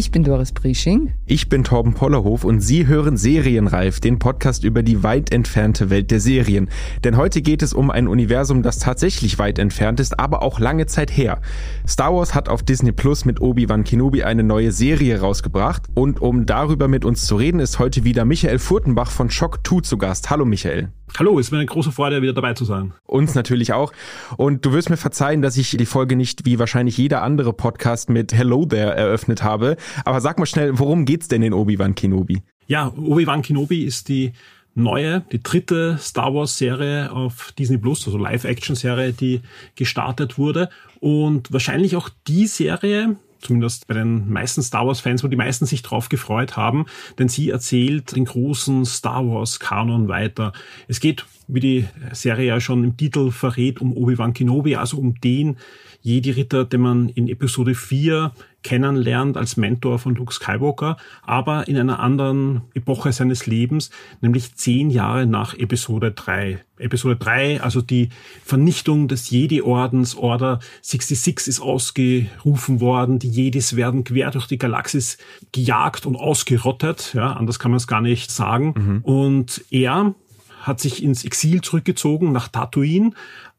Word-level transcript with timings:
Ich 0.00 0.10
bin 0.10 0.24
Doris 0.24 0.52
Prisching. 0.52 1.12
Ich 1.26 1.50
bin 1.50 1.62
Torben 1.62 1.92
Pollerhof 1.92 2.44
und 2.44 2.60
Sie 2.60 2.86
hören 2.86 3.18
Serienreif, 3.18 4.00
den 4.00 4.18
Podcast 4.18 4.64
über 4.64 4.82
die 4.82 5.02
weit 5.02 5.30
entfernte 5.30 5.90
Welt 5.90 6.10
der 6.10 6.20
Serien. 6.20 6.70
Denn 7.04 7.18
heute 7.18 7.42
geht 7.42 7.60
es 7.60 7.74
um 7.74 7.90
ein 7.90 8.08
Universum, 8.08 8.62
das 8.62 8.78
tatsächlich 8.78 9.38
weit 9.38 9.58
entfernt 9.58 10.00
ist, 10.00 10.18
aber 10.18 10.40
auch 10.40 10.58
lange 10.58 10.86
Zeit 10.86 11.14
her. 11.14 11.42
Star 11.86 12.14
Wars 12.14 12.34
hat 12.34 12.48
auf 12.48 12.62
Disney 12.62 12.92
Plus 12.92 13.26
mit 13.26 13.42
Obi-Wan 13.42 13.84
Kenobi 13.84 14.22
eine 14.22 14.42
neue 14.42 14.72
Serie 14.72 15.20
rausgebracht 15.20 15.82
und 15.92 16.22
um 16.22 16.46
darüber 16.46 16.88
mit 16.88 17.04
uns 17.04 17.26
zu 17.26 17.36
reden, 17.36 17.60
ist 17.60 17.78
heute 17.78 18.02
wieder 18.02 18.24
Michael 18.24 18.58
Furtenbach 18.58 19.10
von 19.10 19.28
Shock 19.28 19.60
2 19.68 19.80
zu 19.82 19.98
Gast. 19.98 20.30
Hallo 20.30 20.46
Michael. 20.46 20.88
Hallo, 21.18 21.38
es 21.38 21.46
ist 21.46 21.50
mir 21.52 21.58
eine 21.58 21.66
große 21.66 21.92
Freude, 21.92 22.22
wieder 22.22 22.32
dabei 22.32 22.54
zu 22.54 22.64
sein. 22.64 22.94
Uns 23.06 23.34
natürlich 23.34 23.72
auch. 23.72 23.92
Und 24.36 24.64
du 24.64 24.72
wirst 24.72 24.90
mir 24.90 24.96
verzeihen, 24.96 25.42
dass 25.42 25.56
ich 25.56 25.76
die 25.76 25.86
Folge 25.86 26.16
nicht 26.16 26.46
wie 26.46 26.58
wahrscheinlich 26.58 26.96
jeder 26.96 27.22
andere 27.22 27.52
Podcast 27.52 28.08
mit 28.08 28.32
Hello 28.32 28.64
There 28.64 28.94
eröffnet 28.94 29.42
habe. 29.42 29.76
Aber 30.04 30.20
sag 30.20 30.38
mal 30.38 30.46
schnell, 30.46 30.78
worum 30.78 31.04
geht's 31.04 31.28
denn 31.28 31.42
in 31.42 31.52
Obi-Wan 31.52 31.94
Kenobi? 31.94 32.42
Ja, 32.66 32.92
Obi-Wan 32.96 33.42
Kenobi 33.42 33.84
ist 33.84 34.08
die 34.08 34.32
neue, 34.74 35.22
die 35.32 35.42
dritte 35.42 35.98
Star 35.98 36.32
Wars 36.34 36.56
Serie 36.56 37.10
auf 37.12 37.52
Disney 37.58 37.78
Plus, 37.78 38.06
also 38.06 38.16
Live-Action-Serie, 38.16 39.12
die 39.12 39.42
gestartet 39.74 40.38
wurde. 40.38 40.70
Und 41.00 41.52
wahrscheinlich 41.52 41.96
auch 41.96 42.08
die 42.28 42.46
Serie, 42.46 43.16
zumindest 43.40 43.86
bei 43.86 43.94
den 43.94 44.30
meisten 44.30 44.62
Star 44.62 44.86
Wars-Fans, 44.86 45.24
wo 45.24 45.28
die 45.28 45.36
meisten 45.36 45.66
sich 45.66 45.82
drauf 45.82 46.08
gefreut 46.08 46.56
haben, 46.56 46.86
denn 47.18 47.28
sie 47.28 47.50
erzählt 47.50 48.14
den 48.14 48.24
großen 48.24 48.84
Star 48.84 49.26
Wars-Kanon 49.26 50.08
weiter. 50.08 50.52
Es 50.88 51.00
geht, 51.00 51.24
wie 51.48 51.60
die 51.60 51.88
Serie 52.12 52.46
ja 52.46 52.60
schon 52.60 52.84
im 52.84 52.96
Titel 52.96 53.30
verrät, 53.30 53.80
um 53.80 53.96
Obi-Wan 53.96 54.34
Kenobi, 54.34 54.76
also 54.76 54.98
um 54.98 55.20
den 55.20 55.56
Jedi-Ritter, 56.02 56.64
den 56.64 56.80
man 56.80 57.08
in 57.10 57.28
Episode 57.28 57.74
4 57.74 58.32
kennenlernt 58.62 59.36
als 59.36 59.56
Mentor 59.56 59.98
von 59.98 60.14
Luke 60.14 60.32
Skywalker, 60.32 60.96
aber 61.22 61.68
in 61.68 61.76
einer 61.76 62.00
anderen 62.00 62.62
Epoche 62.74 63.12
seines 63.12 63.46
Lebens, 63.46 63.90
nämlich 64.20 64.54
zehn 64.54 64.90
Jahre 64.90 65.26
nach 65.26 65.54
Episode 65.54 66.12
3. 66.12 66.60
Episode 66.78 67.16
3, 67.16 67.60
also 67.60 67.82
die 67.82 68.08
Vernichtung 68.44 69.06
des 69.06 69.30
Jedi-Ordens, 69.30 70.16
Order 70.16 70.60
66 70.82 71.48
ist 71.48 71.60
ausgerufen 71.60 72.80
worden, 72.80 73.18
die 73.18 73.28
Jedis 73.28 73.76
werden 73.76 74.04
quer 74.04 74.30
durch 74.30 74.46
die 74.46 74.58
Galaxis 74.58 75.18
gejagt 75.52 76.06
und 76.06 76.16
ausgerottet, 76.16 77.12
ja, 77.14 77.32
anders 77.32 77.58
kann 77.58 77.70
man 77.70 77.78
es 77.78 77.86
gar 77.86 78.00
nicht 78.00 78.30
sagen. 78.30 78.74
Mhm. 78.76 78.98
Und 79.02 79.64
er 79.70 80.14
hat 80.60 80.80
sich 80.80 81.02
ins 81.02 81.24
Exil 81.24 81.60
zurückgezogen 81.60 82.32
nach 82.32 82.48
Tatooine. 82.48 83.12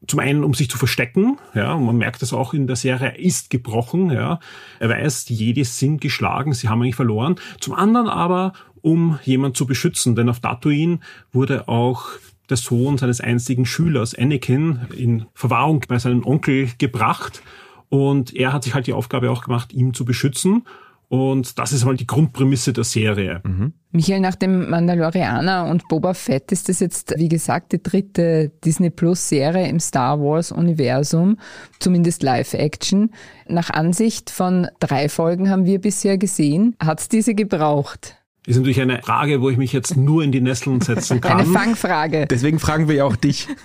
Zum 0.06 0.18
einen, 0.18 0.44
um 0.44 0.54
sich 0.54 0.68
zu 0.70 0.78
verstecken, 0.78 1.38
ja, 1.54 1.74
und 1.74 1.86
man 1.86 1.96
merkt 1.96 2.22
das 2.22 2.32
auch 2.32 2.54
in 2.54 2.66
der 2.66 2.76
Serie, 2.76 3.08
er 3.08 3.18
ist 3.18 3.50
gebrochen, 3.50 4.10
ja. 4.10 4.40
Er 4.80 4.88
weiß, 4.88 5.26
die 5.26 5.64
sind 5.64 6.00
geschlagen, 6.00 6.52
sie 6.54 6.68
haben 6.68 6.82
eigentlich 6.82 6.96
verloren. 6.96 7.36
Zum 7.60 7.74
anderen 7.74 8.08
aber, 8.08 8.52
um 8.80 9.18
jemand 9.24 9.56
zu 9.56 9.66
beschützen, 9.66 10.16
denn 10.16 10.28
auf 10.28 10.40
Tatooine 10.40 10.98
wurde 11.32 11.68
auch 11.68 12.08
der 12.50 12.56
Sohn 12.56 12.98
seines 12.98 13.20
einzigen 13.20 13.64
Schülers, 13.64 14.14
Anakin, 14.14 14.80
in 14.96 15.26
Verwahrung 15.34 15.84
bei 15.88 15.98
seinem 15.98 16.26
Onkel 16.26 16.70
gebracht. 16.78 17.42
Und 17.88 18.34
er 18.34 18.52
hat 18.52 18.64
sich 18.64 18.74
halt 18.74 18.86
die 18.86 18.92
Aufgabe 18.92 19.30
auch 19.30 19.42
gemacht, 19.42 19.72
ihm 19.72 19.94
zu 19.94 20.04
beschützen. 20.04 20.64
Und 21.12 21.58
das 21.58 21.74
ist 21.74 21.84
mal 21.84 21.94
die 21.94 22.06
Grundprämisse 22.06 22.72
der 22.72 22.84
Serie. 22.84 23.42
Mhm. 23.44 23.74
Michael, 23.90 24.20
nach 24.20 24.34
dem 24.34 24.70
Mandalorianer 24.70 25.66
und 25.66 25.86
Boba 25.88 26.14
Fett 26.14 26.50
ist 26.52 26.70
das 26.70 26.80
jetzt, 26.80 27.12
wie 27.18 27.28
gesagt, 27.28 27.72
die 27.72 27.82
dritte 27.82 28.50
Disney 28.64 28.88
Plus 28.88 29.28
Serie 29.28 29.68
im 29.68 29.78
Star 29.78 30.18
Wars 30.18 30.52
Universum, 30.52 31.36
zumindest 31.80 32.22
Live-Action. 32.22 33.10
Nach 33.46 33.68
Ansicht 33.68 34.30
von 34.30 34.68
drei 34.80 35.10
Folgen 35.10 35.50
haben 35.50 35.66
wir 35.66 35.82
bisher 35.82 36.16
gesehen. 36.16 36.76
Hat 36.82 37.00
es 37.00 37.10
diese 37.10 37.34
gebraucht? 37.34 38.16
Ist 38.44 38.56
natürlich 38.56 38.80
eine 38.80 39.00
Frage, 39.02 39.40
wo 39.40 39.50
ich 39.50 39.56
mich 39.56 39.72
jetzt 39.72 39.96
nur 39.96 40.24
in 40.24 40.32
die 40.32 40.40
Nesseln 40.40 40.80
setzen 40.80 41.20
kann. 41.20 41.38
Eine 41.38 41.46
Fangfrage. 41.46 42.26
Deswegen 42.28 42.58
fragen 42.58 42.88
wir 42.88 42.96
ja 42.96 43.04
auch 43.04 43.16
dich. 43.16 43.48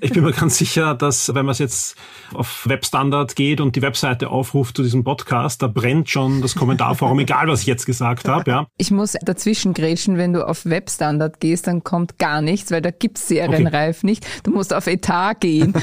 Ich 0.00 0.12
bin 0.12 0.22
mir 0.22 0.32
ganz 0.32 0.58
sicher, 0.58 0.94
dass 0.94 1.34
wenn 1.34 1.44
man 1.44 1.52
es 1.52 1.58
jetzt 1.58 1.96
auf 2.32 2.68
Webstandard 2.68 3.34
geht 3.34 3.60
und 3.60 3.74
die 3.74 3.82
Webseite 3.82 4.30
aufruft 4.30 4.76
zu 4.76 4.82
diesem 4.84 5.02
Podcast, 5.02 5.60
da 5.60 5.66
brennt 5.66 6.08
schon 6.08 6.40
das 6.40 6.54
Kommentarforum, 6.54 7.18
egal 7.18 7.48
was 7.48 7.62
ich 7.62 7.66
jetzt 7.66 7.84
gesagt 7.84 8.28
habe. 8.28 8.48
Ja. 8.48 8.66
Ich 8.76 8.92
muss 8.92 9.16
dazwischen 9.22 9.74
grätschen, 9.74 10.16
wenn 10.16 10.32
du 10.32 10.46
auf 10.46 10.64
Webstandard 10.66 11.40
gehst, 11.40 11.66
dann 11.66 11.82
kommt 11.82 12.18
gar 12.18 12.42
nichts, 12.42 12.70
weil 12.70 12.80
da 12.80 12.90
gibt's 12.90 13.26
Serienreif 13.26 13.98
okay. 13.98 14.06
nicht. 14.06 14.26
Du 14.44 14.52
musst 14.52 14.72
auf 14.72 14.86
Etat 14.86 15.40
gehen, 15.40 15.74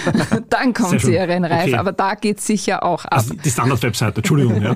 dann 0.49 0.73
kommt 0.73 1.01
Serienreif, 1.01 1.67
okay. 1.67 1.75
aber 1.75 1.91
da 1.91 2.15
geht's 2.15 2.47
sicher 2.47 2.83
auch 2.83 3.03
ab. 3.05 3.13
Also 3.13 3.33
die 3.33 3.49
Standard-Webseite, 3.49 4.17
Entschuldigung. 4.17 4.61
Ja. 4.61 4.75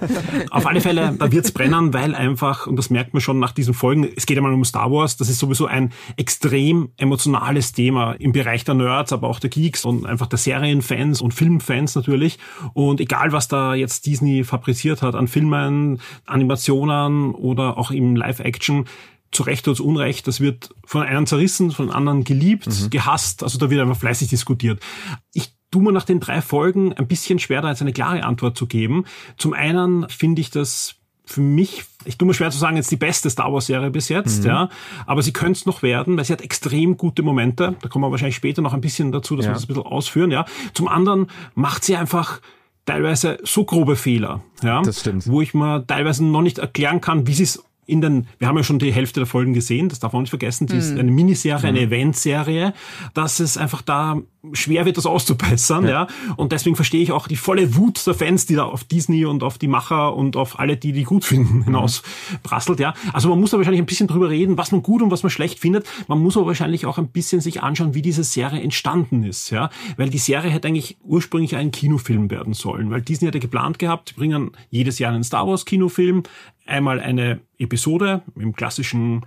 Auf 0.51 0.67
alle 0.67 0.81
Fälle, 0.81 1.15
da 1.17 1.31
wird's 1.31 1.51
brennen, 1.51 1.93
weil 1.93 2.13
einfach, 2.13 2.67
und 2.67 2.75
das 2.75 2.89
merkt 2.89 3.13
man 3.13 3.21
schon 3.21 3.39
nach 3.39 3.53
diesen 3.59 3.73
Folgen, 3.73 4.07
es 4.15 4.25
geht 4.25 4.37
einmal 4.37 4.53
um 4.53 4.65
Star 4.65 4.91
Wars, 4.91 5.17
das 5.17 5.29
ist 5.29 5.39
sowieso 5.39 5.65
ein 5.67 5.91
extrem 6.17 6.89
emotionales 6.97 7.73
Thema 7.73 8.13
im 8.13 8.31
Bereich 8.31 8.63
der 8.63 8.75
Nerds, 8.75 9.13
aber 9.13 9.27
auch 9.27 9.39
der 9.39 9.49
Geeks 9.49 9.85
und 9.85 10.05
einfach 10.05 10.27
der 10.27 10.39
Serienfans 10.39 11.21
und 11.21 11.33
Filmfans 11.33 11.95
natürlich. 11.95 12.39
Und 12.73 12.99
egal, 12.99 13.31
was 13.31 13.47
da 13.47 13.75
jetzt 13.75 14.05
Disney 14.05 14.43
fabriziert 14.43 15.01
hat 15.01 15.15
an 15.15 15.27
Filmen, 15.27 16.01
Animationen 16.25 17.35
oder 17.35 17.77
auch 17.77 17.91
im 17.91 18.15
Live-Action, 18.15 18.85
zu 19.31 19.43
Recht 19.43 19.67
oder 19.67 19.75
zu 19.75 19.85
Unrecht, 19.85 20.27
das 20.27 20.41
wird 20.41 20.73
von 20.85 21.03
einem 21.03 21.27
zerrissen, 21.27 21.71
von 21.71 21.91
anderen 21.91 22.23
geliebt, 22.23 22.67
mhm. 22.67 22.89
gehasst, 22.89 23.43
also 23.43 23.59
da 23.59 23.69
wird 23.69 23.79
einfach 23.81 23.97
fleißig 23.97 24.29
diskutiert. 24.29 24.81
Ich 25.33 25.53
tue 25.71 25.83
mir 25.83 25.91
nach 25.91 26.03
den 26.03 26.19
drei 26.19 26.41
Folgen 26.41 26.93
ein 26.93 27.07
bisschen 27.07 27.37
schwer, 27.37 27.61
da 27.61 27.69
jetzt 27.69 27.81
eine 27.81 27.93
klare 27.93 28.23
Antwort 28.23 28.57
zu 28.57 28.65
geben. 28.65 29.05
Zum 29.37 29.53
einen 29.53 30.09
finde 30.09 30.41
ich 30.41 30.49
das 30.49 30.98
für 31.29 31.41
mich, 31.41 31.83
ich 32.05 32.17
tue 32.17 32.27
mir 32.27 32.33
schwer 32.33 32.49
zu 32.49 32.57
sagen, 32.57 32.75
jetzt 32.75 32.89
die 32.89 32.97
beste 32.97 33.29
Star 33.29 33.53
Wars 33.53 33.67
Serie 33.67 33.91
bis 33.91 34.09
jetzt, 34.09 34.41
mhm. 34.41 34.47
ja, 34.47 34.69
aber 35.05 35.21
sie 35.21 35.31
könnte 35.31 35.59
es 35.59 35.65
noch 35.67 35.83
werden, 35.83 36.17
weil 36.17 36.25
sie 36.25 36.33
hat 36.33 36.41
extrem 36.41 36.97
gute 36.97 37.21
Momente. 37.21 37.75
Da 37.81 37.87
kommen 37.87 38.03
wir 38.03 38.09
wahrscheinlich 38.09 38.35
später 38.35 38.63
noch 38.63 38.73
ein 38.73 38.81
bisschen 38.81 39.11
dazu, 39.11 39.35
dass 39.35 39.45
ja. 39.45 39.51
wir 39.51 39.53
das 39.53 39.65
ein 39.65 39.67
bisschen 39.67 39.83
ausführen, 39.83 40.31
ja. 40.31 40.45
Zum 40.73 40.87
anderen 40.87 41.27
macht 41.53 41.83
sie 41.83 41.95
einfach 41.95 42.41
teilweise 42.85 43.37
so 43.43 43.63
grobe 43.63 43.95
Fehler, 43.95 44.41
ja, 44.63 44.81
das 44.81 45.01
stimmt. 45.01 45.27
wo 45.27 45.41
ich 45.41 45.53
mir 45.53 45.85
teilweise 45.85 46.25
noch 46.25 46.41
nicht 46.41 46.57
erklären 46.57 46.99
kann, 46.99 47.27
wie 47.27 47.33
sie 47.33 47.43
es 47.43 47.63
in 47.89 48.01
den, 48.01 48.27
wir 48.37 48.47
haben 48.47 48.57
ja 48.57 48.63
schon 48.63 48.79
die 48.79 48.93
Hälfte 48.93 49.19
der 49.19 49.27
Folgen 49.27 49.53
gesehen, 49.53 49.89
das 49.89 49.99
darf 49.99 50.13
man 50.13 50.21
nicht 50.23 50.29
vergessen, 50.29 50.67
die 50.67 50.73
mhm. 50.73 50.79
ist 50.79 50.97
eine 50.97 51.11
Miniserie, 51.11 51.67
eine 51.67 51.79
mhm. 51.79 51.87
Eventserie, 51.87 52.73
dass 53.13 53.39
es 53.39 53.57
einfach 53.57 53.81
da 53.81 54.21
schwer 54.53 54.85
wird, 54.85 54.97
das 54.97 55.05
auszubessern, 55.05 55.83
ja. 55.83 55.89
ja. 55.89 56.07
Und 56.37 56.51
deswegen 56.51 56.75
verstehe 56.75 57.01
ich 57.01 57.11
auch 57.11 57.27
die 57.27 57.35
volle 57.35 57.75
Wut 57.75 58.05
der 58.07 58.13
Fans, 58.13 58.45
die 58.45 58.55
da 58.55 58.63
auf 58.63 58.83
Disney 58.83 59.25
und 59.25 59.43
auf 59.43 59.57
die 59.57 59.67
Macher 59.67 60.15
und 60.15 60.37
auf 60.37 60.59
alle, 60.59 60.77
die 60.77 60.93
die 60.93 61.03
gut 61.03 61.25
finden, 61.25 61.63
hinausprasselt, 61.65 62.79
ja. 62.79 62.93
Also 63.11 63.29
man 63.29 63.39
muss 63.39 63.51
da 63.51 63.57
wahrscheinlich 63.57 63.81
ein 63.81 63.85
bisschen 63.85 64.07
drüber 64.07 64.29
reden, 64.29 64.57
was 64.57 64.71
man 64.71 64.81
gut 64.81 65.01
und 65.01 65.11
was 65.11 65.23
man 65.23 65.29
schlecht 65.29 65.59
findet. 65.59 65.87
Man 66.07 66.19
muss 66.19 66.37
aber 66.37 66.47
wahrscheinlich 66.47 66.85
auch 66.85 66.97
ein 66.97 67.09
bisschen 67.09 67.41
sich 67.41 67.61
anschauen, 67.61 67.93
wie 67.95 68.01
diese 68.01 68.23
Serie 68.23 68.61
entstanden 68.61 69.23
ist, 69.23 69.49
ja. 69.49 69.69
Weil 69.97 70.09
die 70.09 70.17
Serie 70.17 70.51
hätte 70.51 70.67
eigentlich 70.67 70.97
ursprünglich 71.03 71.55
ein 71.55 71.71
Kinofilm 71.71 72.29
werden 72.31 72.53
sollen, 72.53 72.91
weil 72.91 73.01
Disney 73.01 73.27
hatte 73.27 73.39
geplant 73.39 73.79
gehabt, 73.79 74.11
die 74.11 74.13
bringen 74.13 74.51
jedes 74.69 74.99
Jahr 74.99 75.11
einen 75.11 75.23
Star 75.23 75.47
Wars 75.47 75.65
Kinofilm, 75.65 76.23
einmal 76.69 76.99
eine 76.99 77.41
Episode 77.57 78.21
im 78.35 78.53
klassischen 78.53 79.25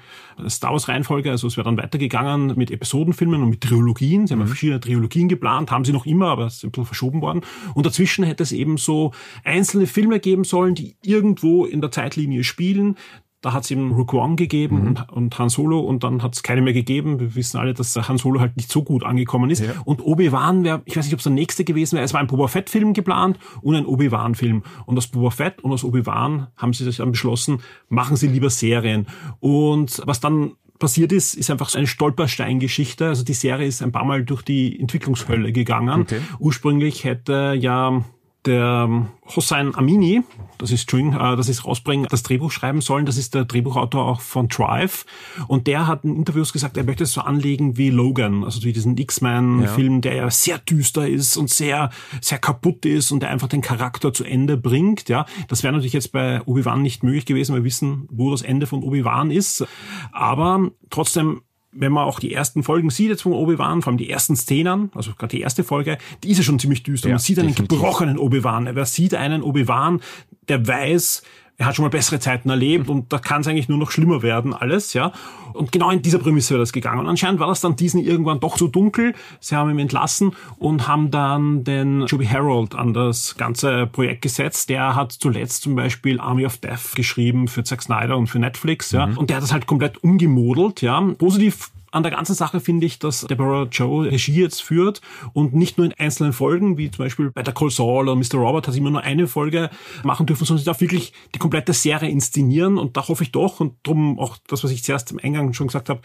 Star 0.49 0.73
Wars 0.73 0.89
Reihenfolge, 0.89 1.31
also 1.31 1.47
es 1.47 1.57
wäre 1.57 1.65
dann 1.65 1.77
weitergegangen 1.77 2.55
mit 2.57 2.71
Episodenfilmen 2.71 3.43
und 3.43 3.51
mit 3.51 3.61
Trilogien. 3.61 4.27
Sie 4.27 4.33
haben 4.33 4.41
mhm. 4.41 4.47
verschiedene 4.47 4.81
Trilogien 4.81 5.29
geplant, 5.29 5.71
haben 5.71 5.85
sie 5.85 5.93
noch 5.93 6.07
immer, 6.07 6.29
aber 6.29 6.47
es 6.47 6.57
ist 6.57 6.65
ein 6.65 6.71
bisschen 6.71 6.87
verschoben 6.87 7.21
worden. 7.21 7.43
Und 7.75 7.85
dazwischen 7.85 8.25
hätte 8.25 8.43
es 8.43 8.53
eben 8.53 8.79
so 8.79 9.13
einzelne 9.45 9.87
Filme 9.87 10.21
geben 10.21 10.45
sollen, 10.45 10.75
die 10.75 10.97
irgendwo 11.03 11.67
in 11.67 11.81
der 11.81 11.91
Zeitlinie 11.91 12.45
spielen, 12.45 12.97
da 13.43 13.53
hat 13.53 13.65
es 13.65 13.71
eben 13.73 13.93
One 13.93 14.37
gegeben 14.37 14.81
mhm. 14.81 14.87
und, 14.87 15.13
und 15.13 15.39
Han 15.39 15.49
Solo 15.49 15.81
und 15.81 16.05
dann 16.05 16.23
hat 16.23 16.35
es 16.35 16.45
keine 16.45 16.63
mehr 16.63 16.73
gegeben. 16.73 17.19
Wir 17.19 17.35
wissen 17.35 17.59
alle, 17.59 17.75
dass 17.75 17.97
Han 17.97 18.17
Solo 18.17 18.41
halt 18.41 18.57
nicht 18.57 18.71
so 18.71 18.85
gut 18.85 19.05
angekommen 19.05 19.51
ist. 19.51 19.65
Ja. 19.65 19.73
Und 19.85 20.01
Obi-Wan 20.01 20.63
wäre, 20.63 20.83
ich 20.85 20.97
weiß 20.97 21.05
nicht, 21.05 21.15
ob 21.15 21.19
es 21.19 21.25
der 21.25 21.33
nächste 21.33 21.65
gewesen 21.65 21.97
wäre. 21.97 22.05
Es 22.05 22.15
war 22.15 22.21
ein 22.21 22.29
Boba 22.29 22.47
Fett-Film 22.47 22.95
geplant 22.95 23.39
und 23.61 23.75
ein 23.75 23.85
Obi-Wan-Film. 23.85 24.63
Und 24.87 24.97
aus 24.97 25.09
Boba 25.09 25.31
Fett 25.31 25.63
und 25.63 25.73
aus 25.73 25.83
Obi-Wan 25.83 26.47
haben 26.57 26.73
sie 26.73 26.85
sich 26.85 26.99
dann 26.99 27.11
beschlossen, 27.11 27.59
machen 27.89 28.17
sie 28.17 28.29
lieber 28.29 28.49
Serien. 28.49 29.09
Und 29.41 30.01
was 30.07 30.21
dann 30.21 30.53
passiert 30.79 31.11
ist, 31.11 31.35
ist 31.35 31.51
einfach 31.51 31.69
so 31.69 31.79
eine 31.79 31.89
Stolpersteingeschichte. 31.89 33.09
Also 33.09 33.25
die 33.25 33.35
Serie 33.35 33.67
ist 33.67 33.83
ein 33.83 33.91
paar 33.91 34.05
Mal 34.05 34.25
durch 34.25 34.43
die 34.43 34.79
Entwicklungshölle 34.79 35.53
gegangen. 35.53 36.03
Okay. 36.03 36.21
Ursprünglich 36.39 37.03
hätte 37.03 37.57
ja 37.59 38.05
der 38.47 38.87
ähm, 38.89 39.09
Hossein 39.35 39.75
Amini, 39.75 40.23
das 40.59 40.71
ist, 40.71 40.83
Entschuldigung, 40.83 41.15
äh, 41.15 41.37
das 41.37 41.49
ist 41.49 41.65
rausbringen, 41.65 42.07
das 42.11 42.23
Drehbuch 42.23 42.51
schreiben 42.51 42.81
sollen. 42.81 43.07
Das 43.07 43.17
ist 43.17 43.35
der 43.35 43.45
Drehbuchautor 43.45 44.05
auch 44.07 44.21
von 44.21 44.49
Drive. 44.49 45.07
Und 45.49 45.67
der 45.67 45.87
hat 45.87 46.05
in 46.05 46.17
Interviews 46.17 46.53
gesagt, 46.53 46.77
er 46.77 46.85
möchte 46.85 47.05
es 47.05 47.13
so 47.13 47.21
anlegen 47.21 47.77
wie 47.77 47.91
Logan, 47.91 48.45
also 48.45 48.63
wie 48.63 48.73
diesen 48.73 48.97
X-Men-Film, 48.97 49.95
ja. 49.95 50.01
der 50.01 50.15
ja 50.15 50.31
sehr 50.31 50.59
düster 50.59 51.09
ist 51.09 51.37
und 51.37 51.51
sehr, 51.51 51.91
sehr 52.21 52.39
kaputt 52.39 52.85
ist 52.85 53.13
und 53.13 53.21
der 53.21 53.31
einfach 53.31 53.49
den 53.49 53.61
Charakter 53.61 54.13
zu 54.13 54.25
Ende 54.25 54.57
bringt. 54.57 55.09
Ja, 55.09 55.27
das 55.49 55.63
wäre 55.63 55.73
natürlich 55.73 55.93
jetzt 55.93 56.13
bei 56.13 56.43
Obi-Wan 56.43 56.83
nicht 56.83 57.03
möglich 57.03 57.27
gewesen. 57.27 57.55
Wir 57.55 57.65
wissen, 57.65 58.09
wo 58.11 58.31
das 58.31 58.43
Ende 58.43 58.67
von 58.67 58.83
Obi-Wan 58.83 59.31
ist. 59.31 59.65
Aber 60.13 60.71
trotzdem 60.91 61.43
wenn 61.73 61.93
man 61.93 62.05
auch 62.05 62.21
die 62.21 62.33
ersten 62.33 62.63
Folgen 62.63 62.91
sieht 62.91 63.09
jetzt 63.09 63.23
von 63.23 63.33
Obi-Wan, 63.33 63.83
vor 63.83 63.91
allem 63.91 63.99
die 63.99 64.11
ersten 64.11 64.37
Szenen, 64.37 64.91
also 64.95 65.13
gerade 65.13 65.37
die 65.37 65.41
erste 65.41 65.65
Folge, 65.65 65.99
die 66.23 66.31
ist 66.31 66.39
ja 66.39 66.45
schon 66.45 66.59
ziemlich 66.59 66.83
düster. 66.83 67.09
Ja, 67.09 67.15
man 67.15 67.21
sieht 67.21 67.39
einen 67.39 67.55
gebrochenen 67.55 68.19
Obi-Wan. 68.19 68.69
Wer 68.73 68.87
sieht 68.87 69.15
einen 69.15 69.43
Obi-Wan, 69.43 70.01
der 70.49 70.67
weiß, 70.67 71.23
er 71.59 71.67
hat 71.67 71.77
schon 71.77 71.85
mal 71.85 71.91
bessere 71.91 72.19
Zeiten 72.19 72.51
erlebt 72.51 72.89
mhm. 72.89 72.95
und 72.95 73.13
da 73.13 73.19
kann 73.19 73.43
es 73.43 73.49
eigentlich 73.49 73.69
nur 73.69 73.79
noch 73.79 73.91
schlimmer 73.91 74.23
werden, 74.23 74.55
alles, 74.55 74.95
ja. 74.95 75.13
Und 75.53 75.71
genau 75.71 75.91
in 75.91 76.01
dieser 76.01 76.19
Prämisse 76.19 76.55
wäre 76.55 76.63
das 76.63 76.73
gegangen. 76.73 77.01
Und 77.01 77.09
anscheinend 77.09 77.39
war 77.39 77.49
das 77.49 77.61
dann 77.61 77.77
Disney 77.77 78.03
irgendwann 78.03 78.41
doch 78.41 78.57
zu 78.57 78.69
dunkel. 78.69 79.15
Sie 79.39 79.55
haben 79.55 79.71
ihn 79.71 79.79
entlassen 79.79 80.33
und 80.59 80.89
haben 80.89 81.11
dann 81.11 81.63
den 81.63 82.07
Joby 82.07 82.25
Harold 82.25 82.75
an 82.75 82.95
das 82.95 83.37
ganze 83.37 83.87
Projekt 83.87 84.23
gesetzt. 84.23 84.71
Der 84.71 84.95
hat 84.95 85.13
zuletzt 85.13 85.63
zum 85.63 85.77
Beispiel 85.77 86.21
Army 86.21 86.47
of 86.47 86.57
Death 86.57 86.95
geschrieben 86.95 87.49
für 87.49 87.65
Zack 87.65 87.83
Snyder 87.83 88.17
und 88.17 88.29
für 88.29 88.39
Netflix, 88.39 88.93
ja. 88.93 89.07
Mhm. 89.07 89.19
Und 89.19 89.31
der 89.31 89.37
hat 89.37 89.43
das 89.43 89.53
halt 89.53 89.67
komplett 89.67 90.03
umgemodelt, 90.03 90.81
ja. 90.81 91.01
Positiv 91.19 91.71
an 91.93 92.03
der 92.03 92.13
ganzen 92.13 92.35
Sache 92.35 92.61
finde 92.61 92.87
ich, 92.87 92.99
dass 92.99 93.23
Deborah 93.23 93.69
Joe 93.71 94.07
Regie 94.07 94.41
jetzt 94.41 94.63
führt 94.63 95.01
und 95.33 95.55
nicht 95.55 95.79
nur 95.79 95.87
in 95.87 95.93
einzelnen 95.93 96.33
Folgen, 96.33 96.79
wie 96.79 96.91
zum 96.91 97.05
Beispiel 97.05 97.31
bei 97.31 97.43
der 97.43 97.55
Call 97.55 97.71
Saul 97.71 98.09
oder 98.09 98.17
Mr. 98.17 98.39
Robert 98.39 98.67
hat 98.67 98.75
sie 98.75 98.81
immer 98.81 98.91
nur 98.91 99.03
eine 99.03 99.29
Folge 99.29 99.71
machen 100.03 100.27
dürfen, 100.27 100.45
sondern 100.45 100.61
sie 100.61 100.67
darf 100.67 100.81
wirklich 100.81 101.13
die 101.35 101.39
komplette 101.39 101.73
Serie 101.73 102.11
inszenieren 102.11 102.79
und 102.79 102.97
da 102.97 103.07
hoffe 103.07 103.23
ich 103.23 103.33
doch 103.33 103.61
und 103.61 103.75
darum 103.83 104.19
auch 104.19 104.39
das, 104.49 104.65
was 104.65 104.71
ich 104.71 104.83
zuerst 104.83 105.13
im 105.13 105.21
Eingang 105.23 105.53
schon 105.53 105.69
gesagt 105.69 105.89
habe, 105.89 106.01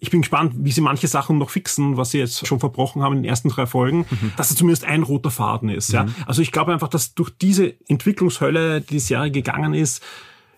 ich 0.00 0.10
bin 0.10 0.20
gespannt, 0.20 0.54
wie 0.56 0.70
sie 0.70 0.80
manche 0.80 1.08
Sachen 1.08 1.38
noch 1.38 1.50
fixen, 1.50 1.96
was 1.96 2.12
sie 2.12 2.18
jetzt 2.18 2.46
schon 2.46 2.60
verbrochen 2.60 3.02
haben 3.02 3.16
in 3.16 3.22
den 3.22 3.28
ersten 3.28 3.48
drei 3.48 3.66
Folgen, 3.66 4.06
mhm. 4.08 4.32
dass 4.36 4.50
es 4.50 4.56
zumindest 4.56 4.84
ein 4.84 5.02
roter 5.02 5.30
Faden 5.30 5.68
ist. 5.68 5.92
Ja? 5.92 6.04
Mhm. 6.04 6.14
Also 6.26 6.42
ich 6.42 6.52
glaube 6.52 6.72
einfach, 6.72 6.88
dass 6.88 7.14
durch 7.14 7.30
diese 7.30 7.74
Entwicklungshölle, 7.88 8.80
die 8.80 8.94
die 8.94 9.00
Serie 9.00 9.30
gegangen 9.30 9.74
ist, 9.74 10.02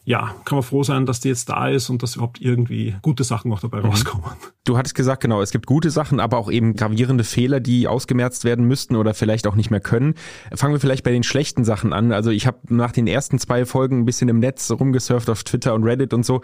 ja, 0.05 0.35
kann 0.45 0.57
man 0.57 0.63
froh 0.63 0.83
sein, 0.83 1.07
dass 1.07 1.21
die 1.21 1.29
jetzt 1.29 1.49
da 1.49 1.69
ist 1.69 1.91
und 1.91 2.03
dass 2.03 2.17
überhaupt 2.17 2.41
irgendwie 2.41 2.97
gute 3.03 3.23
Sachen 3.23 3.53
auch 3.53 3.61
dabei 3.61 3.81
mhm. 3.81 3.87
rauskommen. 3.87 4.25
Du 4.65 4.77
hattest 4.77 4.95
gesagt, 4.95 5.23
genau, 5.23 5.43
es 5.43 5.51
gibt 5.51 5.67
gute 5.67 5.91
Sachen, 5.91 6.21
aber 6.21 6.39
auch 6.39 6.51
eben 6.51 6.75
gravierende 6.75 7.25
Fehler, 7.25 7.61
die 7.61 7.87
ausgemerzt 7.87 8.45
werden 8.45 8.65
müssten 8.65 8.97
oder 8.97 9.15
vielleicht 9.15 9.47
auch 9.47 9.55
nicht 9.55 9.71
mehr 9.71 9.81
können. 9.81 10.15
Fangen 10.55 10.75
wir 10.75 10.81
vielleicht 10.81 11.05
bei 11.05 11.13
den 11.13 11.23
schlechten 11.23 11.65
Sachen 11.65 11.93
an. 11.93 12.13
Also 12.13 12.31
ich 12.31 12.47
habe 12.47 12.59
nach 12.69 12.93
den 12.93 13.07
ersten 13.07 13.39
zwei 13.39 13.67
Folgen 13.67 14.01
ein 14.01 14.05
bisschen 14.05 14.29
im 14.29 14.39
Netz 14.39 14.71
rumgesurft 14.71 15.29
auf 15.29 15.45
Twitter 15.45 15.75
und 15.75 15.85
Reddit 15.85 16.15
und 16.15 16.25
so 16.25 16.41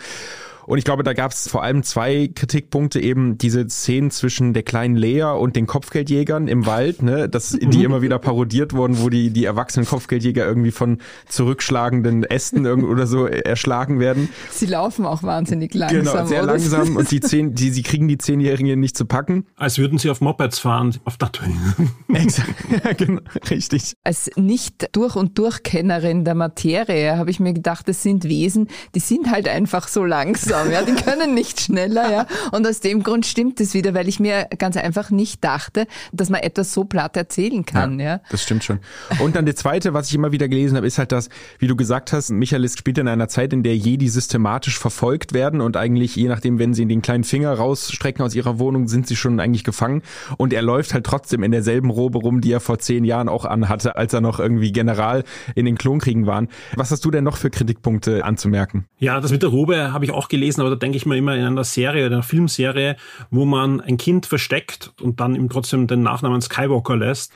und 0.66 0.78
ich 0.78 0.84
glaube, 0.84 1.02
da 1.02 1.12
gab 1.12 1.30
es 1.30 1.48
vor 1.48 1.62
allem 1.62 1.82
zwei 1.82 2.28
Kritikpunkte, 2.34 3.00
eben 3.00 3.38
diese 3.38 3.68
Szenen 3.68 4.10
zwischen 4.10 4.52
der 4.52 4.64
kleinen 4.64 4.96
Lea 4.96 5.22
und 5.22 5.54
den 5.54 5.66
Kopfgeldjägern 5.66 6.48
im 6.48 6.66
Wald, 6.66 7.02
ne, 7.02 7.28
dass 7.28 7.50
die 7.52 7.84
immer 7.84 8.02
wieder 8.02 8.18
parodiert 8.18 8.72
wurden, 8.72 9.00
wo 9.00 9.08
die, 9.08 9.30
die 9.30 9.44
erwachsenen 9.44 9.86
Kopfgeldjäger 9.86 10.44
irgendwie 10.44 10.72
von 10.72 10.98
zurückschlagenden 11.28 12.24
Ästen 12.24 12.66
oder 12.66 13.06
so 13.06 13.26
erschlagen 13.26 14.00
werden. 14.00 14.28
Sie 14.50 14.66
laufen 14.66 15.06
auch 15.06 15.22
wahnsinnig 15.22 15.72
langsam. 15.74 16.00
Genau, 16.00 16.26
sehr 16.26 16.42
oder? 16.42 16.52
langsam 16.52 16.96
und 16.96 17.10
die 17.10 17.20
zehn, 17.20 17.54
die, 17.54 17.70
sie 17.70 17.82
kriegen 17.82 18.08
die 18.08 18.18
Zehnjährigen 18.18 18.80
nicht 18.80 18.96
zu 18.96 19.06
packen. 19.06 19.46
Als 19.56 19.78
würden 19.78 19.98
sie 19.98 20.10
auf 20.10 20.20
Mopeds 20.20 20.58
fahren, 20.58 20.96
auf 21.04 21.16
Tatooine. 21.16 21.74
Exakt, 22.12 22.54
ja, 22.84 22.92
genau, 22.92 23.20
richtig. 23.50 23.94
Als 24.02 24.30
nicht 24.36 24.88
durch 24.92 25.14
und 25.14 25.38
durch 25.38 25.62
Kennerin 25.62 26.24
der 26.24 26.34
Materie 26.34 27.16
habe 27.16 27.30
ich 27.30 27.38
mir 27.38 27.52
gedacht, 27.52 27.88
das 27.88 28.02
sind 28.02 28.24
Wesen, 28.24 28.68
die 28.94 29.00
sind 29.00 29.30
halt 29.30 29.48
einfach 29.48 29.86
so 29.86 30.04
langsam 30.04 30.55
langsam, 30.56 30.72
ja, 30.72 30.82
die 30.82 31.02
können 31.02 31.34
nicht 31.34 31.60
schneller, 31.60 32.10
ja. 32.10 32.26
Und 32.52 32.66
aus 32.66 32.80
dem 32.80 33.02
Grund 33.02 33.26
stimmt 33.26 33.60
es 33.60 33.74
wieder, 33.74 33.94
weil 33.94 34.08
ich 34.08 34.20
mir 34.20 34.46
ganz 34.58 34.76
einfach 34.76 35.10
nicht 35.10 35.42
dachte, 35.44 35.86
dass 36.12 36.30
man 36.30 36.40
etwas 36.40 36.72
so 36.72 36.84
platt 36.84 37.16
erzählen 37.16 37.64
kann, 37.64 37.98
ja. 37.98 38.06
ja. 38.06 38.20
Das 38.30 38.42
stimmt 38.42 38.64
schon. 38.64 38.80
Und 39.20 39.36
dann 39.36 39.46
der 39.46 39.56
zweite, 39.56 39.94
was 39.94 40.08
ich 40.08 40.14
immer 40.14 40.32
wieder 40.32 40.48
gelesen 40.48 40.76
habe, 40.76 40.86
ist 40.86 40.98
halt 40.98 41.12
das, 41.12 41.28
wie 41.58 41.66
du 41.66 41.76
gesagt 41.76 42.12
hast, 42.12 42.30
Michaelis 42.30 42.76
spielt 42.78 42.98
in 42.98 43.08
einer 43.08 43.28
Zeit, 43.28 43.52
in 43.52 43.62
der 43.62 43.76
Jedi 43.76 44.08
systematisch 44.08 44.78
verfolgt 44.78 45.32
werden 45.32 45.60
und 45.60 45.76
eigentlich, 45.76 46.16
je 46.16 46.28
nachdem, 46.28 46.58
wenn 46.58 46.74
sie 46.74 46.86
den 46.86 47.02
kleinen 47.02 47.24
Finger 47.24 47.52
rausstrecken 47.52 48.24
aus 48.24 48.34
ihrer 48.34 48.58
Wohnung, 48.58 48.88
sind 48.88 49.06
sie 49.06 49.16
schon 49.16 49.40
eigentlich 49.40 49.64
gefangen. 49.64 50.02
Und 50.36 50.52
er 50.52 50.62
läuft 50.62 50.94
halt 50.94 51.04
trotzdem 51.04 51.42
in 51.42 51.50
derselben 51.50 51.90
Robe 51.90 52.18
rum, 52.18 52.40
die 52.40 52.52
er 52.52 52.60
vor 52.60 52.78
zehn 52.78 53.04
Jahren 53.04 53.28
auch 53.28 53.44
anhatte, 53.44 53.96
als 53.96 54.12
er 54.12 54.20
noch 54.20 54.40
irgendwie 54.40 54.72
General 54.72 55.24
in 55.54 55.64
den 55.64 55.76
Klonkriegen 55.78 56.26
waren. 56.26 56.48
Was 56.74 56.90
hast 56.90 57.04
du 57.04 57.10
denn 57.10 57.24
noch 57.24 57.36
für 57.36 57.50
Kritikpunkte 57.50 58.24
anzumerken? 58.24 58.86
Ja, 58.98 59.20
das 59.20 59.30
mit 59.30 59.42
der 59.42 59.50
Robe 59.50 59.92
habe 59.92 60.04
ich 60.04 60.10
auch 60.10 60.28
gelesen 60.28 60.45
gelesen, 60.46 60.60
aber 60.60 60.70
da 60.70 60.76
denke 60.76 60.96
ich 60.96 61.06
mir 61.06 61.16
immer 61.16 61.34
in 61.36 61.44
einer 61.44 61.64
Serie 61.64 62.06
oder 62.06 62.16
einer 62.16 62.22
Filmserie, 62.22 62.96
wo 63.30 63.44
man 63.44 63.80
ein 63.80 63.96
Kind 63.96 64.26
versteckt 64.26 64.92
und 65.00 65.20
dann 65.20 65.34
ihm 65.34 65.48
trotzdem 65.48 65.86
den 65.86 66.02
Nachnamen 66.02 66.40
Skywalker 66.40 66.96
lässt. 66.96 67.32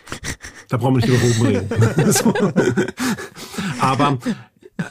Da 0.69 0.77
brauchen 0.77 1.01
wir 1.01 1.07
nicht 1.07 1.09
über 1.09 1.19
Ruben 1.19 1.47
reden. 1.47 2.87
aber 3.81 4.19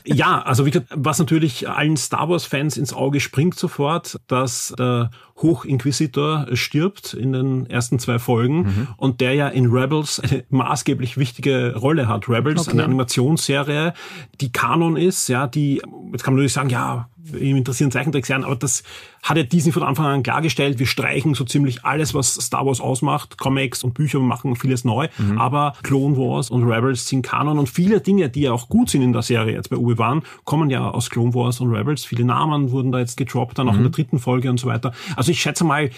ja, 0.03 0.41
also 0.41 0.65
wie 0.65 0.71
gesagt, 0.71 0.89
was 0.93 1.19
natürlich 1.19 1.69
allen 1.69 1.97
Star 1.97 2.29
Wars 2.29 2.45
Fans 2.45 2.77
ins 2.77 2.93
Auge 2.93 3.19
springt 3.19 3.57
sofort, 3.57 4.19
dass 4.27 4.73
der 4.77 5.09
Hochinquisitor 5.37 6.47
stirbt 6.53 7.13
in 7.13 7.31
den 7.31 7.65
ersten 7.67 7.97
zwei 7.97 8.19
Folgen 8.19 8.57
mhm. 8.57 8.87
und 8.97 9.21
der 9.21 9.33
ja 9.33 9.47
in 9.47 9.67
Rebels 9.67 10.19
eine 10.19 10.43
maßgeblich 10.49 11.17
wichtige 11.17 11.75
Rolle 11.75 12.07
hat. 12.07 12.27
Rebels, 12.27 12.67
okay. 12.67 12.71
eine 12.71 12.83
Animationsserie, 12.83 13.93
die 14.41 14.51
Kanon 14.51 14.97
ist, 14.97 15.29
ja, 15.29 15.47
die, 15.47 15.81
jetzt 16.11 16.23
kann 16.23 16.33
man 16.33 16.39
natürlich 16.39 16.53
sagen, 16.53 16.69
ja, 16.69 17.09
ihm 17.37 17.57
interessieren 17.57 17.91
Zeichentrickserien, 17.91 18.45
aber 18.45 18.55
das 18.55 18.83
hat 19.23 19.37
ja 19.37 19.43
Disney 19.43 19.71
von 19.71 19.83
Anfang 19.83 20.05
an 20.05 20.23
klargestellt. 20.23 20.79
Wir 20.79 20.85
streichen 20.85 21.33
so 21.33 21.43
ziemlich 21.43 21.85
alles, 21.85 22.13
was 22.13 22.35
Star 22.35 22.65
Wars 22.65 22.79
ausmacht. 22.79 23.37
Comics 23.37 23.83
und 23.83 23.93
Bücher 23.93 24.19
machen 24.19 24.55
vieles 24.55 24.85
neu. 24.85 25.07
Mhm. 25.17 25.37
Aber 25.37 25.73
Clone 25.83 26.17
Wars 26.17 26.49
und 26.49 26.63
Rebels 26.63 27.07
sind 27.07 27.21
Kanon 27.21 27.59
und 27.59 27.69
viele 27.69 28.01
Dinge, 28.01 28.29
die 28.29 28.41
ja 28.41 28.51
auch 28.51 28.69
gut 28.69 28.89
sind 28.89 29.01
in 29.01 29.13
der 29.13 29.21
Serie 29.21 29.53
jetzt 29.53 29.69
bei 29.69 29.77
Obi-Wan, 29.77 30.23
kommen 30.45 30.69
ja 30.69 30.89
aus 30.89 31.09
Clone 31.09 31.33
Wars 31.33 31.59
und 31.59 31.69
Rebels. 31.73 32.05
Viele 32.05 32.25
Namen 32.25 32.71
wurden 32.71 32.91
da 32.91 32.99
jetzt 32.99 33.17
gedroppt, 33.17 33.57
dann 33.57 33.67
auch 33.67 33.73
mhm. 33.73 33.79
in 33.79 33.83
der 33.83 33.91
dritten 33.91 34.19
Folge 34.19 34.49
und 34.49 34.59
so 34.59 34.67
weiter. 34.67 34.93
Also 35.15 35.31
ich 35.31 35.41
schätze 35.41 35.63
mal, 35.63 35.89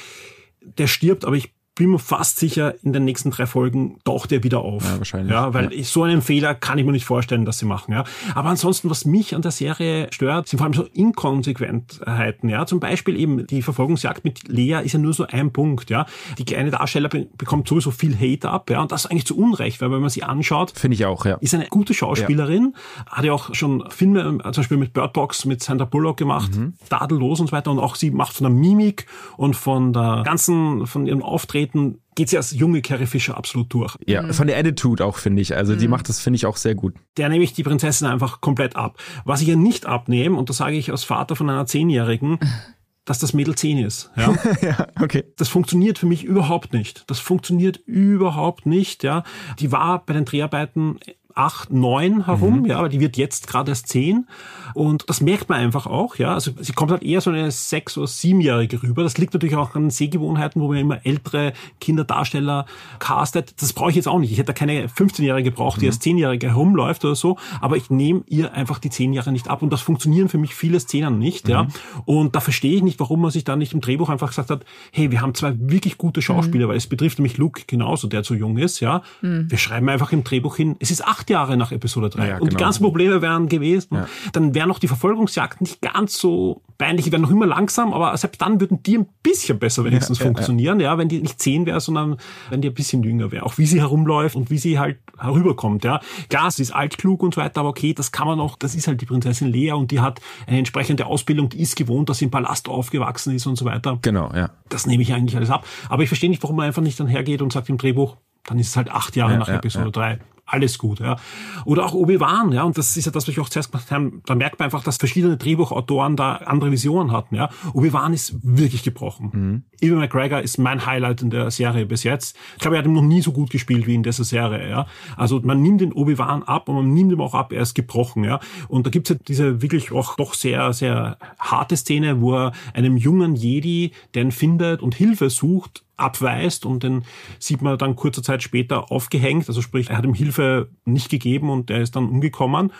der 0.61 0.87
stirbt, 0.87 1.25
aber 1.25 1.35
ich 1.35 1.51
bin 1.75 1.89
mir 1.89 1.99
fast 1.99 2.37
sicher, 2.37 2.75
in 2.83 2.91
den 2.91 3.05
nächsten 3.05 3.31
drei 3.31 3.45
Folgen 3.45 3.97
taucht 4.03 4.31
er 4.33 4.43
wieder 4.43 4.59
auf. 4.59 4.83
Ja, 4.83 4.97
wahrscheinlich. 4.97 5.31
Ja, 5.31 5.53
weil 5.53 5.73
ja. 5.73 5.83
so 5.83 6.03
einen 6.03 6.21
Fehler 6.21 6.53
kann 6.53 6.77
ich 6.77 6.85
mir 6.85 6.91
nicht 6.91 7.05
vorstellen, 7.05 7.45
dass 7.45 7.59
sie 7.59 7.65
machen. 7.65 7.93
Ja. 7.93 8.03
Aber 8.35 8.49
ansonsten, 8.49 8.89
was 8.89 9.05
mich 9.05 9.33
an 9.35 9.41
der 9.41 9.51
Serie 9.51 10.07
stört, 10.11 10.49
sind 10.49 10.57
vor 10.57 10.65
allem 10.65 10.73
so 10.73 10.83
Inkonsequentheiten. 10.83 12.49
Ja. 12.49 12.65
Zum 12.65 12.81
Beispiel 12.81 13.17
eben 13.17 13.47
die 13.47 13.61
Verfolgungsjagd 13.61 14.25
mit 14.25 14.49
Lea 14.49 14.81
ist 14.83 14.93
ja 14.93 14.99
nur 14.99 15.13
so 15.13 15.25
ein 15.27 15.53
Punkt. 15.53 15.89
Ja. 15.89 16.05
Die 16.37 16.43
kleine 16.43 16.71
Darsteller 16.71 17.07
bekommt 17.07 17.69
sowieso 17.69 17.91
viel 17.91 18.17
Hate 18.19 18.49
ab. 18.49 18.69
Ja. 18.69 18.81
Und 18.81 18.91
das 18.91 19.05
eigentlich 19.05 19.25
zu 19.25 19.37
Unrecht, 19.37 19.79
weil 19.79 19.91
wenn 19.91 20.01
man 20.01 20.09
sie 20.09 20.23
anschaut, 20.23 20.73
finde 20.77 20.95
ich 20.95 21.05
auch. 21.05 21.25
Ja. 21.25 21.35
Ist 21.35 21.53
eine 21.53 21.67
gute 21.67 21.93
Schauspielerin, 21.93 22.73
ja. 22.75 23.05
hat 23.05 23.23
ja 23.23 23.31
auch 23.31 23.55
schon 23.55 23.89
Filme, 23.89 24.39
zum 24.43 24.51
Beispiel 24.51 24.77
mit 24.77 24.91
Bird 24.91 25.13
Box 25.13 25.45
mit 25.45 25.63
Sandra 25.63 25.85
Bullock 25.85 26.17
gemacht, 26.17 26.53
mhm. 26.53 26.73
tadellos 26.89 27.39
und 27.39 27.47
so 27.47 27.53
weiter. 27.53 27.71
Und 27.71 27.79
auch 27.79 27.95
sie 27.95 28.11
macht 28.11 28.33
von 28.33 28.43
der 28.43 28.53
Mimik 28.53 29.05
und 29.37 29.55
von 29.55 29.93
der 29.93 30.23
ganzen, 30.25 30.85
von 30.85 31.07
ihrem 31.07 31.23
Auftreten 31.23 31.60
Auftreten 31.61 32.01
geht 32.15 32.29
sie 32.29 32.37
als 32.37 32.51
junge 32.51 32.81
Carrie 32.81 33.05
Fisher 33.05 33.37
absolut 33.37 33.73
durch. 33.73 33.95
Ja, 34.05 34.23
mhm. 34.23 34.33
von 34.33 34.47
der 34.47 34.57
Attitude 34.57 35.05
auch, 35.05 35.17
finde 35.17 35.41
ich. 35.41 35.55
Also 35.55 35.73
mhm. 35.73 35.79
die 35.79 35.87
macht 35.87 36.09
das, 36.09 36.19
finde 36.19 36.35
ich, 36.35 36.45
auch 36.45 36.57
sehr 36.57 36.75
gut. 36.75 36.95
Der 37.17 37.29
nehme 37.29 37.43
ich 37.43 37.53
die 37.53 37.63
Prinzessin 37.63 38.07
einfach 38.07 38.41
komplett 38.41 38.75
ab. 38.75 38.97
Was 39.23 39.41
ich 39.41 39.47
ihr 39.47 39.55
nicht 39.55 39.85
abnehme, 39.85 40.37
und 40.37 40.49
das 40.49 40.57
sage 40.57 40.75
ich 40.75 40.91
als 40.91 41.03
Vater 41.03 41.35
von 41.35 41.49
einer 41.49 41.65
Zehnjährigen, 41.65 42.39
dass 43.05 43.19
das 43.19 43.33
Mädel 43.33 43.55
zehn 43.55 43.77
ist. 43.77 44.11
Ja? 44.15 44.35
ja, 44.61 44.87
okay. 45.01 45.23
Das 45.37 45.49
funktioniert 45.49 45.99
für 45.99 46.05
mich 46.05 46.23
überhaupt 46.23 46.73
nicht. 46.73 47.03
Das 47.07 47.19
funktioniert 47.19 47.77
überhaupt 47.85 48.65
nicht. 48.65 49.03
Ja, 49.03 49.23
die 49.59 49.71
war 49.71 50.05
bei 50.05 50.13
den 50.13 50.25
Dreharbeiten 50.25 50.99
acht, 51.35 51.71
neun 51.71 52.25
herum, 52.25 52.59
mhm. 52.59 52.65
ja, 52.65 52.77
aber 52.77 52.89
die 52.89 52.99
wird 52.99 53.17
jetzt 53.17 53.47
gerade 53.47 53.71
erst 53.71 53.87
zehn. 53.87 54.27
Und 54.73 55.09
das 55.09 55.21
merkt 55.21 55.49
man 55.49 55.59
einfach 55.59 55.87
auch, 55.87 56.15
ja. 56.15 56.33
Also 56.33 56.51
sie 56.59 56.73
kommt 56.73 56.91
halt 56.91 57.03
eher 57.03 57.21
so 57.21 57.29
eine 57.29 57.51
sechs- 57.51 57.97
oder 57.97 58.07
siebenjährige 58.07 58.81
rüber. 58.83 59.03
Das 59.03 59.17
liegt 59.17 59.33
natürlich 59.33 59.55
auch 59.55 59.75
an 59.75 59.83
den 59.83 59.89
Sehgewohnheiten, 59.91 60.61
wo 60.61 60.67
man 60.69 60.77
immer 60.77 61.05
ältere 61.05 61.53
Kinderdarsteller 61.79 62.65
castet. 62.99 63.61
Das 63.61 63.73
brauche 63.73 63.89
ich 63.89 63.95
jetzt 63.95 64.07
auch 64.07 64.19
nicht. 64.19 64.31
Ich 64.31 64.37
hätte 64.37 64.47
da 64.47 64.53
keine 64.53 64.87
15-Jährige 64.87 65.51
gebraucht, 65.51 65.81
die 65.81 65.85
mhm. 65.85 65.91
als 65.91 65.99
Zehnjährige 65.99 66.49
herumläuft 66.49 67.03
oder 67.05 67.15
so. 67.15 67.37
Aber 67.59 67.77
ich 67.77 67.89
nehme 67.89 68.23
ihr 68.27 68.53
einfach 68.53 68.79
die 68.79 68.89
zehn 68.89 69.13
Jahre 69.13 69.31
nicht 69.31 69.49
ab. 69.49 69.61
Und 69.61 69.71
das 69.71 69.81
funktionieren 69.81 70.29
für 70.29 70.37
mich 70.37 70.55
viele 70.55 70.79
Szenen 70.79 71.19
nicht, 71.19 71.45
mhm. 71.45 71.51
ja. 71.51 71.67
Und 72.05 72.35
da 72.35 72.39
verstehe 72.39 72.75
ich 72.75 72.83
nicht, 72.83 72.99
warum 72.99 73.21
man 73.21 73.31
sich 73.31 73.43
da 73.43 73.55
nicht 73.55 73.73
im 73.73 73.81
Drehbuch 73.81 74.09
einfach 74.09 74.29
gesagt 74.29 74.49
hat, 74.49 74.65
hey, 74.91 75.11
wir 75.11 75.21
haben 75.21 75.33
zwei 75.33 75.53
wirklich 75.57 75.97
gute 75.97 76.21
Schauspieler, 76.21 76.65
mhm. 76.65 76.69
weil 76.69 76.77
es 76.77 76.87
betrifft 76.87 77.19
nämlich 77.19 77.37
Luke 77.37 77.63
genauso, 77.67 78.07
der 78.07 78.23
zu 78.23 78.35
jung 78.35 78.57
ist, 78.57 78.79
ja. 78.79 79.01
Mhm. 79.21 79.49
Wir 79.49 79.57
schreiben 79.57 79.89
einfach 79.89 80.11
im 80.11 80.23
Drehbuch 80.23 80.55
hin, 80.55 80.75
es 80.79 80.91
ist 80.91 81.05
acht 81.05 81.20
acht 81.21 81.29
Jahre 81.29 81.55
nach 81.55 81.71
Episode 81.71 82.09
3. 82.09 82.27
Ja, 82.27 82.33
und 82.35 82.45
die 82.45 82.49
genau. 82.49 82.59
ganzen 82.59 82.83
Probleme 82.83 83.21
wären 83.21 83.47
gewesen. 83.47 83.95
Ja. 83.95 84.07
Dann 84.33 84.55
wären 84.55 84.71
auch 84.71 84.79
die 84.79 84.87
Verfolgungsjagden 84.87 85.65
nicht 85.65 85.81
ganz 85.81 86.17
so 86.17 86.63
peinlich, 86.79 87.05
die 87.05 87.11
wären 87.11 87.21
noch 87.21 87.29
immer 87.29 87.45
langsam, 87.45 87.93
aber 87.93 88.17
selbst 88.17 88.41
dann 88.41 88.59
würden 88.59 88.81
die 88.81 88.97
ein 88.97 89.07
bisschen 89.21 89.59
besser 89.59 89.83
wenigstens 89.83 90.17
Ja, 90.17 90.25
funktionieren, 90.25 90.79
ja, 90.79 90.97
wenn 90.97 91.09
die 91.09 91.21
nicht 91.21 91.39
zehn 91.39 91.67
wäre, 91.67 91.79
sondern 91.79 92.17
wenn 92.49 92.61
die 92.61 92.69
ein 92.69 92.73
bisschen 92.73 93.03
jünger 93.03 93.31
wäre. 93.31 93.45
Auch 93.45 93.59
wie 93.59 93.67
sie 93.67 93.79
herumläuft 93.79 94.35
und 94.35 94.49
wie 94.49 94.57
sie 94.57 94.79
halt 94.79 94.97
herüberkommt, 95.19 95.83
ja. 95.83 95.99
Klar, 96.29 96.49
sie 96.49 96.63
ist 96.63 96.71
altklug 96.71 97.21
und 97.21 97.35
so 97.35 97.41
weiter, 97.41 97.59
aber 97.59 97.69
okay, 97.69 97.93
das 97.93 98.11
kann 98.11 98.25
man 98.25 98.39
auch, 98.39 98.55
das 98.57 98.73
ist 98.73 98.87
halt 98.87 98.99
die 98.99 99.05
Prinzessin 99.05 99.47
Lea 99.47 99.73
und 99.73 99.91
die 99.91 99.99
hat 99.99 100.21
eine 100.47 100.57
entsprechende 100.57 101.05
Ausbildung, 101.05 101.49
die 101.49 101.61
ist 101.61 101.75
gewohnt, 101.75 102.09
dass 102.09 102.17
sie 102.17 102.25
im 102.25 102.31
Palast 102.31 102.67
aufgewachsen 102.67 103.35
ist 103.35 103.45
und 103.45 103.57
so 103.57 103.65
weiter. 103.65 103.99
Genau, 104.01 104.31
ja. 104.33 104.49
Das 104.69 104.87
nehme 104.87 105.03
ich 105.03 105.13
eigentlich 105.13 105.35
alles 105.35 105.51
ab. 105.51 105.65
Aber 105.87 106.01
ich 106.01 106.09
verstehe 106.09 106.31
nicht, 106.31 106.41
warum 106.41 106.55
man 106.55 106.65
einfach 106.65 106.81
nicht 106.81 106.99
dann 106.99 107.07
hergeht 107.07 107.43
und 107.43 107.53
sagt 107.53 107.69
im 107.69 107.77
Drehbuch, 107.77 108.17
dann 108.45 108.57
ist 108.57 108.69
es 108.69 108.75
halt 108.75 108.89
acht 108.89 109.15
Jahre 109.15 109.33
Ja, 109.33 109.37
nach 109.37 109.47
ja, 109.47 109.55
Episode 109.57 109.85
ja. 109.85 109.91
drei 109.91 110.19
Alles 110.51 110.77
gut, 110.77 110.99
ja. 110.99 111.15
Oder 111.63 111.85
auch 111.85 111.93
Obi-Wan, 111.93 112.51
ja. 112.51 112.63
Und 112.63 112.77
das 112.77 112.97
ist 112.97 113.05
ja 113.05 113.11
das, 113.11 113.23
was 113.25 113.29
ich 113.29 113.39
auch 113.39 113.47
zuerst 113.47 113.71
gemacht 113.71 113.89
habe. 113.89 114.11
Da 114.25 114.35
merkt 114.35 114.59
man 114.59 114.65
einfach, 114.65 114.83
dass 114.83 114.97
verschiedene 114.97 115.37
Drehbuchautoren 115.37 116.17
da 116.17 116.35
andere 116.35 116.71
Visionen 116.71 117.13
hatten, 117.13 117.35
ja. 117.35 117.49
Obi-Wan 117.73 118.13
ist 118.13 118.35
wirklich 118.43 118.83
gebrochen. 118.83 119.29
Mhm. 119.31 119.63
Ewan 119.79 119.99
McGregor 119.99 120.41
ist 120.41 120.57
mein 120.57 120.85
Highlight 120.85 121.21
in 121.21 121.29
der 121.29 121.51
Serie 121.51 121.85
bis 121.85 122.03
jetzt. 122.03 122.35
Ich 122.55 122.59
glaube, 122.59 122.75
er 122.75 122.79
hat 122.79 122.85
ihn 122.85 122.91
noch 122.91 123.01
nie 123.01 123.21
so 123.21 123.31
gut 123.31 123.49
gespielt 123.49 123.87
wie 123.87 123.95
in 123.95 124.03
dieser 124.03 124.25
Serie, 124.25 124.69
ja. 124.69 124.87
Also 125.15 125.39
man 125.39 125.61
nimmt 125.61 125.79
den 125.79 125.93
Obi-Wan 125.93 126.43
ab 126.43 126.67
und 126.67 126.75
man 126.75 126.93
nimmt 126.93 127.13
ihm 127.13 127.21
auch 127.21 127.33
ab, 127.33 127.53
er 127.53 127.61
ist 127.61 127.73
gebrochen, 127.73 128.25
ja. 128.25 128.41
Und 128.67 128.85
da 128.85 128.89
gibt's 128.89 129.09
ja 129.09 129.15
diese 129.25 129.61
wirklich 129.61 129.93
auch 129.93 130.17
doch 130.17 130.33
sehr, 130.33 130.73
sehr 130.73 131.17
harte 131.39 131.77
Szene, 131.77 132.19
wo 132.19 132.35
er 132.35 132.51
einem 132.73 132.97
jungen 132.97 133.37
Jedi, 133.37 133.93
den 134.15 134.33
findet 134.33 134.81
und 134.81 134.95
Hilfe 134.95 135.29
sucht, 135.29 135.85
abweist 136.01 136.65
und 136.65 136.83
den 136.83 137.03
sieht 137.39 137.61
man 137.61 137.77
dann 137.77 137.95
kurze 137.95 138.21
Zeit 138.21 138.43
später 138.43 138.91
aufgehängt. 138.91 139.47
Also 139.47 139.61
sprich, 139.61 139.89
er 139.89 139.97
hat 139.97 140.05
ihm 140.05 140.13
Hilfe 140.13 140.40
nicht 140.85 141.09
gegeben 141.09 141.49
und 141.49 141.69
er 141.69 141.81
ist 141.81 141.95
dann 141.95 142.07
umgekommen. 142.07 142.71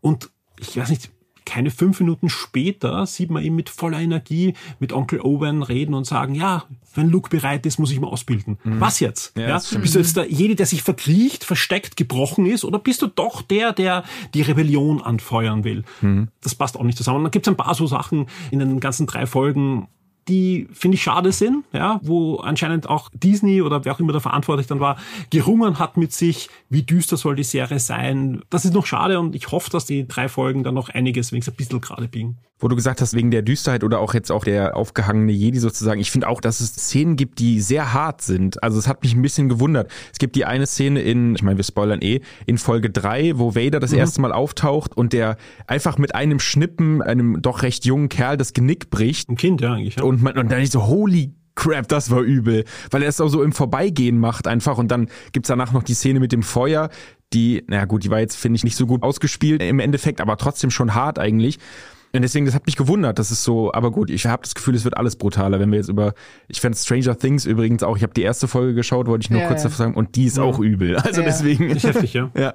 Und 0.00 0.30
ich 0.58 0.76
weiß 0.76 0.90
nicht, 0.90 1.10
keine 1.46 1.70
fünf 1.70 1.98
Minuten 1.98 2.28
später 2.28 3.06
sieht 3.06 3.30
man 3.30 3.42
ihn 3.42 3.56
mit 3.56 3.70
voller 3.70 3.98
Energie 3.98 4.54
mit 4.78 4.92
Onkel 4.92 5.20
Owen 5.20 5.62
reden 5.64 5.94
und 5.94 6.06
sagen, 6.06 6.34
ja, 6.36 6.64
wenn 6.94 7.08
Luke 7.08 7.28
bereit 7.28 7.66
ist, 7.66 7.78
muss 7.78 7.90
ich 7.90 7.96
ihn 7.96 8.04
ausbilden. 8.04 8.58
Was 8.62 9.00
jetzt? 9.00 9.36
Ja, 9.36 9.48
Ja, 9.48 9.80
bist 9.80 9.94
du 9.94 9.98
jetzt 9.98 10.16
der, 10.16 10.30
jede, 10.30 10.54
der 10.54 10.66
sich 10.66 10.82
verkriecht, 10.82 11.42
versteckt, 11.42 11.96
gebrochen 11.96 12.46
ist, 12.46 12.64
oder 12.64 12.78
bist 12.78 13.02
du 13.02 13.08
doch 13.08 13.42
der, 13.42 13.72
der 13.72 14.04
die 14.34 14.42
Rebellion 14.42 15.02
anfeuern 15.02 15.64
will? 15.64 15.82
Das 16.40 16.54
passt 16.54 16.76
auch 16.76 16.84
nicht 16.84 16.98
zusammen. 16.98 17.18
Und 17.18 17.24
dann 17.24 17.30
gibt 17.32 17.48
es 17.48 17.52
ein 17.52 17.56
paar 17.56 17.74
so 17.74 17.86
Sachen 17.86 18.26
in 18.52 18.60
den 18.60 18.78
ganzen 18.78 19.06
drei 19.08 19.26
Folgen, 19.26 19.88
die 20.28 20.68
finde 20.72 20.96
ich 20.96 21.02
schade 21.02 21.32
sind, 21.32 21.64
ja, 21.72 22.00
wo 22.02 22.36
anscheinend 22.36 22.88
auch 22.88 23.10
Disney 23.12 23.62
oder 23.62 23.84
wer 23.84 23.94
auch 23.94 24.00
immer 24.00 24.12
da 24.12 24.20
verantwortlich 24.20 24.66
dann 24.66 24.80
war, 24.80 24.96
gerungen 25.30 25.78
hat 25.78 25.96
mit 25.96 26.12
sich, 26.12 26.48
wie 26.68 26.82
düster 26.82 27.16
soll 27.16 27.36
die 27.36 27.44
Serie 27.44 27.80
sein. 27.80 28.42
Das 28.50 28.64
ist 28.64 28.74
noch 28.74 28.86
schade 28.86 29.18
und 29.18 29.34
ich 29.34 29.50
hoffe, 29.50 29.70
dass 29.70 29.86
die 29.86 30.06
drei 30.06 30.28
Folgen 30.28 30.62
dann 30.62 30.74
noch 30.74 30.88
einiges 30.88 31.32
wenigstens 31.32 31.54
ein 31.54 31.56
bisschen 31.56 31.80
gerade 31.80 32.08
biegen. 32.08 32.38
Wo 32.62 32.68
du 32.68 32.76
gesagt 32.76 33.00
hast, 33.00 33.14
wegen 33.14 33.30
der 33.30 33.40
Düsterheit 33.40 33.84
oder 33.84 34.00
auch 34.00 34.12
jetzt 34.12 34.30
auch 34.30 34.44
der 34.44 34.76
aufgehangene 34.76 35.32
Jedi 35.32 35.58
sozusagen. 35.58 35.98
Ich 35.98 36.10
finde 36.10 36.28
auch, 36.28 36.42
dass 36.42 36.60
es 36.60 36.74
Szenen 36.74 37.16
gibt, 37.16 37.38
die 37.38 37.62
sehr 37.62 37.94
hart 37.94 38.20
sind. 38.20 38.62
Also 38.62 38.78
es 38.78 38.86
hat 38.86 39.02
mich 39.02 39.14
ein 39.14 39.22
bisschen 39.22 39.48
gewundert. 39.48 39.90
Es 40.12 40.18
gibt 40.18 40.36
die 40.36 40.44
eine 40.44 40.66
Szene 40.66 41.00
in, 41.00 41.34
ich 41.34 41.42
meine, 41.42 41.56
wir 41.56 41.64
spoilern 41.64 42.02
eh, 42.02 42.20
in 42.44 42.58
Folge 42.58 42.90
drei, 42.90 43.38
wo 43.38 43.54
Vader 43.54 43.80
das 43.80 43.94
erste 43.94 44.20
Mal 44.20 44.32
auftaucht 44.32 44.94
und 44.94 45.14
der 45.14 45.38
einfach 45.66 45.96
mit 45.96 46.14
einem 46.14 46.38
Schnippen 46.38 47.00
einem 47.00 47.40
doch 47.40 47.62
recht 47.62 47.86
jungen 47.86 48.10
Kerl 48.10 48.36
das 48.36 48.52
Genick 48.52 48.90
bricht. 48.90 49.30
Ein 49.30 49.36
Kind, 49.36 49.62
ja, 49.62 49.72
eigentlich. 49.72 49.96
Ja. 49.96 50.02
Und, 50.10 50.22
man, 50.22 50.36
und 50.36 50.50
dann 50.50 50.60
ist 50.60 50.72
so, 50.72 50.86
holy 50.86 51.32
crap, 51.54 51.88
das 51.88 52.10
war 52.10 52.20
übel. 52.20 52.64
Weil 52.90 53.02
er 53.02 53.08
es 53.08 53.20
auch 53.20 53.28
so 53.28 53.42
im 53.42 53.52
Vorbeigehen 53.52 54.18
macht 54.18 54.46
einfach. 54.46 54.76
Und 54.78 54.90
dann 54.90 55.08
gibt's 55.32 55.48
danach 55.48 55.72
noch 55.72 55.82
die 55.82 55.94
Szene 55.94 56.20
mit 56.20 56.32
dem 56.32 56.42
Feuer, 56.42 56.90
die, 57.32 57.62
naja 57.68 57.84
gut, 57.84 58.02
die 58.04 58.10
war 58.10 58.18
jetzt, 58.20 58.36
finde 58.36 58.56
ich, 58.56 58.64
nicht 58.64 58.76
so 58.76 58.86
gut 58.86 59.02
ausgespielt 59.04 59.62
im 59.62 59.78
Endeffekt, 59.78 60.20
aber 60.20 60.36
trotzdem 60.36 60.70
schon 60.70 60.94
hart 60.94 61.18
eigentlich. 61.18 61.58
Und 62.12 62.22
deswegen, 62.22 62.44
das 62.44 62.56
hat 62.56 62.66
mich 62.66 62.74
gewundert, 62.74 63.20
das 63.20 63.30
ist 63.30 63.44
so, 63.44 63.72
aber 63.72 63.92
gut, 63.92 64.10
ich 64.10 64.26
habe 64.26 64.42
das 64.42 64.56
Gefühl, 64.56 64.74
es 64.74 64.82
wird 64.82 64.96
alles 64.96 65.14
brutaler, 65.14 65.60
wenn 65.60 65.70
wir 65.70 65.78
jetzt 65.78 65.88
über, 65.88 66.14
ich 66.48 66.60
fand 66.60 66.76
Stranger 66.76 67.16
Things 67.16 67.46
übrigens 67.46 67.84
auch, 67.84 67.96
ich 67.96 68.02
habe 68.02 68.12
die 68.14 68.22
erste 68.22 68.48
Folge 68.48 68.74
geschaut, 68.74 69.06
wollte 69.06 69.26
ich 69.26 69.30
nur 69.30 69.42
Ja, 69.42 69.46
kurz 69.46 69.62
ja. 69.62 69.68
davor 69.68 69.76
sagen, 69.84 69.94
und 69.94 70.16
die 70.16 70.24
ist 70.24 70.40
auch 70.40 70.58
übel. 70.58 70.96
Also 70.96 71.20
Ja. 71.20 71.26
deswegen. 71.28 71.70
Ist 71.70 71.84
heftig, 71.84 72.14
ja. 72.14 72.28
ja. 72.36 72.54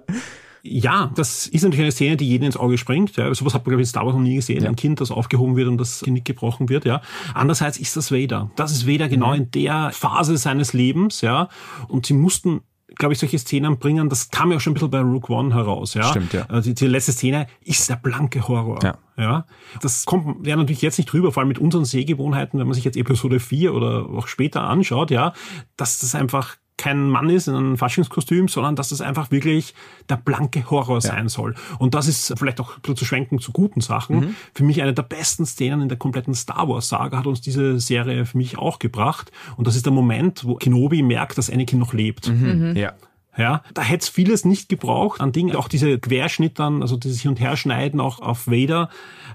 Ja, 0.67 1.11
das 1.15 1.45
ist 1.45 1.61
natürlich 1.61 1.83
eine 1.83 1.91
Szene, 1.91 2.17
die 2.17 2.27
jedem 2.27 2.47
ins 2.47 2.57
Auge 2.57 2.77
springt. 2.79 3.15
Ja. 3.17 3.31
Sowas 3.35 3.53
hat 3.53 3.65
man, 3.65 3.71
glaube 3.71 3.81
ich, 3.83 3.87
in 3.87 3.89
Star 3.89 4.03
Wars 4.05 4.15
noch 4.15 4.21
nie 4.21 4.35
gesehen. 4.35 4.65
Ein 4.65 4.75
Kind, 4.75 4.99
das 4.99 5.11
aufgehoben 5.11 5.55
wird 5.55 5.67
und 5.67 5.77
das 5.77 6.01
Genick 6.01 6.25
gebrochen 6.25 6.69
wird. 6.69 6.85
Ja. 6.85 7.01
Andererseits 7.35 7.77
ist 7.77 7.95
das 7.95 8.11
Vader. 8.11 8.49
Das 8.55 8.71
ist 8.71 8.87
Vader 8.87 9.07
genau 9.07 9.29
Mhm. 9.29 9.35
in 9.43 9.51
der 9.51 9.91
Phase 9.93 10.37
seines 10.37 10.73
Lebens. 10.73 11.21
Ja. 11.21 11.49
Und 11.87 12.07
sie 12.07 12.13
mussten 12.13 12.61
glaube 12.97 13.13
ich, 13.13 13.19
solche 13.19 13.37
Szenen 13.39 13.77
bringen, 13.77 14.07
das 14.07 14.29
kam 14.29 14.51
ja 14.51 14.57
auch 14.57 14.61
schon 14.61 14.71
ein 14.71 14.75
bisschen 14.75 14.91
bei 14.91 15.01
Rook 15.01 15.29
One 15.29 15.53
heraus, 15.53 15.95
ja. 15.95 16.03
Stimmt, 16.03 16.31
ja. 16.31 16.45
Also 16.47 16.69
die, 16.69 16.75
die 16.75 16.85
letzte 16.87 17.11
Szene 17.11 17.47
ist 17.61 17.89
der 17.89 17.95
blanke 17.97 18.47
Horror. 18.47 18.79
Ja. 18.83 18.97
Ja. 19.17 19.45
Das 19.81 20.05
kommt 20.05 20.47
ja 20.47 20.55
natürlich 20.55 20.81
jetzt 20.81 20.97
nicht 20.97 21.13
rüber, 21.13 21.33
vor 21.33 21.41
allem 21.41 21.49
mit 21.49 21.59
unseren 21.59 21.83
Sehgewohnheiten, 21.83 22.57
wenn 22.57 22.67
man 22.67 22.73
sich 22.73 22.85
jetzt 22.85 22.95
Episode 22.95 23.41
4 23.41 23.73
oder 23.73 24.05
auch 24.07 24.27
später 24.27 24.63
anschaut, 24.63 25.11
ja, 25.11 25.33
dass 25.75 25.99
das 25.99 26.15
einfach 26.15 26.55
kein 26.77 27.09
Mann 27.09 27.29
ist 27.29 27.47
in 27.47 27.55
einem 27.55 27.77
Faschingskostüm, 27.77 28.47
sondern 28.47 28.75
dass 28.75 28.89
das 28.89 29.01
einfach 29.01 29.31
wirklich 29.31 29.73
der 30.09 30.17
blanke 30.17 30.69
Horror 30.69 31.01
sein 31.01 31.29
soll. 31.29 31.55
Und 31.79 31.93
das 31.93 32.07
ist 32.07 32.33
vielleicht 32.37 32.59
auch 32.59 32.79
zu 32.81 33.05
schwenken 33.05 33.39
zu 33.39 33.51
guten 33.51 33.81
Sachen. 33.81 34.19
Mhm. 34.19 34.35
Für 34.53 34.63
mich 34.63 34.81
eine 34.81 34.93
der 34.93 35.03
besten 35.03 35.45
Szenen 35.45 35.81
in 35.81 35.89
der 35.89 35.97
kompletten 35.97 36.33
Star 36.33 36.67
Wars 36.67 36.89
Saga 36.89 37.19
hat 37.19 37.27
uns 37.27 37.41
diese 37.41 37.79
Serie 37.79 38.25
für 38.25 38.37
mich 38.37 38.57
auch 38.57 38.79
gebracht. 38.79 39.31
Und 39.55 39.67
das 39.67 39.75
ist 39.75 39.85
der 39.85 39.93
Moment, 39.93 40.45
wo 40.45 40.55
Kenobi 40.55 41.01
merkt, 41.01 41.37
dass 41.37 41.49
Anakin 41.49 41.79
noch 41.79 41.93
lebt. 41.93 42.31
Ja. 42.75 42.93
Ja, 43.37 43.63
da 43.73 43.81
hätte 43.81 44.03
es 44.03 44.09
vieles 44.09 44.45
nicht 44.45 44.69
gebraucht 44.69 45.19
an 45.19 45.33
Dingen, 45.33 45.55
auch 45.55 45.67
diese 45.67 45.99
Querschnitt 45.99 46.57
dann, 46.57 46.81
also 46.81 46.95
dieses 46.95 47.21
Hin- 47.21 47.31
und 47.31 47.39
Herschneiden 47.39 47.99
auch 47.99 48.21
auf 48.21 48.47
Vader. 48.47 48.89